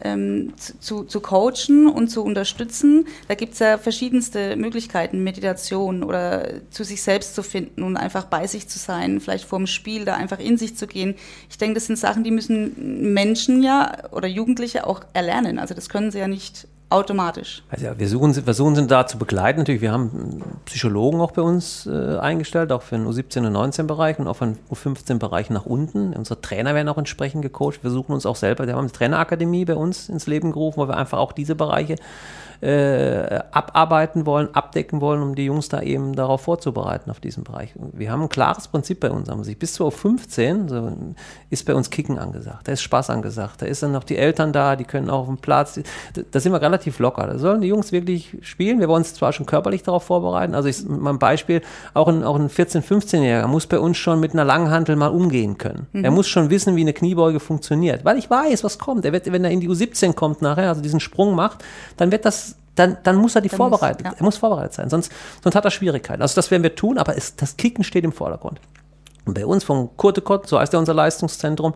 ähm, 0.02 0.54
zu, 0.80 1.04
zu 1.04 1.20
coachen 1.20 1.86
und 1.86 2.08
zu 2.08 2.22
unterstützen. 2.22 3.06
Da 3.28 3.34
gibt 3.34 3.54
es 3.54 3.58
ja 3.58 3.78
verschiedenste 3.78 4.56
Möglichkeiten, 4.56 5.22
Meditation 5.22 6.02
oder 6.02 6.48
zu 6.70 6.84
sich 6.84 7.02
selbst 7.02 7.34
zu 7.34 7.42
finden 7.42 7.82
und 7.82 7.96
einfach 7.96 8.24
bei 8.24 8.46
sich 8.46 8.68
zu 8.68 8.78
sein, 8.78 9.20
vielleicht 9.20 9.44
vor 9.44 9.58
dem 9.58 9.66
Spiel 9.66 10.04
da 10.04 10.14
einfach 10.14 10.38
in 10.38 10.56
sich 10.56 10.76
zu 10.76 10.86
gehen. 10.86 11.14
Ich 11.50 11.58
denke, 11.58 11.74
das 11.74 11.86
sind 11.86 11.98
Sachen, 11.98 12.24
die 12.24 12.30
müssen 12.30 13.12
Menschen 13.12 13.62
ja 13.62 14.10
oder 14.12 14.28
Jugendliche 14.28 14.86
auch 14.86 15.02
erlernen. 15.12 15.58
Also 15.58 15.74
das 15.74 15.88
können 15.88 16.10
sie 16.10 16.18
ja 16.18 16.28
nicht 16.28 16.66
automatisch. 16.90 17.62
Also 17.70 17.86
ja, 17.86 17.98
wir 17.98 18.08
suchen, 18.08 18.34
versuchen 18.34 18.74
sie 18.74 18.86
da 18.86 19.06
zu 19.06 19.18
begleiten. 19.18 19.60
Natürlich, 19.60 19.82
wir 19.82 19.92
haben 19.92 20.42
Psychologen 20.64 21.20
auch 21.20 21.32
bei 21.32 21.42
uns 21.42 21.86
äh, 21.86 22.16
eingestellt, 22.18 22.72
auch 22.72 22.82
für 22.82 22.96
den 22.96 23.06
U17 23.06 23.46
und 23.46 23.52
19 23.52 23.86
Bereich 23.86 24.18
und 24.18 24.26
auch 24.26 24.36
für 24.36 24.46
den 24.46 24.58
U15 24.70 25.18
Bereich 25.18 25.50
nach 25.50 25.66
unten. 25.66 26.14
Unsere 26.14 26.40
Trainer 26.40 26.74
werden 26.74 26.88
auch 26.88 26.98
entsprechend 26.98 27.42
gecoacht. 27.42 27.82
Wir 27.82 27.90
suchen 27.90 28.12
uns 28.12 28.24
auch 28.24 28.36
selber, 28.36 28.66
wir 28.66 28.74
haben 28.74 28.80
eine 28.80 28.92
Trainerakademie 28.92 29.64
bei 29.64 29.74
uns 29.74 30.08
ins 30.08 30.26
Leben 30.26 30.52
gerufen, 30.52 30.78
wo 30.78 30.88
wir 30.88 30.96
einfach 30.96 31.18
auch 31.18 31.32
diese 31.32 31.54
Bereiche 31.54 31.96
äh, 32.60 33.40
abarbeiten 33.52 34.26
wollen, 34.26 34.52
abdecken 34.52 35.00
wollen, 35.00 35.22
um 35.22 35.34
die 35.34 35.44
Jungs 35.44 35.68
da 35.68 35.80
eben 35.80 36.14
darauf 36.14 36.42
vorzubereiten, 36.42 37.10
auf 37.10 37.20
diesen 37.20 37.44
Bereich. 37.44 37.72
Wir 37.92 38.10
haben 38.10 38.22
ein 38.22 38.28
klares 38.28 38.66
Prinzip 38.66 39.00
bei 39.00 39.10
uns. 39.10 39.28
Also 39.28 39.52
bis 39.54 39.74
zu 39.74 39.88
15 39.88 40.68
so, 40.68 40.92
ist 41.50 41.64
bei 41.66 41.74
uns 41.74 41.90
Kicken 41.90 42.18
angesagt, 42.18 42.66
da 42.66 42.72
ist 42.72 42.82
Spaß 42.82 43.10
angesagt, 43.10 43.62
da 43.62 43.66
ist 43.66 43.82
dann 43.82 43.92
noch 43.92 44.02
die 44.02 44.16
Eltern 44.16 44.52
da, 44.52 44.74
die 44.74 44.84
können 44.84 45.08
auch 45.08 45.20
auf 45.20 45.26
dem 45.26 45.38
Platz, 45.38 45.80
da 46.30 46.40
sind 46.40 46.52
wir 46.52 46.60
relativ 46.60 46.98
locker. 46.98 47.26
Da 47.26 47.38
sollen 47.38 47.60
die 47.60 47.68
Jungs 47.68 47.92
wirklich 47.92 48.36
spielen. 48.42 48.80
Wir 48.80 48.88
wollen 48.88 49.02
uns 49.02 49.14
zwar 49.14 49.32
schon 49.32 49.46
körperlich 49.46 49.84
darauf 49.84 50.02
vorbereiten, 50.04 50.54
also 50.54 50.68
ich, 50.68 50.84
mal 50.84 51.10
ein 51.10 51.18
Beispiel, 51.18 51.62
auch 51.94 52.08
ein, 52.08 52.24
auch 52.24 52.36
ein 52.36 52.48
14-, 52.48 52.82
15-Jähriger 52.82 53.46
muss 53.46 53.66
bei 53.66 53.78
uns 53.78 53.96
schon 53.96 54.18
mit 54.18 54.32
einer 54.32 54.44
langen 54.44 54.70
Hantel 54.70 54.96
mal 54.96 55.08
umgehen 55.08 55.58
können. 55.58 55.86
Mhm. 55.92 56.04
Er 56.04 56.10
muss 56.10 56.28
schon 56.28 56.50
wissen, 56.50 56.74
wie 56.74 56.80
eine 56.80 56.92
Kniebeuge 56.92 57.38
funktioniert, 57.38 58.04
weil 58.04 58.18
ich 58.18 58.28
weiß, 58.28 58.64
was 58.64 58.78
kommt. 58.78 59.04
Er 59.04 59.12
wird, 59.12 59.30
wenn 59.30 59.44
er 59.44 59.50
in 59.50 59.60
die 59.60 59.68
U17 59.68 60.14
kommt 60.14 60.42
nachher, 60.42 60.68
also 60.68 60.80
diesen 60.80 61.00
Sprung 61.00 61.34
macht, 61.34 61.64
dann 61.96 62.10
wird 62.10 62.24
das 62.24 62.47
dann, 62.78 62.98
dann 63.02 63.16
muss 63.16 63.34
er 63.34 63.40
die 63.40 63.48
vorbereitet. 63.48 64.04
Muss, 64.04 64.12
ja. 64.12 64.18
Er 64.18 64.24
muss 64.24 64.36
vorbereitet 64.36 64.74
sein, 64.74 64.90
sonst, 64.90 65.12
sonst 65.42 65.54
hat 65.54 65.64
er 65.64 65.70
Schwierigkeiten. 65.70 66.22
Also 66.22 66.34
das 66.34 66.50
werden 66.50 66.62
wir 66.62 66.74
tun, 66.74 66.98
aber 66.98 67.16
es, 67.16 67.36
das 67.36 67.56
Kicken 67.56 67.84
steht 67.84 68.04
im 68.04 68.12
Vordergrund. 68.12 68.60
Und 69.24 69.34
bei 69.34 69.44
uns 69.44 69.62
von 69.62 69.90
Kurtekott, 69.96 70.48
so 70.48 70.58
heißt 70.58 70.72
ja 70.72 70.78
unser 70.78 70.94
Leistungszentrum, 70.94 71.74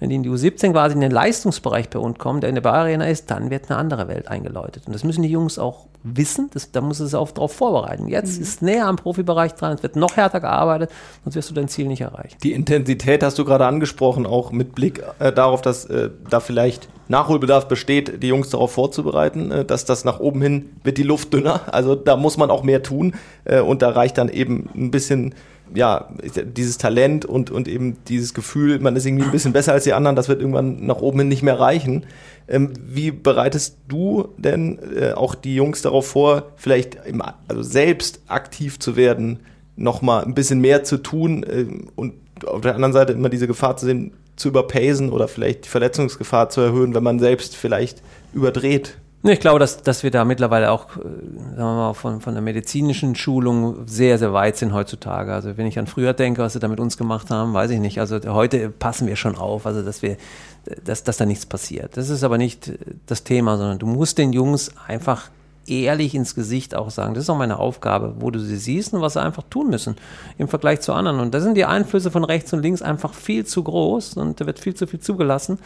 wenn 0.00 0.08
die 0.08 0.16
in 0.16 0.22
die 0.22 0.30
U17 0.30 0.72
quasi 0.72 0.94
in 0.94 1.00
den 1.00 1.10
Leistungsbereich 1.10 1.90
bei 1.90 1.98
uns 1.98 2.18
kommen, 2.18 2.40
der 2.40 2.48
in 2.48 2.54
der 2.54 2.62
Bar 2.62 2.74
Arena 2.74 3.06
ist, 3.06 3.30
dann 3.30 3.50
wird 3.50 3.70
eine 3.70 3.78
andere 3.78 4.08
Welt 4.08 4.28
eingeläutet. 4.28 4.86
Und 4.86 4.94
das 4.94 5.04
müssen 5.04 5.22
die 5.22 5.30
Jungs 5.30 5.58
auch 5.58 5.86
wissen, 6.02 6.50
das, 6.52 6.70
da 6.70 6.80
muss 6.80 7.00
es 7.00 7.14
auch 7.14 7.30
darauf 7.30 7.52
vorbereiten. 7.52 8.08
Jetzt 8.08 8.36
mhm. 8.36 8.42
ist 8.42 8.62
näher 8.62 8.86
am 8.86 8.96
Profibereich 8.96 9.54
dran, 9.54 9.72
es 9.72 9.82
wird 9.82 9.96
noch 9.96 10.16
härter 10.16 10.40
gearbeitet, 10.40 10.90
sonst 11.24 11.34
wirst 11.34 11.50
du 11.50 11.54
dein 11.54 11.68
Ziel 11.68 11.86
nicht 11.86 12.02
erreichen. 12.02 12.36
Die 12.42 12.52
Intensität 12.52 13.22
hast 13.22 13.38
du 13.38 13.44
gerade 13.44 13.66
angesprochen, 13.66 14.26
auch 14.26 14.52
mit 14.52 14.74
Blick 14.74 15.02
äh, 15.18 15.32
darauf, 15.32 15.62
dass 15.62 15.86
äh, 15.86 16.10
da 16.28 16.40
vielleicht 16.40 16.88
Nachholbedarf 17.08 17.68
besteht, 17.68 18.22
die 18.22 18.28
Jungs 18.28 18.50
darauf 18.50 18.72
vorzubereiten, 18.72 19.50
äh, 19.50 19.64
dass 19.64 19.86
das 19.86 20.04
nach 20.04 20.20
oben 20.20 20.42
hin 20.42 20.70
wird 20.82 20.98
die 20.98 21.02
Luft 21.02 21.32
dünner. 21.32 21.62
Also 21.72 21.94
da 21.94 22.16
muss 22.16 22.36
man 22.36 22.50
auch 22.50 22.62
mehr 22.62 22.82
tun 22.82 23.14
äh, 23.44 23.60
und 23.60 23.82
da 23.82 23.90
reicht 23.90 24.18
dann 24.18 24.28
eben 24.28 24.68
ein 24.74 24.90
bisschen 24.90 25.34
ja, 25.72 26.08
dieses 26.44 26.78
Talent 26.78 27.24
und, 27.24 27.50
und 27.50 27.68
eben 27.68 27.96
dieses 28.08 28.34
Gefühl, 28.34 28.78
man 28.80 28.96
ist 28.96 29.06
irgendwie 29.06 29.24
ein 29.24 29.30
bisschen 29.30 29.52
besser 29.52 29.72
als 29.72 29.84
die 29.84 29.92
anderen, 29.92 30.16
das 30.16 30.28
wird 30.28 30.40
irgendwann 30.40 30.84
nach 30.86 30.98
oben 30.98 31.20
hin 31.20 31.28
nicht 31.28 31.42
mehr 31.42 31.58
reichen. 31.58 32.06
Ähm, 32.46 32.72
wie 32.86 33.10
bereitest 33.10 33.78
du 33.88 34.28
denn 34.36 34.78
äh, 34.96 35.12
auch 35.12 35.34
die 35.34 35.54
Jungs 35.54 35.82
darauf 35.82 36.08
vor, 36.08 36.52
vielleicht 36.56 36.98
im, 37.06 37.22
also 37.48 37.62
selbst 37.62 38.20
aktiv 38.28 38.78
zu 38.78 38.96
werden, 38.96 39.40
nochmal 39.76 40.24
ein 40.24 40.34
bisschen 40.34 40.60
mehr 40.60 40.84
zu 40.84 40.98
tun 40.98 41.42
äh, 41.42 41.66
und 41.96 42.14
auf 42.46 42.60
der 42.60 42.74
anderen 42.74 42.92
Seite 42.92 43.12
immer 43.12 43.28
diese 43.28 43.46
Gefahr 43.46 43.76
zu 43.76 43.86
sehen, 43.86 44.12
zu 44.36 44.48
überpacen 44.48 45.10
oder 45.10 45.28
vielleicht 45.28 45.64
die 45.64 45.68
Verletzungsgefahr 45.68 46.50
zu 46.50 46.60
erhöhen, 46.60 46.94
wenn 46.94 47.02
man 47.02 47.18
selbst 47.18 47.56
vielleicht 47.56 48.02
überdreht? 48.32 48.98
Ich 49.26 49.40
glaube, 49.40 49.58
dass, 49.58 49.82
dass 49.82 50.02
wir 50.02 50.10
da 50.10 50.26
mittlerweile 50.26 50.70
auch, 50.70 50.84
äh, 50.96 51.00
sagen 51.00 51.56
wir 51.56 51.64
mal, 51.64 51.94
von, 51.94 52.20
von 52.20 52.34
der 52.34 52.42
medizinischen 52.42 53.14
Schulung 53.14 53.86
sehr, 53.86 54.18
sehr 54.18 54.34
weit 54.34 54.58
sind 54.58 54.74
heutzutage. 54.74 55.32
Also 55.32 55.56
wenn 55.56 55.66
ich 55.66 55.78
an 55.78 55.86
früher 55.86 56.12
denke, 56.12 56.42
was 56.42 56.52
sie 56.52 56.58
da 56.58 56.68
mit 56.68 56.78
uns 56.78 56.98
gemacht 56.98 57.30
haben, 57.30 57.54
weiß 57.54 57.70
ich 57.70 57.80
nicht. 57.80 57.98
Also 58.00 58.20
heute 58.26 58.68
passen 58.68 59.06
wir 59.06 59.16
schon 59.16 59.36
auf, 59.36 59.64
also 59.64 59.82
dass 59.82 60.02
wir, 60.02 60.18
dass, 60.84 61.04
dass 61.04 61.16
da 61.16 61.24
nichts 61.24 61.46
passiert. 61.46 61.96
Das 61.96 62.10
ist 62.10 62.22
aber 62.22 62.36
nicht 62.36 62.72
das 63.06 63.24
Thema, 63.24 63.56
sondern 63.56 63.78
du 63.78 63.86
musst 63.86 64.18
den 64.18 64.34
Jungs 64.34 64.72
einfach 64.86 65.30
ehrlich 65.66 66.14
ins 66.14 66.34
Gesicht 66.34 66.74
auch 66.74 66.90
sagen. 66.90 67.14
Das 67.14 67.24
ist 67.24 67.30
auch 67.30 67.38
meine 67.38 67.58
Aufgabe, 67.58 68.16
wo 68.18 68.30
du 68.30 68.38
sie 68.38 68.56
siehst 68.56 68.92
und 68.92 69.00
was 69.00 69.14
sie 69.14 69.22
einfach 69.22 69.44
tun 69.48 69.70
müssen 69.70 69.96
im 70.36 70.48
Vergleich 70.48 70.82
zu 70.82 70.92
anderen. 70.92 71.20
Und 71.20 71.32
da 71.32 71.40
sind 71.40 71.56
die 71.56 71.64
Einflüsse 71.64 72.10
von 72.10 72.24
rechts 72.24 72.52
und 72.52 72.60
links 72.60 72.82
einfach 72.82 73.14
viel 73.14 73.46
zu 73.46 73.62
groß 73.62 74.18
und 74.18 74.38
da 74.38 74.44
wird 74.44 74.58
viel 74.58 74.74
zu 74.74 74.86
viel 74.86 75.00
zugelassen 75.00 75.58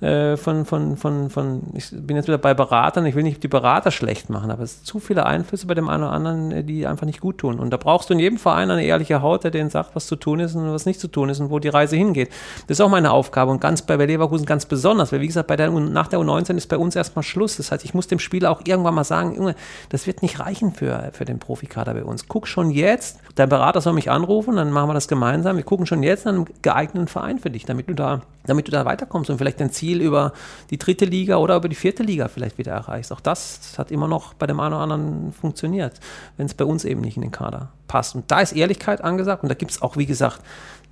äh, 0.00 0.36
von, 0.36 0.66
von, 0.66 0.96
von, 0.96 1.30
von, 1.30 1.62
ich 1.74 1.90
bin 1.90 2.16
jetzt 2.16 2.28
wieder 2.28 2.38
bei 2.38 2.52
Beratern, 2.52 3.06
ich 3.06 3.14
will 3.14 3.22
nicht 3.22 3.42
die 3.42 3.48
Berater 3.48 3.90
schlecht 3.90 4.28
machen, 4.28 4.50
aber 4.50 4.62
es 4.62 4.74
sind 4.74 4.86
zu 4.86 4.98
viele 4.98 5.24
Einflüsse 5.24 5.66
bei 5.66 5.74
dem 5.74 5.88
einen 5.88 6.02
oder 6.02 6.12
anderen, 6.12 6.52
äh, 6.52 6.64
die 6.64 6.86
einfach 6.86 7.06
nicht 7.06 7.20
gut 7.20 7.38
tun. 7.38 7.58
Und 7.58 7.70
da 7.70 7.78
brauchst 7.78 8.10
du 8.10 8.14
in 8.14 8.20
jedem 8.20 8.38
Verein 8.38 8.70
eine 8.70 8.84
ehrliche 8.84 9.22
Haut, 9.22 9.44
der 9.44 9.50
denen 9.50 9.70
sagt, 9.70 9.96
was 9.96 10.06
zu 10.06 10.16
tun 10.16 10.40
ist 10.40 10.54
und 10.54 10.70
was 10.70 10.84
nicht 10.84 11.00
zu 11.00 11.08
tun 11.08 11.30
ist 11.30 11.40
und 11.40 11.50
wo 11.50 11.58
die 11.58 11.68
Reise 11.68 11.96
hingeht. 11.96 12.30
Das 12.66 12.78
ist 12.78 12.80
auch 12.80 12.90
meine 12.90 13.10
Aufgabe 13.10 13.50
und 13.50 13.60
ganz 13.60 13.82
bei 13.82 13.96
Leverkusen 13.96 14.44
ganz 14.44 14.66
besonders, 14.66 15.12
weil 15.12 15.20
wie 15.20 15.26
gesagt, 15.26 15.48
bei 15.48 15.56
der, 15.56 15.70
nach 15.70 16.08
der 16.08 16.18
U19 16.18 16.56
ist 16.56 16.66
bei 16.66 16.76
uns 16.76 16.94
erstmal 16.94 17.22
Schluss. 17.22 17.56
Das 17.56 17.72
heißt, 17.72 17.84
ich 17.84 17.94
muss 17.94 18.06
dem 18.06 18.18
Spieler 18.18 18.50
auch 18.50 18.60
irgendwann 18.66 18.94
mal 18.94 19.04
sagen, 19.04 19.34
Junge, 19.34 19.54
das 19.88 20.06
wird 20.06 20.20
nicht 20.20 20.40
reichen 20.40 20.72
für, 20.72 21.10
für 21.12 21.24
den 21.24 21.38
Profikader 21.38 21.94
bei 21.94 22.04
uns. 22.04 22.28
Guck 22.28 22.46
schon 22.46 22.70
jetzt, 22.70 23.20
dein 23.34 23.48
Berater 23.48 23.80
soll 23.80 23.94
mich 23.94 24.10
anrufen, 24.10 24.56
dann 24.56 24.70
machen 24.70 24.90
wir 24.90 24.94
das 24.94 25.08
gemeinsam. 25.08 25.56
Wir 25.56 25.64
gucken 25.64 25.86
schon 25.86 26.02
jetzt 26.02 26.26
an 26.26 26.34
einem 26.34 26.44
geeigneten 26.60 27.08
Verein 27.08 27.38
für 27.38 27.50
dich, 27.50 27.64
damit 27.64 27.88
du 27.88 27.94
da, 27.94 28.20
damit 28.44 28.68
du 28.68 28.72
da 28.72 28.84
weiterkommst 28.84 29.30
und 29.30 29.38
vielleicht 29.38 29.60
dein 29.60 29.70
Ziel 29.70 29.85
Ziel 29.86 30.00
über 30.00 30.32
die 30.70 30.78
dritte 30.78 31.04
Liga 31.04 31.36
oder 31.36 31.56
über 31.56 31.68
die 31.68 31.76
vierte 31.76 32.02
Liga 32.02 32.28
vielleicht 32.28 32.58
wieder 32.58 32.72
erreichst. 32.72 33.12
Auch 33.12 33.20
das 33.20 33.74
hat 33.78 33.90
immer 33.90 34.08
noch 34.08 34.34
bei 34.34 34.46
dem 34.46 34.58
einen 34.58 34.74
oder 34.74 34.82
anderen 34.82 35.32
funktioniert, 35.32 36.00
wenn 36.36 36.46
es 36.46 36.54
bei 36.54 36.64
uns 36.64 36.84
eben 36.84 37.00
nicht 37.00 37.16
in 37.16 37.22
den 37.22 37.30
Kader 37.30 37.68
passt. 37.86 38.16
Und 38.16 38.30
da 38.30 38.40
ist 38.40 38.52
Ehrlichkeit 38.52 39.02
angesagt 39.02 39.44
und 39.44 39.48
da 39.48 39.54
gibt 39.54 39.70
es 39.70 39.80
auch, 39.80 39.96
wie 39.96 40.06
gesagt, 40.06 40.40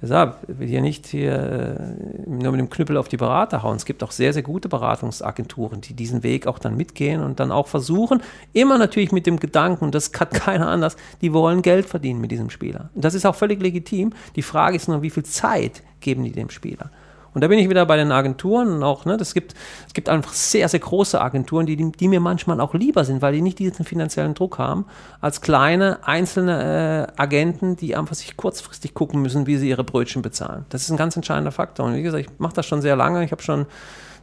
deshalb 0.01 0.37
will 0.47 0.69
hier 0.69 0.81
nicht 0.81 1.07
hier 1.07 1.33
äh, 1.35 2.29
nur 2.29 2.53
mit 2.53 2.61
dem 2.61 2.71
Knüppel 2.71 2.97
auf 2.97 3.09
die 3.09 3.17
Berater 3.17 3.65
hauen. 3.65 3.77
Es 3.77 3.85
gibt 3.85 4.05
auch 4.05 4.13
sehr, 4.13 4.33
sehr 4.33 4.43
gute 4.43 4.69
Beratungsagenturen, 4.69 5.81
die 5.81 5.95
diesen 5.95 6.23
Weg 6.23 6.47
auch 6.47 6.61
dann 6.61 6.77
mitgehen 6.77 7.21
und 7.21 7.41
dann 7.41 7.51
auch 7.51 7.67
versuchen, 7.67 8.23
immer 8.53 8.79
natürlich 8.79 9.11
mit 9.11 9.27
dem 9.27 9.41
Gedanken, 9.41 9.91
das 9.91 10.13
kann 10.13 10.29
keiner 10.33 10.69
anders, 10.69 10.97
die 11.21 11.33
wollen 11.33 11.63
Geld 11.63 11.87
verdienen 11.87 12.21
mit 12.21 12.31
diesem 12.31 12.51
Spieler. 12.51 12.91
Und 12.95 13.05
das 13.05 13.15
ist 13.15 13.27
auch 13.27 13.35
völlig 13.35 13.61
legitim. 13.61 14.13
Die 14.37 14.43
Frage 14.43 14.77
ist 14.77 14.87
nur, 14.87 15.03
wie 15.03 15.11
viel 15.11 15.25
Zeit 15.25 15.83
geben 16.01 16.23
die 16.23 16.33
dem 16.33 16.51
Spieler? 16.51 16.91
Und 17.35 17.41
da 17.41 17.49
bin 17.49 17.59
ich 17.59 17.69
wieder 17.69 17.85
bei 17.85 17.97
den 17.97 18.13
Agenturen 18.13 18.83
auch, 18.83 19.05
ne, 19.05 19.17
das 19.17 19.35
gibt, 19.35 19.55
es 19.87 19.93
gibt 19.93 20.09
einfach 20.09 20.33
sehr, 20.33 20.69
sehr 20.69 20.81
große 20.81 21.21
Agenturen, 21.21 21.67
die, 21.67 21.77
die 21.77 22.09
mir 22.09 22.21
manchmal 22.21 22.61
auch 22.61 22.75
lieber 22.75 23.05
sind, 23.05 23.23
weil 23.23 23.35
die 23.35 23.43
nicht 23.43 23.59
diesen 23.59 23.85
finanziellen 23.85 24.35
Druck 24.35 24.59
haben, 24.59 24.87
als 25.21 25.41
kleine 25.41 25.99
einzelne 26.07 27.09
äh, 27.17 27.21
Agenten, 27.21 27.77
die 27.77 27.97
einfach 27.97 28.15
sich 28.15 28.37
kurzfristig 28.37 28.95
gucken 28.95 29.21
müssen, 29.21 29.47
wie 29.49 29.57
sie 29.57 29.69
ihre 29.69 29.85
Brötchen 29.85 30.23
bezahlen. 30.23 30.65
Das 30.69 30.83
ist 30.83 30.91
ein 30.91 30.97
ganz 30.97 31.17
entscheidender 31.17 31.53
Faktor. 31.53 31.87
Und 31.87 31.97
wie 31.97 32.03
gesagt, 32.03 32.25
ich 32.25 32.39
mache 32.39 32.55
das 32.55 32.67
schon 32.67 32.81
sehr 32.81 32.95
lange. 32.95 33.25
Ich 33.25 33.33
habe 33.33 33.43
schon 33.43 33.67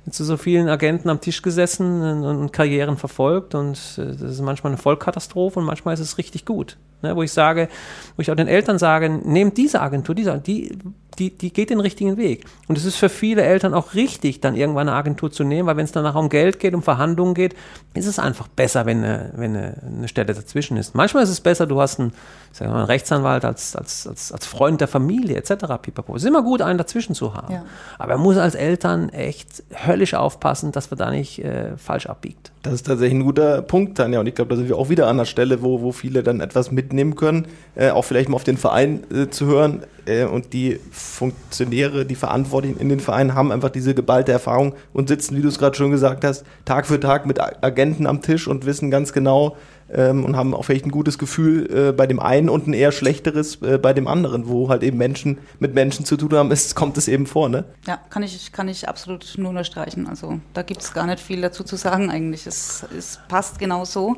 mit 0.05 0.15
so, 0.15 0.37
vielen 0.37 0.67
Agenten 0.67 1.09
am 1.09 1.21
Tisch 1.21 1.41
gesessen 1.41 2.01
und, 2.01 2.23
und 2.23 2.53
Karrieren 2.53 2.97
verfolgt 2.97 3.53
und 3.53 3.77
äh, 3.97 4.05
das 4.05 4.31
ist 4.31 4.41
manchmal 4.41 4.71
eine 4.71 4.81
Vollkatastrophe 4.81 5.59
und 5.59 5.65
manchmal 5.65 5.93
ist 5.93 5.99
es 5.99 6.17
richtig 6.17 6.45
gut. 6.45 6.77
Ne, 7.03 7.15
wo 7.15 7.23
ich 7.23 7.31
sage, 7.31 7.67
wo 8.15 8.21
ich 8.21 8.29
auch 8.29 8.35
den 8.35 8.47
Eltern 8.47 8.77
sage, 8.77 9.09
nehmt 9.09 9.57
diese 9.57 9.81
Agentur, 9.81 10.13
diese, 10.13 10.37
die 10.37 10.77
die, 11.19 11.37
die 11.37 11.51
geht 11.51 11.69
den 11.69 11.79
richtigen 11.79 12.17
Weg. 12.17 12.45
Und 12.67 12.77
es 12.77 12.85
ist 12.85 12.95
für 12.95 13.09
viele 13.09 13.41
Eltern 13.43 13.73
auch 13.73 13.93
richtig, 13.93 14.39
dann 14.39 14.55
irgendwann 14.55 14.87
eine 14.87 14.97
Agentur 14.97 15.31
zu 15.31 15.43
nehmen, 15.43 15.67
weil 15.67 15.77
wenn 15.77 15.85
es 15.85 15.91
danach 15.91 16.15
um 16.15 16.29
Geld 16.29 16.59
geht, 16.59 16.73
um 16.73 16.83
Verhandlungen 16.83 17.33
geht, 17.33 17.55
ist 17.93 18.05
es 18.05 18.17
einfach 18.17 18.47
besser, 18.47 18.85
wenn 18.85 19.03
eine, 19.03 19.31
wenn 19.35 19.55
eine, 19.55 19.75
eine 19.85 20.07
Stelle 20.07 20.33
dazwischen 20.33 20.77
ist. 20.77 20.95
Manchmal 20.95 21.23
ist 21.23 21.29
es 21.29 21.41
besser, 21.41 21.67
du 21.67 21.81
hast 21.81 21.99
einen, 21.99 22.13
mal, 22.59 22.67
einen 22.67 22.85
Rechtsanwalt 22.85 23.43
als, 23.43 23.75
als, 23.75 24.07
als, 24.07 24.31
als 24.31 24.45
Freund 24.45 24.79
der 24.79 24.87
Familie 24.87 25.35
etc. 25.37 25.65
Pipapo. 25.81 26.15
Es 26.15 26.23
ist 26.23 26.29
immer 26.29 26.43
gut, 26.43 26.61
einen 26.61 26.77
dazwischen 26.77 27.13
zu 27.13 27.33
haben. 27.33 27.53
Ja. 27.53 27.65
Aber 27.99 28.15
man 28.15 28.23
muss 28.23 28.37
als 28.37 28.55
Eltern 28.55 29.09
echt 29.09 29.63
höllisch 29.85 30.13
aufpassen, 30.13 30.71
dass 30.71 30.91
man 30.91 30.97
da 30.97 31.11
nicht 31.11 31.43
äh, 31.43 31.77
falsch 31.77 32.05
abbiegt. 32.05 32.50
Das 32.63 32.73
ist 32.73 32.85
tatsächlich 32.85 33.19
ein 33.19 33.25
guter 33.25 33.63
Punkt, 33.63 33.97
Tanja. 33.97 34.19
Und 34.19 34.27
ich 34.27 34.35
glaube, 34.35 34.49
da 34.49 34.55
sind 34.55 34.69
wir 34.69 34.77
auch 34.77 34.89
wieder 34.89 35.07
an 35.07 35.17
der 35.17 35.25
Stelle, 35.25 35.63
wo, 35.63 35.81
wo 35.81 35.91
viele 35.91 36.21
dann 36.21 36.41
etwas 36.41 36.71
mitnehmen 36.71 37.15
können, 37.15 37.47
äh, 37.75 37.89
auch 37.89 38.03
vielleicht 38.03 38.29
mal 38.29 38.35
auf 38.35 38.43
den 38.43 38.57
Verein 38.57 39.03
äh, 39.11 39.29
zu 39.29 39.47
hören. 39.47 39.83
Äh, 40.05 40.25
und 40.25 40.53
die 40.53 40.79
Funktionäre, 40.91 42.05
die 42.05 42.13
Verantwortlichen 42.13 42.79
in 42.79 42.89
den 42.89 42.99
Vereinen 42.99 43.33
haben 43.33 43.51
einfach 43.51 43.71
diese 43.71 43.95
geballte 43.95 44.31
Erfahrung 44.31 44.75
und 44.93 45.07
sitzen, 45.07 45.35
wie 45.35 45.41
du 45.41 45.47
es 45.47 45.57
gerade 45.57 45.75
schon 45.75 45.89
gesagt 45.89 46.23
hast, 46.23 46.45
Tag 46.63 46.85
für 46.85 46.99
Tag 46.99 47.25
mit 47.25 47.39
Agenten 47.39 48.05
am 48.05 48.21
Tisch 48.21 48.47
und 48.47 48.65
wissen 48.67 48.91
ganz 48.91 49.11
genau, 49.11 49.57
ähm, 49.93 50.25
und 50.25 50.35
haben 50.35 50.53
auch 50.53 50.63
vielleicht 50.63 50.85
ein 50.85 50.91
gutes 50.91 51.17
Gefühl 51.17 51.89
äh, 51.89 51.91
bei 51.91 52.07
dem 52.07 52.19
einen 52.19 52.49
und 52.49 52.67
ein 52.67 52.73
eher 52.73 52.91
schlechteres 52.91 53.61
äh, 53.61 53.77
bei 53.77 53.93
dem 53.93 54.07
anderen, 54.07 54.47
wo 54.47 54.69
halt 54.69 54.83
eben 54.83 54.97
Menschen 54.97 55.37
mit 55.59 55.73
Menschen 55.73 56.05
zu 56.05 56.17
tun 56.17 56.33
haben, 56.33 56.51
ist, 56.51 56.75
kommt 56.75 56.97
es 56.97 57.07
eben 57.07 57.27
vor, 57.27 57.49
ne? 57.49 57.65
Ja, 57.87 57.99
kann 58.09 58.23
ich, 58.23 58.51
kann 58.51 58.67
ich 58.67 58.87
absolut 58.87 59.33
nur 59.37 59.49
unterstreichen. 59.49 60.07
Also 60.07 60.39
da 60.53 60.61
gibt 60.61 60.81
es 60.81 60.93
gar 60.93 61.05
nicht 61.05 61.19
viel 61.19 61.41
dazu 61.41 61.63
zu 61.63 61.75
sagen 61.75 62.09
eigentlich. 62.09 62.47
Es, 62.47 62.85
es 62.97 63.19
passt 63.27 63.59
genau 63.59 63.85
so. 63.85 64.15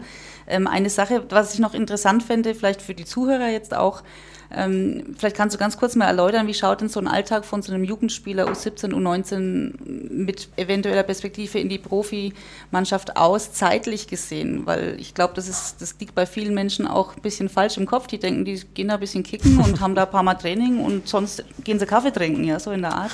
Ähm, 0.47 0.67
eine 0.67 0.89
Sache, 0.89 1.23
was 1.29 1.53
ich 1.53 1.59
noch 1.59 1.73
interessant 1.73 2.23
fände, 2.23 2.53
vielleicht 2.55 2.81
für 2.81 2.93
die 2.93 3.05
Zuhörer 3.05 3.49
jetzt 3.49 3.73
auch, 3.75 4.03
ähm, 4.55 5.15
vielleicht 5.17 5.35
kannst 5.35 5.55
du 5.55 5.59
ganz 5.59 5.77
kurz 5.77 5.95
mal 5.95 6.05
erläutern, 6.05 6.47
wie 6.47 6.53
schaut 6.53 6.81
denn 6.81 6.89
so 6.89 6.99
ein 6.99 7.07
Alltag 7.07 7.45
von 7.45 7.61
so 7.61 7.73
einem 7.73 7.83
Jugendspieler 7.83 8.47
U17, 8.47 8.93
U19 8.93 9.73
mit 10.11 10.49
eventueller 10.57 11.03
Perspektive 11.03 11.59
in 11.59 11.69
die 11.69 11.79
Profimannschaft 11.79 13.17
aus, 13.17 13.53
zeitlich 13.53 14.07
gesehen? 14.07 14.65
Weil 14.65 14.95
ich 14.99 15.13
glaube, 15.13 15.33
das, 15.35 15.75
das 15.77 15.95
liegt 15.99 16.13
bei 16.15 16.25
vielen 16.25 16.53
Menschen 16.53 16.87
auch 16.87 17.15
ein 17.15 17.21
bisschen 17.21 17.49
falsch 17.49 17.77
im 17.77 17.85
Kopf. 17.85 18.07
Die 18.07 18.19
denken, 18.19 18.45
die 18.45 18.61
gehen 18.73 18.89
da 18.89 18.95
ein 18.95 18.99
bisschen 18.99 19.23
kicken 19.23 19.57
und 19.59 19.79
haben 19.79 19.95
da 19.95 20.03
ein 20.03 20.11
paar 20.11 20.23
Mal 20.23 20.35
Training 20.35 20.79
und 20.79 21.07
sonst 21.07 21.43
gehen 21.63 21.79
sie 21.79 21.85
Kaffee 21.85 22.11
trinken, 22.11 22.43
ja, 22.43 22.59
so 22.59 22.71
in 22.71 22.81
der 22.81 22.93
Art. 22.93 23.11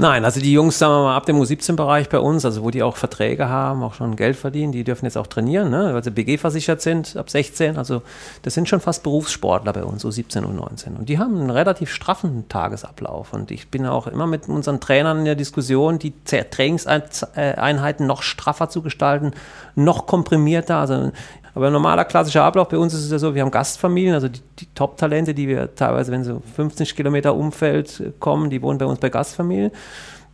Nein, 0.00 0.24
also 0.24 0.40
die 0.40 0.54
Jungs, 0.54 0.78
sagen 0.78 0.94
wir 0.94 1.02
mal, 1.02 1.16
ab 1.16 1.26
dem 1.26 1.36
U17-Bereich 1.38 2.08
bei 2.08 2.18
uns, 2.18 2.46
also 2.46 2.62
wo 2.62 2.70
die 2.70 2.82
auch 2.82 2.96
Verträge 2.96 3.50
haben, 3.50 3.82
auch 3.82 3.92
schon 3.92 4.16
Geld 4.16 4.34
verdienen, 4.34 4.72
die 4.72 4.82
dürfen 4.82 5.04
jetzt 5.04 5.18
auch 5.18 5.26
trainieren, 5.26 5.68
ne, 5.68 5.92
weil 5.92 6.02
sie 6.02 6.10
BG 6.10 6.38
versichert 6.38 6.80
sind, 6.80 7.18
ab 7.18 7.28
16. 7.28 7.76
Also 7.76 8.00
das 8.40 8.54
sind 8.54 8.66
schon 8.66 8.80
fast 8.80 9.02
Berufssportler 9.02 9.74
bei 9.74 9.84
uns, 9.84 10.02
U17 10.02 10.44
und 10.44 10.56
19. 10.56 10.96
Und 10.96 11.10
die 11.10 11.18
haben 11.18 11.38
einen 11.38 11.50
relativ 11.50 11.92
straffen 11.92 12.48
Tagesablauf. 12.48 13.34
Und 13.34 13.50
ich 13.50 13.68
bin 13.68 13.84
auch 13.84 14.06
immer 14.06 14.26
mit 14.26 14.48
unseren 14.48 14.80
Trainern 14.80 15.18
in 15.18 15.26
der 15.26 15.34
Diskussion, 15.34 15.98
die 15.98 16.14
Trainingseinheiten 16.24 18.06
noch 18.06 18.22
straffer 18.22 18.70
zu 18.70 18.80
gestalten, 18.80 19.32
noch 19.74 20.06
komprimierter. 20.06 20.76
Also 20.76 21.12
aber 21.54 21.66
ein 21.66 21.72
normaler 21.72 22.04
klassischer 22.04 22.44
Ablauf 22.44 22.68
bei 22.68 22.78
uns 22.78 22.94
ist 22.94 23.04
es 23.04 23.10
ja 23.10 23.18
so, 23.18 23.34
wir 23.34 23.42
haben 23.42 23.50
Gastfamilien, 23.50 24.14
also 24.14 24.28
die, 24.28 24.40
die 24.58 24.66
Top-Talente, 24.74 25.34
die 25.34 25.48
wir 25.48 25.74
teilweise, 25.74 26.12
wenn 26.12 26.24
so 26.24 26.42
50 26.54 26.94
Kilometer 26.94 27.34
Umfeld 27.34 28.14
kommen, 28.20 28.50
die 28.50 28.62
wohnen 28.62 28.78
bei 28.78 28.86
uns 28.86 29.00
bei 29.00 29.08
Gastfamilien. 29.08 29.70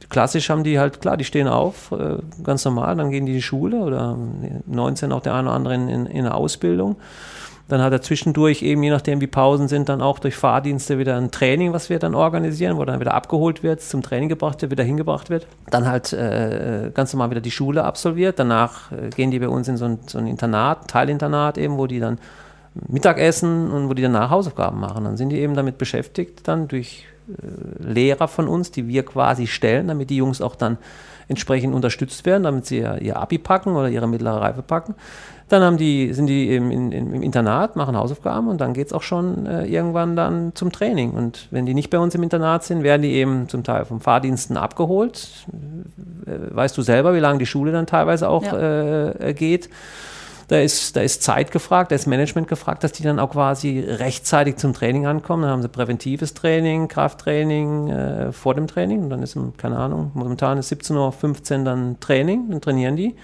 Klassisch 0.08 0.50
haben 0.50 0.62
die 0.62 0.78
halt, 0.78 1.00
klar, 1.00 1.16
die 1.16 1.24
stehen 1.24 1.48
auf, 1.48 1.90
äh, 1.92 2.18
ganz 2.42 2.64
normal, 2.64 2.96
dann 2.96 3.10
gehen 3.10 3.26
die 3.26 3.32
in 3.32 3.38
die 3.38 3.42
Schule 3.42 3.78
oder 3.78 4.16
19 4.66 5.10
auch 5.10 5.20
der 5.22 5.34
eine 5.34 5.48
oder 5.48 5.56
andere 5.56 5.74
in, 5.74 5.88
in, 5.88 6.06
in 6.06 6.26
eine 6.26 6.34
Ausbildung. 6.34 6.96
Dann 7.68 7.82
hat 7.82 7.92
er 7.92 8.00
zwischendurch 8.00 8.62
eben, 8.62 8.82
je 8.84 8.90
nachdem 8.90 9.20
wie 9.20 9.26
Pausen 9.26 9.66
sind, 9.66 9.88
dann 9.88 10.00
auch 10.00 10.20
durch 10.20 10.36
Fahrdienste 10.36 10.98
wieder 10.98 11.16
ein 11.16 11.32
Training, 11.32 11.72
was 11.72 11.90
wir 11.90 11.98
dann 11.98 12.14
organisieren, 12.14 12.76
wo 12.76 12.84
dann 12.84 13.00
wieder 13.00 13.14
abgeholt 13.14 13.64
wird, 13.64 13.80
zum 13.80 14.02
Training 14.02 14.28
gebracht 14.28 14.62
wird, 14.62 14.70
wieder 14.70 14.84
hingebracht 14.84 15.30
wird. 15.30 15.48
Dann 15.70 15.86
halt 15.86 16.12
äh, 16.12 16.92
ganz 16.94 17.12
normal 17.12 17.30
wieder 17.30 17.40
die 17.40 17.50
Schule 17.50 17.82
absolviert. 17.82 18.38
Danach 18.38 18.92
äh, 18.92 19.10
gehen 19.10 19.32
die 19.32 19.40
bei 19.40 19.48
uns 19.48 19.66
in 19.66 19.76
so 19.76 19.86
ein, 19.86 19.98
so 20.06 20.18
ein 20.18 20.28
Internat, 20.28 20.88
Teilinternat 20.88 21.58
eben, 21.58 21.76
wo 21.76 21.88
die 21.88 21.98
dann 21.98 22.18
Mittagessen 22.88 23.70
und 23.72 23.88
wo 23.88 23.94
die 23.94 24.02
danach 24.02 24.30
Hausaufgaben 24.30 24.78
machen. 24.78 25.02
Dann 25.02 25.16
sind 25.16 25.30
die 25.30 25.40
eben 25.40 25.54
damit 25.54 25.76
beschäftigt, 25.76 26.46
dann 26.46 26.68
durch 26.68 27.06
äh, 27.28 27.82
Lehrer 27.82 28.28
von 28.28 28.46
uns, 28.46 28.70
die 28.70 28.86
wir 28.86 29.04
quasi 29.04 29.48
stellen, 29.48 29.88
damit 29.88 30.10
die 30.10 30.16
Jungs 30.16 30.40
auch 30.40 30.54
dann 30.54 30.78
entsprechend 31.28 31.74
unterstützt 31.74 32.24
werden, 32.24 32.44
damit 32.44 32.66
sie 32.66 32.78
ihr 32.78 33.16
Abi 33.16 33.38
packen 33.38 33.74
oder 33.74 33.88
ihre 33.88 34.06
mittlere 34.06 34.40
Reife 34.40 34.62
packen. 34.62 34.94
Dann 35.48 35.62
haben 35.62 35.76
die, 35.76 36.12
sind 36.12 36.26
die 36.26 36.54
im, 36.54 36.72
im, 36.72 36.90
im 36.92 37.22
Internat, 37.22 37.76
machen 37.76 37.96
Hausaufgaben 37.96 38.48
und 38.48 38.60
dann 38.60 38.74
geht 38.74 38.88
es 38.88 38.92
auch 38.92 39.02
schon 39.02 39.46
äh, 39.46 39.64
irgendwann 39.64 40.16
dann 40.16 40.52
zum 40.56 40.72
Training. 40.72 41.12
Und 41.12 41.46
wenn 41.52 41.66
die 41.66 41.74
nicht 41.74 41.88
bei 41.90 42.00
uns 42.00 42.16
im 42.16 42.24
Internat 42.24 42.64
sind, 42.64 42.82
werden 42.82 43.02
die 43.02 43.12
eben 43.12 43.48
zum 43.48 43.62
Teil 43.62 43.84
vom 43.84 44.00
Fahrdiensten 44.00 44.56
abgeholt. 44.56 45.46
Äh, 46.26 46.54
weißt 46.54 46.76
du 46.76 46.82
selber, 46.82 47.14
wie 47.14 47.20
lange 47.20 47.38
die 47.38 47.46
Schule 47.46 47.70
dann 47.70 47.86
teilweise 47.86 48.28
auch 48.28 48.42
ja. 48.42 49.10
äh, 49.10 49.34
geht. 49.34 49.70
Da 50.48 50.60
ist, 50.60 50.94
da 50.94 51.00
ist 51.00 51.22
Zeit 51.24 51.50
gefragt, 51.50 51.90
da 51.90 51.96
ist 51.96 52.06
Management 52.06 52.46
gefragt, 52.46 52.84
dass 52.84 52.92
die 52.92 53.02
dann 53.02 53.18
auch 53.18 53.30
quasi 53.30 53.80
rechtzeitig 53.80 54.56
zum 54.56 54.74
Training 54.74 55.06
ankommen. 55.06 55.42
Dann 55.42 55.50
haben 55.50 55.62
sie 55.62 55.68
präventives 55.68 56.34
Training, 56.34 56.86
Krafttraining 56.86 57.88
äh, 57.88 58.32
vor 58.32 58.54
dem 58.54 58.68
Training. 58.68 59.04
Und 59.04 59.10
dann 59.10 59.22
ist, 59.22 59.36
keine 59.58 59.76
Ahnung, 59.76 60.12
momentan 60.14 60.58
ist 60.58 60.72
17.15 60.72 61.58
Uhr 61.58 61.64
dann 61.64 62.00
Training, 62.00 62.50
dann 62.50 62.60
trainieren 62.60 62.96
die. 62.96 63.16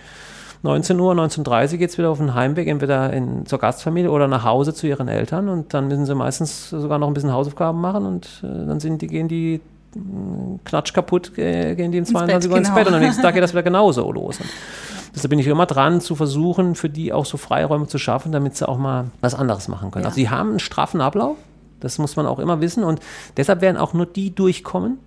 19 0.62 0.98
Uhr, 1.00 1.12
19.30 1.14 1.72
Uhr 1.72 1.78
geht 1.78 1.90
es 1.90 1.98
wieder 1.98 2.10
auf 2.10 2.18
den 2.18 2.34
Heimweg, 2.34 2.68
entweder 2.68 3.12
in, 3.12 3.46
zur 3.46 3.58
Gastfamilie 3.58 4.10
oder 4.10 4.28
nach 4.28 4.44
Hause 4.44 4.72
zu 4.72 4.86
ihren 4.86 5.08
Eltern 5.08 5.48
und 5.48 5.74
dann 5.74 5.88
müssen 5.88 6.06
sie 6.06 6.14
meistens 6.14 6.70
sogar 6.70 6.98
noch 6.98 7.08
ein 7.08 7.14
bisschen 7.14 7.32
Hausaufgaben 7.32 7.80
machen 7.80 8.06
und 8.06 8.42
äh, 8.44 8.66
dann 8.66 8.78
sind 8.78 9.02
die, 9.02 9.08
gehen 9.08 9.26
die 9.26 9.60
mm, 9.94 10.60
knatsch 10.64 10.94
kaputt, 10.94 11.36
äh, 11.36 11.74
gehen 11.74 11.90
die 11.90 11.98
in 11.98 12.06
22 12.06 12.50
Uhr 12.50 12.58
ins 12.58 12.72
Bett 12.72 12.86
und 12.86 12.94
am 12.94 13.00
nächsten 13.00 13.22
Tag 13.22 13.34
geht 13.34 13.42
das 13.42 13.52
wieder 13.52 13.64
genauso 13.64 14.10
los. 14.12 14.38
Und 14.38 14.48
deshalb 15.12 15.30
bin 15.30 15.40
ich 15.40 15.48
immer 15.48 15.66
dran 15.66 16.00
zu 16.00 16.14
versuchen, 16.14 16.76
für 16.76 16.88
die 16.88 17.12
auch 17.12 17.26
so 17.26 17.38
Freiräume 17.38 17.88
zu 17.88 17.98
schaffen, 17.98 18.30
damit 18.30 18.56
sie 18.56 18.68
auch 18.68 18.78
mal 18.78 19.06
was 19.20 19.34
anderes 19.34 19.66
machen 19.66 19.90
können. 19.90 20.04
Ja. 20.04 20.10
Also 20.10 20.16
sie 20.16 20.30
haben 20.30 20.50
einen 20.50 20.60
straffen 20.60 21.00
Ablauf, 21.00 21.36
das 21.80 21.98
muss 21.98 22.14
man 22.14 22.26
auch 22.26 22.38
immer 22.38 22.60
wissen 22.60 22.84
und 22.84 23.00
deshalb 23.36 23.62
werden 23.62 23.76
auch 23.76 23.94
nur 23.94 24.06
die 24.06 24.32
durchkommen, 24.32 24.98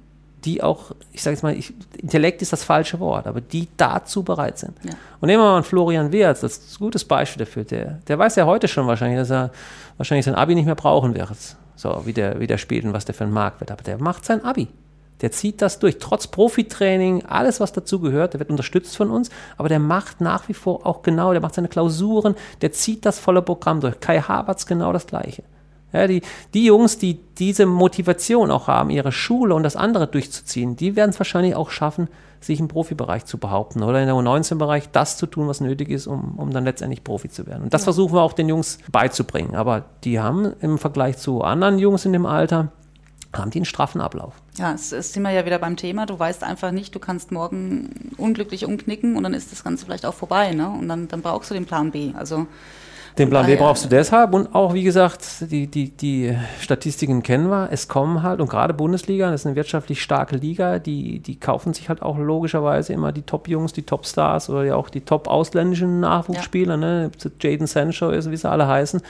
die 0.46 0.62
auch, 0.62 0.92
ich 1.12 1.24
sage 1.24 1.36
jetzt 1.36 1.44
mal, 1.44 1.56
ich, 1.58 1.74
Intellekt 1.98 2.42
ist 2.42 2.54
das 2.54 2.64
falsche 2.64 3.00
Wort, 3.00 3.28
aber 3.28 3.42
die 3.42 3.68
dazu 3.78 4.24
bereit 4.24 4.60
sind. 4.60 4.74
Ja. 4.84 4.92
Und 5.20 5.28
nehmen 5.28 5.42
wir 5.42 5.52
mal 5.52 5.64
Florian 5.64 6.12
Wehrz, 6.12 6.42
das 6.42 6.58
ist 6.58 6.76
ein 6.76 6.86
gutes 6.86 7.04
Beispiel 7.04 7.46
dafür. 7.46 7.64
Der, 7.64 8.00
der 8.08 8.20
weiß 8.20 8.36
ja 8.36 8.46
heute 8.46 8.68
schon 8.68 8.88
wahrscheinlich, 8.88 9.20
dass 9.20 9.32
er 9.32 9.52
wahrscheinlich 9.98 10.26
sein 10.26 10.36
Abi 10.36 10.56
nicht 10.56 10.66
mehr 10.66 10.76
brauchen 10.76 11.16
wird, 11.16 11.30
so 11.76 12.02
wie 12.06 12.14
der, 12.14 12.40
wie 12.40 12.48
der 12.48 12.58
spielt 12.58 12.86
und 12.86 12.94
was 12.94 13.06
der 13.06 13.16
für 13.16 13.24
ein 13.24 13.32
Markt 13.32 13.60
wird. 13.60 13.72
Aber 13.72 13.84
der 13.84 13.98
macht 13.98 14.24
sein 14.24 14.46
Abi. 14.46 14.68
Der 15.22 15.32
zieht 15.32 15.62
das 15.62 15.80
durch, 15.80 15.98
trotz 15.98 16.28
Profitraining, 16.28 17.26
alles, 17.26 17.60
was 17.60 17.72
dazu 17.72 18.00
gehört. 18.00 18.34
Der 18.34 18.40
wird 18.40 18.50
unterstützt 18.50 18.98
von 18.98 19.10
uns, 19.10 19.30
aber 19.58 19.70
der 19.70 19.80
macht 19.80 20.22
nach 20.22 20.48
wie 20.50 20.54
vor 20.54 20.86
auch 20.86 21.02
genau, 21.02 21.32
der 21.32 21.42
macht 21.42 21.56
seine 21.56 21.70
Klausuren, 21.70 22.36
der 22.62 22.74
zieht 22.74 23.06
das 23.06 23.18
volle 23.18 23.42
Programm 23.42 23.80
durch. 23.80 24.00
Kai 24.00 24.20
Havertz 24.20 24.66
genau 24.66 24.92
das 24.94 25.08
Gleiche. 25.08 25.44
Ja, 25.96 26.08
die, 26.08 26.22
die 26.54 26.66
Jungs, 26.66 26.98
die 26.98 27.20
diese 27.38 27.66
Motivation 27.66 28.52
auch 28.52 28.68
haben, 28.68 28.90
ihre 28.90 29.12
Schule 29.12 29.56
und 29.56 29.64
das 29.64 29.76
andere 29.76 30.08
durchzuziehen, 30.08 30.76
die 30.76 30.96
werden 30.96 31.12
es 31.12 31.20
wahrscheinlich 31.20 31.56
auch 31.56 31.70
schaffen, 31.70 32.10
sich 32.42 32.60
im 32.60 32.68
Profibereich 32.68 33.26
zu 33.26 33.38
behaupten 33.38 33.82
oder 33.82 34.00
in 34.00 34.08
der 34.08 34.16
U19-Bereich 34.16 34.92
das 34.92 35.18
zu 35.18 35.26
tun, 35.26 35.48
was 35.48 35.62
nötig 35.62 35.90
ist, 35.90 36.08
um, 36.08 36.36
um 36.38 36.52
dann 36.52 36.66
letztendlich 36.66 37.04
Profi 37.04 37.30
zu 37.30 37.48
werden. 37.48 37.64
Und 37.64 37.74
das 37.74 37.82
ja. 37.82 37.86
versuchen 37.86 38.14
wir 38.14 38.22
auch 38.22 38.34
den 38.34 38.50
Jungs 38.50 38.78
beizubringen. 38.92 39.56
Aber 39.56 39.86
die 40.04 40.20
haben 40.20 40.54
im 40.62 40.78
Vergleich 40.78 41.18
zu 41.18 41.42
anderen 41.42 41.80
Jungs 41.80 42.06
in 42.06 42.14
dem 42.14 42.26
Alter, 42.26 42.72
haben 43.34 43.52
die 43.52 43.60
einen 43.60 43.66
straffen 43.66 44.02
Ablauf. 44.02 44.34
Ja, 44.58 44.74
es 44.74 44.92
ist 44.92 45.14
sind 45.14 45.24
wir 45.24 45.32
ja 45.32 45.46
wieder 45.46 45.60
beim 45.60 45.76
Thema. 45.76 46.06
Du 46.06 46.18
weißt 46.18 46.44
einfach 46.44 46.72
nicht, 46.72 46.96
du 46.96 47.00
kannst 47.00 47.32
morgen 47.32 48.14
unglücklich 48.18 48.66
umknicken 48.66 49.18
und 49.18 49.24
dann 49.24 49.34
ist 49.34 49.52
das 49.52 49.64
Ganze 49.64 49.86
vielleicht 49.86 50.06
auch 50.06 50.14
vorbei. 50.14 50.54
Ne? 50.54 50.70
Und 50.70 50.88
dann, 50.88 51.08
dann 51.08 51.22
brauchst 51.22 51.50
du 51.50 51.54
den 51.54 51.66
Plan 51.66 51.92
B. 51.92 52.14
Also 52.16 52.48
den 53.18 53.30
Plan 53.30 53.46
B 53.46 53.56
brauchst 53.56 53.86
du 53.86 53.90
deshalb 53.90 54.34
und 54.34 54.54
auch, 54.54 54.74
wie 54.74 54.84
gesagt, 54.84 55.50
die, 55.50 55.68
die, 55.68 55.92
die 55.92 56.38
Statistiken 56.60 57.24
kennen 57.24 57.50
wir. 57.50 57.70
Es 57.72 57.88
kommen 57.88 58.24
halt, 58.24 58.42
und 58.42 58.50
gerade 58.50 58.74
Bundesliga, 58.74 59.32
das 59.32 59.42
ist 59.42 59.48
eine 59.48 59.56
wirtschaftlich 59.56 60.02
starke 60.02 60.36
Liga, 60.36 60.80
die, 60.80 61.20
die 61.20 61.40
kaufen 61.40 61.74
sich 61.74 61.88
halt 61.88 62.02
auch 62.02 62.18
logischerweise 62.18 62.92
immer 62.92 63.14
die 63.14 63.22
Top-Jungs, 63.22 63.72
die 63.72 63.84
Top-Stars 63.84 64.50
oder 64.50 64.66
ja 64.66 64.76
auch 64.76 64.90
die 64.90 65.02
top-ausländischen 65.02 66.02
Nachwuchsspieler, 66.02 66.74
ja. 66.74 66.78
ne? 66.78 67.12
Jaden 67.40 67.68
Sancho 67.68 68.10
ist, 68.10 68.30
wie 68.30 68.38
sie 68.38 68.50
alle 68.50 68.68
heißen 68.68 69.02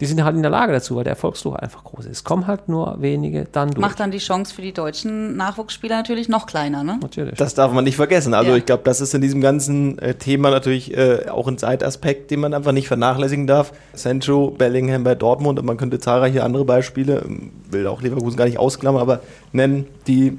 die 0.00 0.06
sind 0.06 0.22
halt 0.24 0.36
in 0.36 0.42
der 0.42 0.50
Lage 0.50 0.72
dazu, 0.72 0.96
weil 0.96 1.04
der 1.04 1.12
Erfolgsdruck 1.12 1.62
einfach 1.62 1.84
groß 1.84 2.06
ist. 2.06 2.12
Es 2.12 2.24
kommen 2.24 2.46
halt 2.46 2.68
nur 2.68 2.96
wenige 3.00 3.46
dann 3.50 3.70
durch. 3.70 3.80
Macht 3.80 4.00
dann 4.00 4.10
die 4.10 4.18
Chance 4.18 4.54
für 4.54 4.62
die 4.62 4.72
deutschen 4.72 5.36
Nachwuchsspieler 5.36 5.96
natürlich 5.96 6.28
noch 6.28 6.46
kleiner, 6.46 6.84
ne? 6.84 6.98
Natürlich. 7.00 7.36
Das 7.36 7.54
darf 7.54 7.72
man 7.72 7.84
nicht 7.84 7.96
vergessen. 7.96 8.34
Also 8.34 8.52
ja. 8.52 8.56
ich 8.56 8.66
glaube, 8.66 8.82
das 8.84 9.00
ist 9.00 9.14
in 9.14 9.20
diesem 9.20 9.40
ganzen 9.40 9.98
äh, 9.98 10.14
Thema 10.14 10.50
natürlich 10.50 10.96
äh, 10.96 11.28
auch 11.28 11.48
ein 11.48 11.58
Zeitaspekt, 11.58 12.30
den 12.30 12.40
man 12.40 12.54
einfach 12.54 12.72
nicht 12.72 12.88
vernachlässigen 12.88 13.46
darf. 13.46 13.72
Sancho, 13.94 14.50
Bellingham 14.50 15.04
bei 15.04 15.14
Dortmund 15.14 15.58
und 15.58 15.66
man 15.66 15.76
könnte 15.76 15.98
zahlreiche 15.98 16.42
andere 16.42 16.64
Beispiele, 16.64 17.22
ähm, 17.24 17.52
will 17.70 17.86
auch 17.86 18.02
Leverkusen 18.02 18.36
gar 18.36 18.46
nicht 18.46 18.58
ausklammern, 18.58 19.02
aber 19.02 19.20
nennen, 19.52 19.86
die 20.06 20.38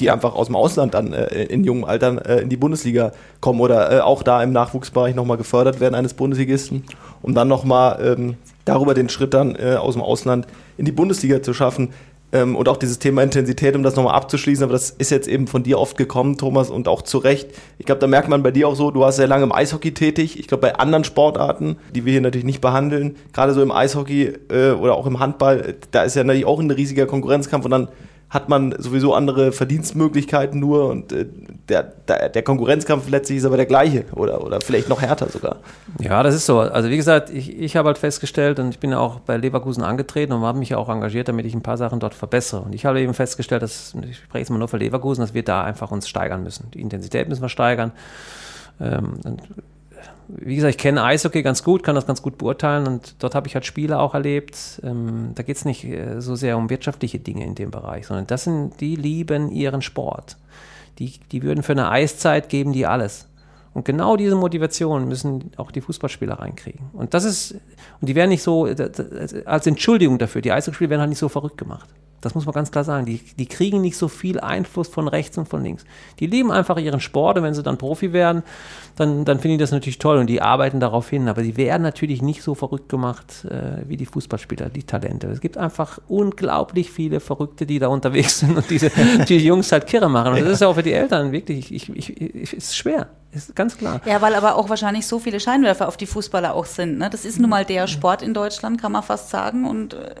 die 0.00 0.10
einfach 0.10 0.34
aus 0.34 0.46
dem 0.46 0.56
Ausland 0.56 0.94
dann 0.94 1.12
äh, 1.12 1.44
in 1.44 1.64
jungen 1.64 1.84
Altern 1.84 2.18
äh, 2.18 2.38
in 2.38 2.48
die 2.48 2.56
Bundesliga 2.56 3.12
kommen 3.40 3.60
oder 3.60 3.92
äh, 3.92 4.00
auch 4.00 4.22
da 4.22 4.42
im 4.42 4.52
Nachwuchsbereich 4.52 5.14
nochmal 5.14 5.36
gefördert 5.36 5.80
werden 5.80 5.94
eines 5.94 6.14
Bundesligisten, 6.14 6.84
um 7.22 7.34
dann 7.34 7.48
nochmal 7.48 8.16
ähm, 8.16 8.36
darüber 8.68 8.94
den 8.94 9.08
Schritt 9.08 9.34
dann 9.34 9.56
äh, 9.56 9.76
aus 9.76 9.94
dem 9.94 10.02
Ausland 10.02 10.46
in 10.76 10.84
die 10.84 10.92
Bundesliga 10.92 11.42
zu 11.42 11.54
schaffen. 11.54 11.90
Ähm, 12.30 12.56
und 12.56 12.68
auch 12.68 12.76
dieses 12.76 12.98
Thema 12.98 13.22
Intensität, 13.22 13.74
um 13.74 13.82
das 13.82 13.96
nochmal 13.96 14.14
abzuschließen, 14.14 14.62
aber 14.62 14.72
das 14.72 14.90
ist 14.90 15.10
jetzt 15.10 15.28
eben 15.28 15.46
von 15.46 15.62
dir 15.62 15.78
oft 15.78 15.96
gekommen, 15.96 16.36
Thomas, 16.36 16.68
und 16.68 16.86
auch 16.86 17.00
zu 17.00 17.16
Recht. 17.16 17.48
Ich 17.78 17.86
glaube, 17.86 18.00
da 18.00 18.06
merkt 18.06 18.28
man 18.28 18.42
bei 18.42 18.50
dir 18.50 18.68
auch 18.68 18.74
so, 18.74 18.90
du 18.90 19.00
warst 19.00 19.16
sehr 19.16 19.26
lange 19.26 19.44
im 19.44 19.52
Eishockey 19.52 19.94
tätig. 19.94 20.38
Ich 20.38 20.46
glaube, 20.46 20.60
bei 20.60 20.74
anderen 20.74 21.04
Sportarten, 21.04 21.76
die 21.94 22.04
wir 22.04 22.12
hier 22.12 22.20
natürlich 22.20 22.44
nicht 22.44 22.60
behandeln, 22.60 23.16
gerade 23.32 23.54
so 23.54 23.62
im 23.62 23.72
Eishockey 23.72 24.34
äh, 24.50 24.72
oder 24.72 24.94
auch 24.94 25.06
im 25.06 25.20
Handball, 25.20 25.76
da 25.90 26.02
ist 26.02 26.16
ja 26.16 26.24
natürlich 26.24 26.44
auch 26.44 26.60
ein 26.60 26.70
riesiger 26.70 27.06
Konkurrenzkampf 27.06 27.64
und 27.64 27.70
dann 27.70 27.88
hat 28.30 28.50
man 28.50 28.74
sowieso 28.78 29.14
andere 29.14 29.52
Verdienstmöglichkeiten 29.52 30.60
nur 30.60 30.90
und 30.90 31.12
äh, 31.12 31.26
der, 31.68 31.82
der, 31.82 32.28
der, 32.28 32.42
Konkurrenzkampf 32.42 33.08
letztlich 33.08 33.38
ist 33.38 33.44
aber 33.46 33.56
der 33.56 33.64
gleiche 33.64 34.04
oder, 34.12 34.44
oder 34.44 34.60
vielleicht 34.60 34.88
noch 34.88 35.00
härter 35.00 35.28
sogar. 35.30 35.56
Ja, 35.98 36.22
das 36.22 36.34
ist 36.34 36.44
so. 36.44 36.60
Also 36.60 36.90
wie 36.90 36.96
gesagt, 36.96 37.30
ich, 37.30 37.58
ich 37.58 37.76
habe 37.76 37.86
halt 37.86 37.96
festgestellt 37.96 38.58
und 38.58 38.68
ich 38.68 38.78
bin 38.78 38.92
auch 38.92 39.20
bei 39.20 39.38
Leverkusen 39.38 39.82
angetreten 39.82 40.32
und 40.32 40.42
habe 40.42 40.58
mich 40.58 40.70
ja 40.70 40.76
auch 40.76 40.90
engagiert, 40.90 41.28
damit 41.28 41.46
ich 41.46 41.54
ein 41.54 41.62
paar 41.62 41.78
Sachen 41.78 42.00
dort 42.00 42.14
verbessere. 42.14 42.60
Und 42.60 42.74
ich 42.74 42.84
habe 42.84 43.00
eben 43.00 43.14
festgestellt, 43.14 43.62
dass, 43.62 43.94
ich 44.08 44.18
spreche 44.18 44.40
jetzt 44.40 44.50
mal 44.50 44.58
nur 44.58 44.68
für 44.68 44.78
Leverkusen, 44.78 45.22
dass 45.22 45.32
wir 45.32 45.42
da 45.42 45.64
einfach 45.64 45.90
uns 45.90 46.06
steigern 46.06 46.42
müssen. 46.42 46.70
Die 46.72 46.80
Intensität 46.80 47.28
müssen 47.28 47.42
wir 47.42 47.48
steigern. 47.48 47.92
Ähm, 48.80 49.14
wie 50.28 50.56
gesagt, 50.56 50.74
ich 50.74 50.78
kenne 50.78 51.02
Eishockey 51.02 51.42
ganz 51.42 51.62
gut, 51.62 51.82
kann 51.82 51.94
das 51.94 52.06
ganz 52.06 52.20
gut 52.20 52.36
beurteilen 52.38 52.86
und 52.86 53.14
dort 53.18 53.34
habe 53.34 53.48
ich 53.48 53.54
halt 53.54 53.64
Spiele 53.64 53.98
auch 53.98 54.14
erlebt. 54.14 54.80
Ähm, 54.84 55.32
da 55.34 55.42
geht 55.42 55.56
es 55.56 55.64
nicht 55.64 55.84
äh, 55.84 56.20
so 56.20 56.36
sehr 56.36 56.58
um 56.58 56.68
wirtschaftliche 56.70 57.18
Dinge 57.18 57.44
in 57.44 57.54
dem 57.54 57.70
Bereich, 57.70 58.06
sondern 58.06 58.26
das 58.26 58.44
sind, 58.44 58.80
die 58.80 58.96
lieben 58.96 59.50
ihren 59.50 59.80
Sport. 59.80 60.36
Die, 60.98 61.12
die 61.32 61.42
würden 61.42 61.62
für 61.62 61.72
eine 61.72 61.90
Eiszeit 61.90 62.48
geben 62.48 62.72
die 62.72 62.86
alles. 62.86 63.26
Und 63.72 63.84
genau 63.84 64.16
diese 64.16 64.34
Motivation 64.34 65.08
müssen 65.08 65.52
auch 65.56 65.70
die 65.70 65.80
Fußballspieler 65.80 66.40
reinkriegen. 66.40 66.90
Und 66.92 67.14
das 67.14 67.24
ist, 67.24 67.52
und 68.00 68.08
die 68.08 68.14
werden 68.14 68.30
nicht 68.30 68.42
so, 68.42 68.68
als 69.44 69.66
Entschuldigung 69.66 70.18
dafür, 70.18 70.42
die 70.42 70.52
Eishockeyspieler 70.52 70.90
werden 70.90 71.00
halt 71.02 71.10
nicht 71.10 71.18
so 71.18 71.28
verrückt 71.28 71.58
gemacht. 71.58 71.88
Das 72.20 72.34
muss 72.34 72.46
man 72.46 72.54
ganz 72.54 72.70
klar 72.70 72.84
sagen. 72.84 73.06
Die, 73.06 73.18
die 73.18 73.46
kriegen 73.46 73.80
nicht 73.80 73.96
so 73.96 74.08
viel 74.08 74.40
Einfluss 74.40 74.88
von 74.88 75.08
rechts 75.08 75.38
und 75.38 75.48
von 75.48 75.62
links. 75.62 75.84
Die 76.18 76.26
lieben 76.26 76.50
einfach 76.50 76.78
ihren 76.78 77.00
Sport 77.00 77.38
und 77.38 77.44
wenn 77.44 77.54
sie 77.54 77.62
dann 77.62 77.78
Profi 77.78 78.12
werden, 78.12 78.42
dann, 78.96 79.24
dann 79.24 79.38
finde 79.38 79.54
ich 79.54 79.60
das 79.60 79.70
natürlich 79.70 79.98
toll 79.98 80.18
und 80.18 80.26
die 80.26 80.42
arbeiten 80.42 80.80
darauf 80.80 81.08
hin. 81.08 81.28
Aber 81.28 81.42
die 81.42 81.56
werden 81.56 81.82
natürlich 81.82 82.20
nicht 82.20 82.42
so 82.42 82.54
verrückt 82.54 82.88
gemacht 82.88 83.44
äh, 83.44 83.88
wie 83.88 83.96
die 83.96 84.06
Fußballspieler, 84.06 84.68
die 84.68 84.82
Talente. 84.82 85.28
Es 85.28 85.40
gibt 85.40 85.56
einfach 85.56 86.00
unglaublich 86.08 86.90
viele 86.90 87.20
Verrückte, 87.20 87.66
die 87.66 87.78
da 87.78 87.88
unterwegs 87.88 88.40
sind 88.40 88.56
und 88.56 88.68
diese 88.68 88.90
die 89.28 89.38
Jungs 89.38 89.70
halt 89.70 89.86
kirre 89.86 90.08
machen. 90.08 90.32
Und 90.32 90.40
das 90.40 90.54
ist 90.54 90.60
ja 90.60 90.68
auch 90.68 90.74
für 90.74 90.82
die 90.82 90.92
Eltern 90.92 91.30
wirklich, 91.30 91.72
ich, 91.72 91.88
ich, 91.94 92.20
ich, 92.20 92.52
ist 92.52 92.76
schwer. 92.76 93.08
Ist 93.30 93.54
ganz 93.54 93.76
klar. 93.76 94.00
Ja, 94.06 94.22
weil 94.22 94.34
aber 94.34 94.56
auch 94.56 94.68
wahrscheinlich 94.70 95.06
so 95.06 95.18
viele 95.18 95.38
Scheinwerfer 95.38 95.86
auf 95.86 95.96
die 95.96 96.06
Fußballer 96.06 96.54
auch 96.54 96.64
sind. 96.64 96.98
Ne? 96.98 97.10
Das 97.10 97.24
ist 97.24 97.38
nun 97.38 97.50
mal 97.50 97.64
der 97.64 97.86
Sport 97.86 98.22
in 98.22 98.32
Deutschland, 98.32 98.80
kann 98.80 98.92
man 98.92 99.02
fast 99.02 99.28
sagen. 99.28 99.68
Und 99.68 99.94
äh, 99.94 100.14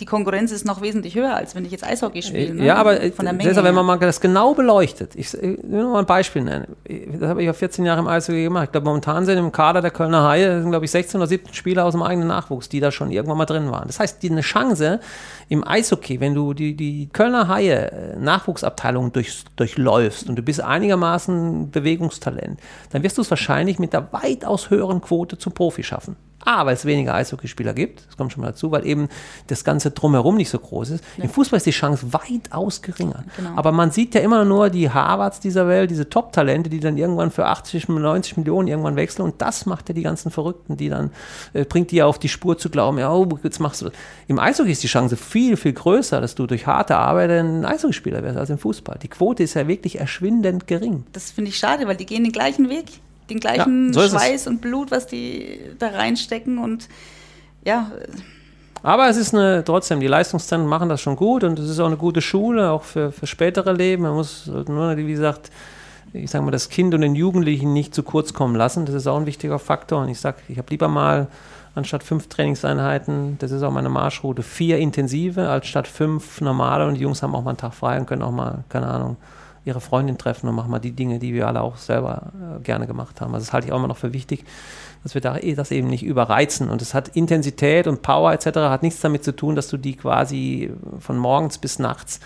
die 0.00 0.06
Konkurrenz 0.06 0.52
ist 0.52 0.64
noch 0.64 0.80
wesentlich 0.80 1.16
höher, 1.16 1.34
als 1.34 1.54
wenn 1.54 1.64
ich 1.64 1.72
jetzt 1.72 1.84
Eishockey 1.84 2.22
spiele. 2.22 2.54
Ne? 2.54 2.64
Ja, 2.64 2.76
aber 2.76 3.00
äh, 3.00 3.10
Von 3.10 3.24
der 3.24 3.34
Menge 3.34 3.54
wenn 3.64 3.74
man 3.74 3.84
mal 3.84 3.98
das 3.98 4.20
genau 4.20 4.54
beleuchtet, 4.54 5.16
ich, 5.16 5.34
ich 5.34 5.42
will 5.42 5.82
nur 5.82 5.92
mal 5.92 6.00
ein 6.00 6.06
Beispiel 6.06 6.42
nennen. 6.42 6.76
Das 7.18 7.28
habe 7.28 7.42
ich 7.42 7.46
ja 7.46 7.52
14 7.52 7.84
Jahre 7.84 8.00
im 8.00 8.06
Eishockey 8.06 8.44
gemacht. 8.44 8.66
Ich 8.66 8.72
glaube, 8.72 8.86
momentan 8.86 9.24
sind 9.24 9.38
im 9.38 9.50
Kader 9.50 9.80
der 9.80 9.90
Kölner 9.90 10.28
Haie, 10.28 10.60
sind, 10.60 10.70
glaube 10.70 10.84
ich, 10.84 10.90
16 10.90 11.18
oder 11.18 11.26
17 11.26 11.54
Spieler 11.54 11.84
aus 11.84 11.92
dem 11.92 12.02
eigenen 12.02 12.28
Nachwuchs, 12.28 12.68
die 12.68 12.80
da 12.80 12.92
schon 12.92 13.10
irgendwann 13.10 13.38
mal 13.38 13.46
drin 13.46 13.70
waren. 13.70 13.88
Das 13.88 13.98
heißt, 13.98 14.22
die, 14.22 14.30
eine 14.30 14.42
Chance 14.42 15.00
im 15.48 15.66
Eishockey, 15.66 16.20
wenn 16.20 16.34
du 16.34 16.52
die, 16.52 16.74
die 16.74 17.08
Kölner 17.12 17.48
Haie 17.48 17.90
äh, 17.90 18.16
Nachwuchsabteilung 18.16 19.12
durch, 19.12 19.44
durchläufst 19.56 20.28
und 20.28 20.36
du 20.36 20.42
bist 20.42 20.60
einigermaßen 20.60 21.70
Bewegungstalent, 21.70 22.60
dann 22.90 23.02
wirst 23.02 23.18
du 23.18 23.22
es 23.22 23.30
wahrscheinlich 23.30 23.78
mit 23.78 23.92
der 23.92 24.12
weitaus 24.12 24.70
höheren 24.70 25.00
Quote 25.00 25.38
zum 25.38 25.52
Profi 25.52 25.82
schaffen. 25.82 26.16
A, 26.44 26.64
weil 26.64 26.74
es 26.74 26.84
weniger 26.84 27.14
Eishockeyspieler 27.14 27.74
gibt, 27.74 28.06
das 28.06 28.16
kommt 28.16 28.32
schon 28.32 28.42
mal 28.42 28.48
dazu, 28.48 28.70
weil 28.70 28.86
eben 28.86 29.08
das 29.48 29.64
Ganze 29.64 29.90
drumherum 29.90 30.36
nicht 30.36 30.48
so 30.48 30.58
groß 30.58 30.90
ist. 30.90 31.04
Ja. 31.16 31.24
Im 31.24 31.30
Fußball 31.30 31.56
ist 31.56 31.66
die 31.66 31.72
Chance 31.72 32.12
weitaus 32.12 32.80
geringer. 32.80 33.24
Genau. 33.36 33.50
Aber 33.56 33.72
man 33.72 33.90
sieht 33.90 34.14
ja 34.14 34.20
immer 34.20 34.44
nur 34.44 34.70
die 34.70 34.88
Harvards 34.88 35.40
dieser 35.40 35.66
Welt, 35.66 35.90
diese 35.90 36.08
Top-Talente, 36.08 36.70
die 36.70 36.80
dann 36.80 36.96
irgendwann 36.96 37.32
für 37.32 37.46
80, 37.46 37.88
90 37.88 38.36
Millionen 38.36 38.68
irgendwann 38.68 38.96
wechseln 38.96 39.22
und 39.22 39.42
das 39.42 39.66
macht 39.66 39.88
ja 39.88 39.94
die 39.94 40.02
ganzen 40.02 40.30
Verrückten, 40.30 40.76
die 40.76 40.88
dann, 40.88 41.10
äh, 41.54 41.64
bringt 41.64 41.90
die 41.90 41.96
ja 41.96 42.06
auf 42.06 42.18
die 42.18 42.28
Spur 42.28 42.56
zu 42.56 42.70
glauben, 42.70 42.98
ja, 42.98 43.12
oh, 43.12 43.28
jetzt 43.42 43.58
machst 43.58 43.82
du. 43.82 43.90
Im 44.28 44.38
Eishockey 44.38 44.70
ist 44.70 44.82
die 44.82 44.88
Chance 44.88 45.16
viel, 45.16 45.37
viel 45.56 45.72
größer, 45.72 46.20
dass 46.20 46.34
du 46.34 46.46
durch 46.46 46.66
harte 46.66 46.96
Arbeit 46.96 47.30
ein 47.30 47.64
Eishockeyspieler 47.64 48.22
wirst 48.22 48.36
als 48.36 48.50
im 48.50 48.58
Fußball. 48.58 48.98
Die 49.02 49.08
Quote 49.08 49.42
ist 49.42 49.54
ja 49.54 49.66
wirklich 49.68 49.98
erschwindend 49.98 50.66
gering. 50.66 51.04
Das 51.12 51.30
finde 51.30 51.50
ich 51.50 51.58
schade, 51.58 51.86
weil 51.86 51.96
die 51.96 52.06
gehen 52.06 52.24
den 52.24 52.32
gleichen 52.32 52.68
Weg 52.68 52.86
den 53.28 53.40
gleichen 53.40 53.92
ja, 53.92 54.02
so 54.02 54.08
Schweiß 54.08 54.46
und 54.46 54.60
Blut, 54.60 54.90
was 54.90 55.06
die 55.06 55.60
da 55.78 55.88
reinstecken 55.88 56.58
und 56.58 56.88
ja. 57.64 57.90
Aber 58.82 59.08
es 59.08 59.16
ist 59.16 59.34
eine, 59.34 59.64
trotzdem, 59.64 60.00
die 60.00 60.06
Leistungszentren 60.06 60.68
machen 60.68 60.88
das 60.88 61.00
schon 61.00 61.16
gut 61.16 61.44
und 61.44 61.58
es 61.58 61.68
ist 61.68 61.80
auch 61.80 61.86
eine 61.86 61.96
gute 61.96 62.22
Schule, 62.22 62.70
auch 62.70 62.84
für, 62.84 63.10
für 63.12 63.26
spätere 63.26 63.72
Leben. 63.72 64.04
Man 64.04 64.14
muss 64.14 64.46
nur, 64.46 64.96
wie 64.96 65.06
gesagt, 65.06 65.50
ich 66.12 66.30
sage 66.30 66.44
mal, 66.44 66.52
das 66.52 66.68
Kind 66.68 66.94
und 66.94 67.00
den 67.00 67.14
Jugendlichen 67.14 67.72
nicht 67.72 67.94
zu 67.94 68.02
kurz 68.02 68.32
kommen 68.32 68.54
lassen. 68.54 68.86
Das 68.86 68.94
ist 68.94 69.06
auch 69.06 69.18
ein 69.18 69.26
wichtiger 69.26 69.58
Faktor. 69.58 70.02
Und 70.02 70.08
ich 70.08 70.20
sage, 70.20 70.38
ich 70.48 70.58
habe 70.58 70.70
lieber 70.70 70.88
mal 70.88 71.26
anstatt 71.78 72.02
fünf 72.02 72.28
Trainingseinheiten, 72.28 73.38
das 73.38 73.50
ist 73.50 73.62
auch 73.62 73.72
meine 73.72 73.88
Marschroute, 73.88 74.42
vier 74.42 74.78
intensive, 74.78 75.48
als 75.48 75.66
statt 75.66 75.88
fünf 75.88 76.40
normale. 76.40 76.86
Und 76.86 76.94
die 76.94 77.00
Jungs 77.00 77.22
haben 77.22 77.34
auch 77.34 77.42
mal 77.42 77.50
einen 77.50 77.58
Tag 77.58 77.74
frei 77.74 77.98
und 77.98 78.06
können 78.06 78.22
auch 78.22 78.32
mal, 78.32 78.64
keine 78.68 78.86
Ahnung, 78.86 79.16
ihre 79.68 79.80
Freundin 79.80 80.18
treffen 80.18 80.48
und 80.48 80.54
machen 80.54 80.70
mal 80.70 80.78
die 80.78 80.92
Dinge, 80.92 81.18
die 81.18 81.34
wir 81.34 81.46
alle 81.46 81.60
auch 81.60 81.76
selber 81.76 82.32
äh, 82.34 82.62
gerne 82.62 82.86
gemacht 82.86 83.20
haben. 83.20 83.34
Also 83.34 83.46
das 83.46 83.52
halte 83.52 83.66
ich 83.66 83.72
auch 83.72 83.76
immer 83.76 83.88
noch 83.88 83.96
für 83.96 84.12
wichtig, 84.12 84.44
dass 85.02 85.14
wir 85.14 85.20
da 85.20 85.36
eh 85.36 85.54
das 85.54 85.70
eben 85.70 85.88
nicht 85.88 86.02
überreizen. 86.02 86.70
Und 86.70 86.82
es 86.82 86.94
hat 86.94 87.08
Intensität 87.08 87.86
und 87.86 88.02
Power 88.02 88.32
etc. 88.32 88.46
hat 88.56 88.82
nichts 88.82 89.00
damit 89.00 89.24
zu 89.24 89.36
tun, 89.36 89.54
dass 89.54 89.68
du 89.68 89.76
die 89.76 89.94
quasi 89.94 90.72
von 90.98 91.18
morgens 91.18 91.58
bis 91.58 91.78
nachts, 91.78 92.20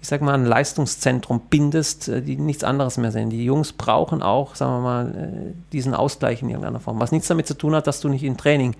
ich 0.00 0.08
sag 0.08 0.20
mal, 0.20 0.34
ein 0.34 0.44
Leistungszentrum 0.44 1.40
bindest, 1.48 2.08
äh, 2.08 2.20
die 2.20 2.36
nichts 2.36 2.64
anderes 2.64 2.96
mehr 2.96 3.12
sind. 3.12 3.30
Die 3.30 3.44
Jungs 3.44 3.72
brauchen 3.72 4.22
auch, 4.22 4.54
sagen 4.56 4.72
wir 4.72 4.80
mal, 4.80 5.08
äh, 5.08 5.54
diesen 5.72 5.94
Ausgleich 5.94 6.42
in 6.42 6.50
irgendeiner 6.50 6.80
Form. 6.80 7.00
Was 7.00 7.12
nichts 7.12 7.28
damit 7.28 7.46
zu 7.46 7.56
tun 7.56 7.74
hat, 7.74 7.86
dass 7.86 8.00
du 8.00 8.08
nicht 8.08 8.24
im 8.24 8.36
Training 8.36 8.74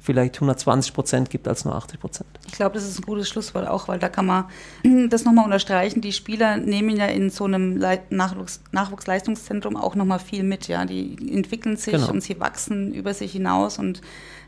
vielleicht 0.00 0.36
120 0.36 0.94
Prozent 0.94 1.30
gibt 1.30 1.48
als 1.48 1.64
nur 1.64 1.74
80 1.74 2.00
Prozent. 2.00 2.28
Ich 2.46 2.52
glaube, 2.52 2.74
das 2.74 2.84
ist 2.84 3.00
ein 3.00 3.02
gutes 3.02 3.28
Schlusswort 3.28 3.66
auch, 3.66 3.88
weil 3.88 3.98
da 3.98 4.08
kann 4.08 4.26
man 4.26 4.44
das 5.10 5.24
nochmal 5.24 5.44
unterstreichen. 5.44 6.00
Die 6.00 6.12
Spieler 6.12 6.56
nehmen 6.56 6.96
ja 6.96 7.06
in 7.06 7.30
so 7.30 7.44
einem 7.44 7.78
Nachwuchs 8.10 8.60
Nachwuchsleistungszentrum 8.72 9.76
auch 9.76 9.94
nochmal 9.94 10.18
viel 10.18 10.44
mit. 10.44 10.68
Ja, 10.68 10.84
die 10.84 11.16
entwickeln 11.34 11.76
sich 11.76 11.94
genau. 11.94 12.10
und 12.10 12.22
sie 12.22 12.38
wachsen 12.40 12.94
über 12.94 13.12
sich 13.12 13.32
hinaus 13.32 13.78
und 13.78 14.00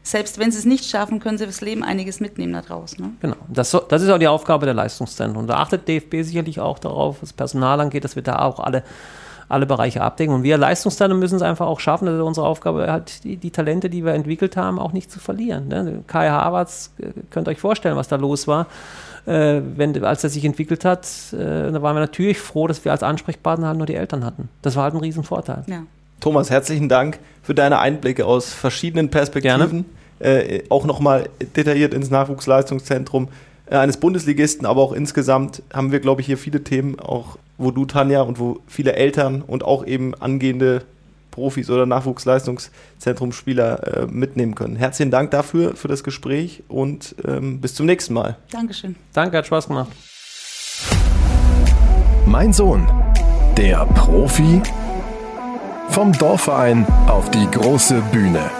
selbst 0.03 0.39
wenn 0.39 0.51
sie 0.51 0.59
es 0.59 0.65
nicht 0.65 0.87
schaffen, 0.87 1.21
können 1.21 1.37
sie 1.37 1.45
fürs 1.45 1.61
Leben 1.61 1.83
einiges 1.83 2.21
mitnehmen 2.21 2.55
daraus. 2.55 2.99
Ne? 2.99 3.13
Genau, 3.21 3.37
das, 3.49 3.77
das, 3.89 4.03
ist 4.03 4.09
auch 4.09 4.19
die 4.19 4.29
Aufgabe 4.29 4.65
der 4.65 4.75
Leistungszentren. 4.75 5.47
Da 5.47 5.57
achtet 5.57 5.87
DFB 5.87 6.23
sicherlich 6.23 6.59
auch 6.59 6.79
darauf, 6.79 7.21
was 7.21 7.33
Personal 7.35 7.81
angeht, 7.81 8.05
dass 8.05 8.17
wir 8.17 8.23
da 8.23 8.39
auch 8.39 8.61
alle 8.61 8.83
alle 9.51 9.67
Bereiche 9.67 10.03
abdecken. 10.03 10.35
Und 10.35 10.43
wir 10.43 10.57
Leistungsteile 10.57 11.15
müssen 11.15 11.37
es 11.37 11.43
einfach 11.43 11.67
auch 11.67 11.81
schaffen, 11.81 12.07
das 12.07 12.15
ist 12.15 12.23
unsere 12.23 12.47
Aufgabe, 12.47 12.91
halt 12.91 13.25
die, 13.25 13.37
die 13.37 13.51
Talente, 13.51 13.91
die 13.91 14.05
wir 14.05 14.15
entwickelt 14.15 14.57
haben, 14.57 14.79
auch 14.79 14.93
nicht 14.93 15.11
zu 15.11 15.19
verlieren. 15.19 15.69
Ne? 15.69 16.03
Kai 16.07 16.29
Havertz, 16.31 16.93
äh, 16.99 17.07
könnt 17.31 17.49
ihr 17.49 17.53
euch 17.53 17.61
vorstellen, 17.61 17.97
was 17.97 18.09
da 18.09 18.17
los 18.17 18.47
war. 18.47 18.67
Äh, 19.27 19.61
wenn, 19.77 20.03
als 20.05 20.25
er 20.25 20.31
sich 20.31 20.45
entwickelt 20.45 20.85
hat, 20.85 21.07
äh, 21.33 21.71
da 21.71 21.83
waren 21.83 21.97
wir 21.97 22.01
natürlich 22.01 22.39
froh, 22.39 22.67
dass 22.67 22.85
wir 22.85 22.93
als 22.93 23.03
Ansprechpartner 23.03 23.69
halt 23.69 23.77
nur 23.77 23.87
die 23.87 23.95
Eltern 23.95 24.25
hatten. 24.25 24.49
Das 24.63 24.77
war 24.77 24.85
halt 24.85 24.95
ein 24.95 25.01
Riesenvorteil. 25.01 25.65
Ja. 25.67 25.83
Thomas, 26.21 26.51
herzlichen 26.51 26.89
Dank 26.89 27.19
für 27.43 27.55
deine 27.55 27.79
Einblicke 27.79 28.27
aus 28.27 28.53
verschiedenen 28.53 29.11
Perspektiven. 29.11 29.85
Äh, 30.21 30.65
auch 30.69 30.85
nochmal 30.85 31.31
detailliert 31.57 31.95
ins 31.95 32.11
Nachwuchsleistungszentrum 32.11 33.29
äh, 33.67 33.77
eines 33.77 33.97
Bundesligisten, 33.97 34.67
aber 34.67 34.83
auch 34.83 34.93
insgesamt 34.93 35.63
haben 35.73 35.93
wir, 35.93 36.01
glaube 36.01 36.21
ich, 36.21 36.27
hier 36.27 36.37
viele 36.37 36.63
Themen, 36.63 37.01
auch 37.01 37.39
wo 37.61 37.71
du, 37.71 37.85
Tanja, 37.85 38.23
und 38.23 38.39
wo 38.39 38.61
viele 38.67 38.95
Eltern 38.95 39.43
und 39.43 39.65
auch 39.65 39.87
eben 39.87 40.15
angehende 40.15 40.83
Profis 41.31 41.71
oder 41.71 41.87
Nachwuchsleistungszentrumspieler 41.87 43.87
äh, 43.87 44.07
mitnehmen 44.07 44.55
können. 44.55 44.77
Herzlichen 44.77 45.11
Dank 45.11 45.31
dafür, 45.31 45.77
für 45.77 45.89
das 45.89 46.03
Gespräch 46.03 46.65
und 46.69 47.15
ähm, 47.27 47.61
bis 47.61 47.75
zum 47.75 47.87
nächsten 47.87 48.15
Mal. 48.15 48.37
Dankeschön. 48.51 48.97
Danke, 49.13 49.39
hat 49.39 49.47
Spaß 49.47 49.69
gemacht. 49.69 49.91
Mein 52.27 52.53
Sohn, 52.53 52.87
der 53.57 53.87
Profi 53.87 54.63
vom 55.89 56.13
Dorfverein 56.13 56.87
auf 57.07 57.31
die 57.31 57.47
große 57.51 58.03
Bühne. 58.13 58.60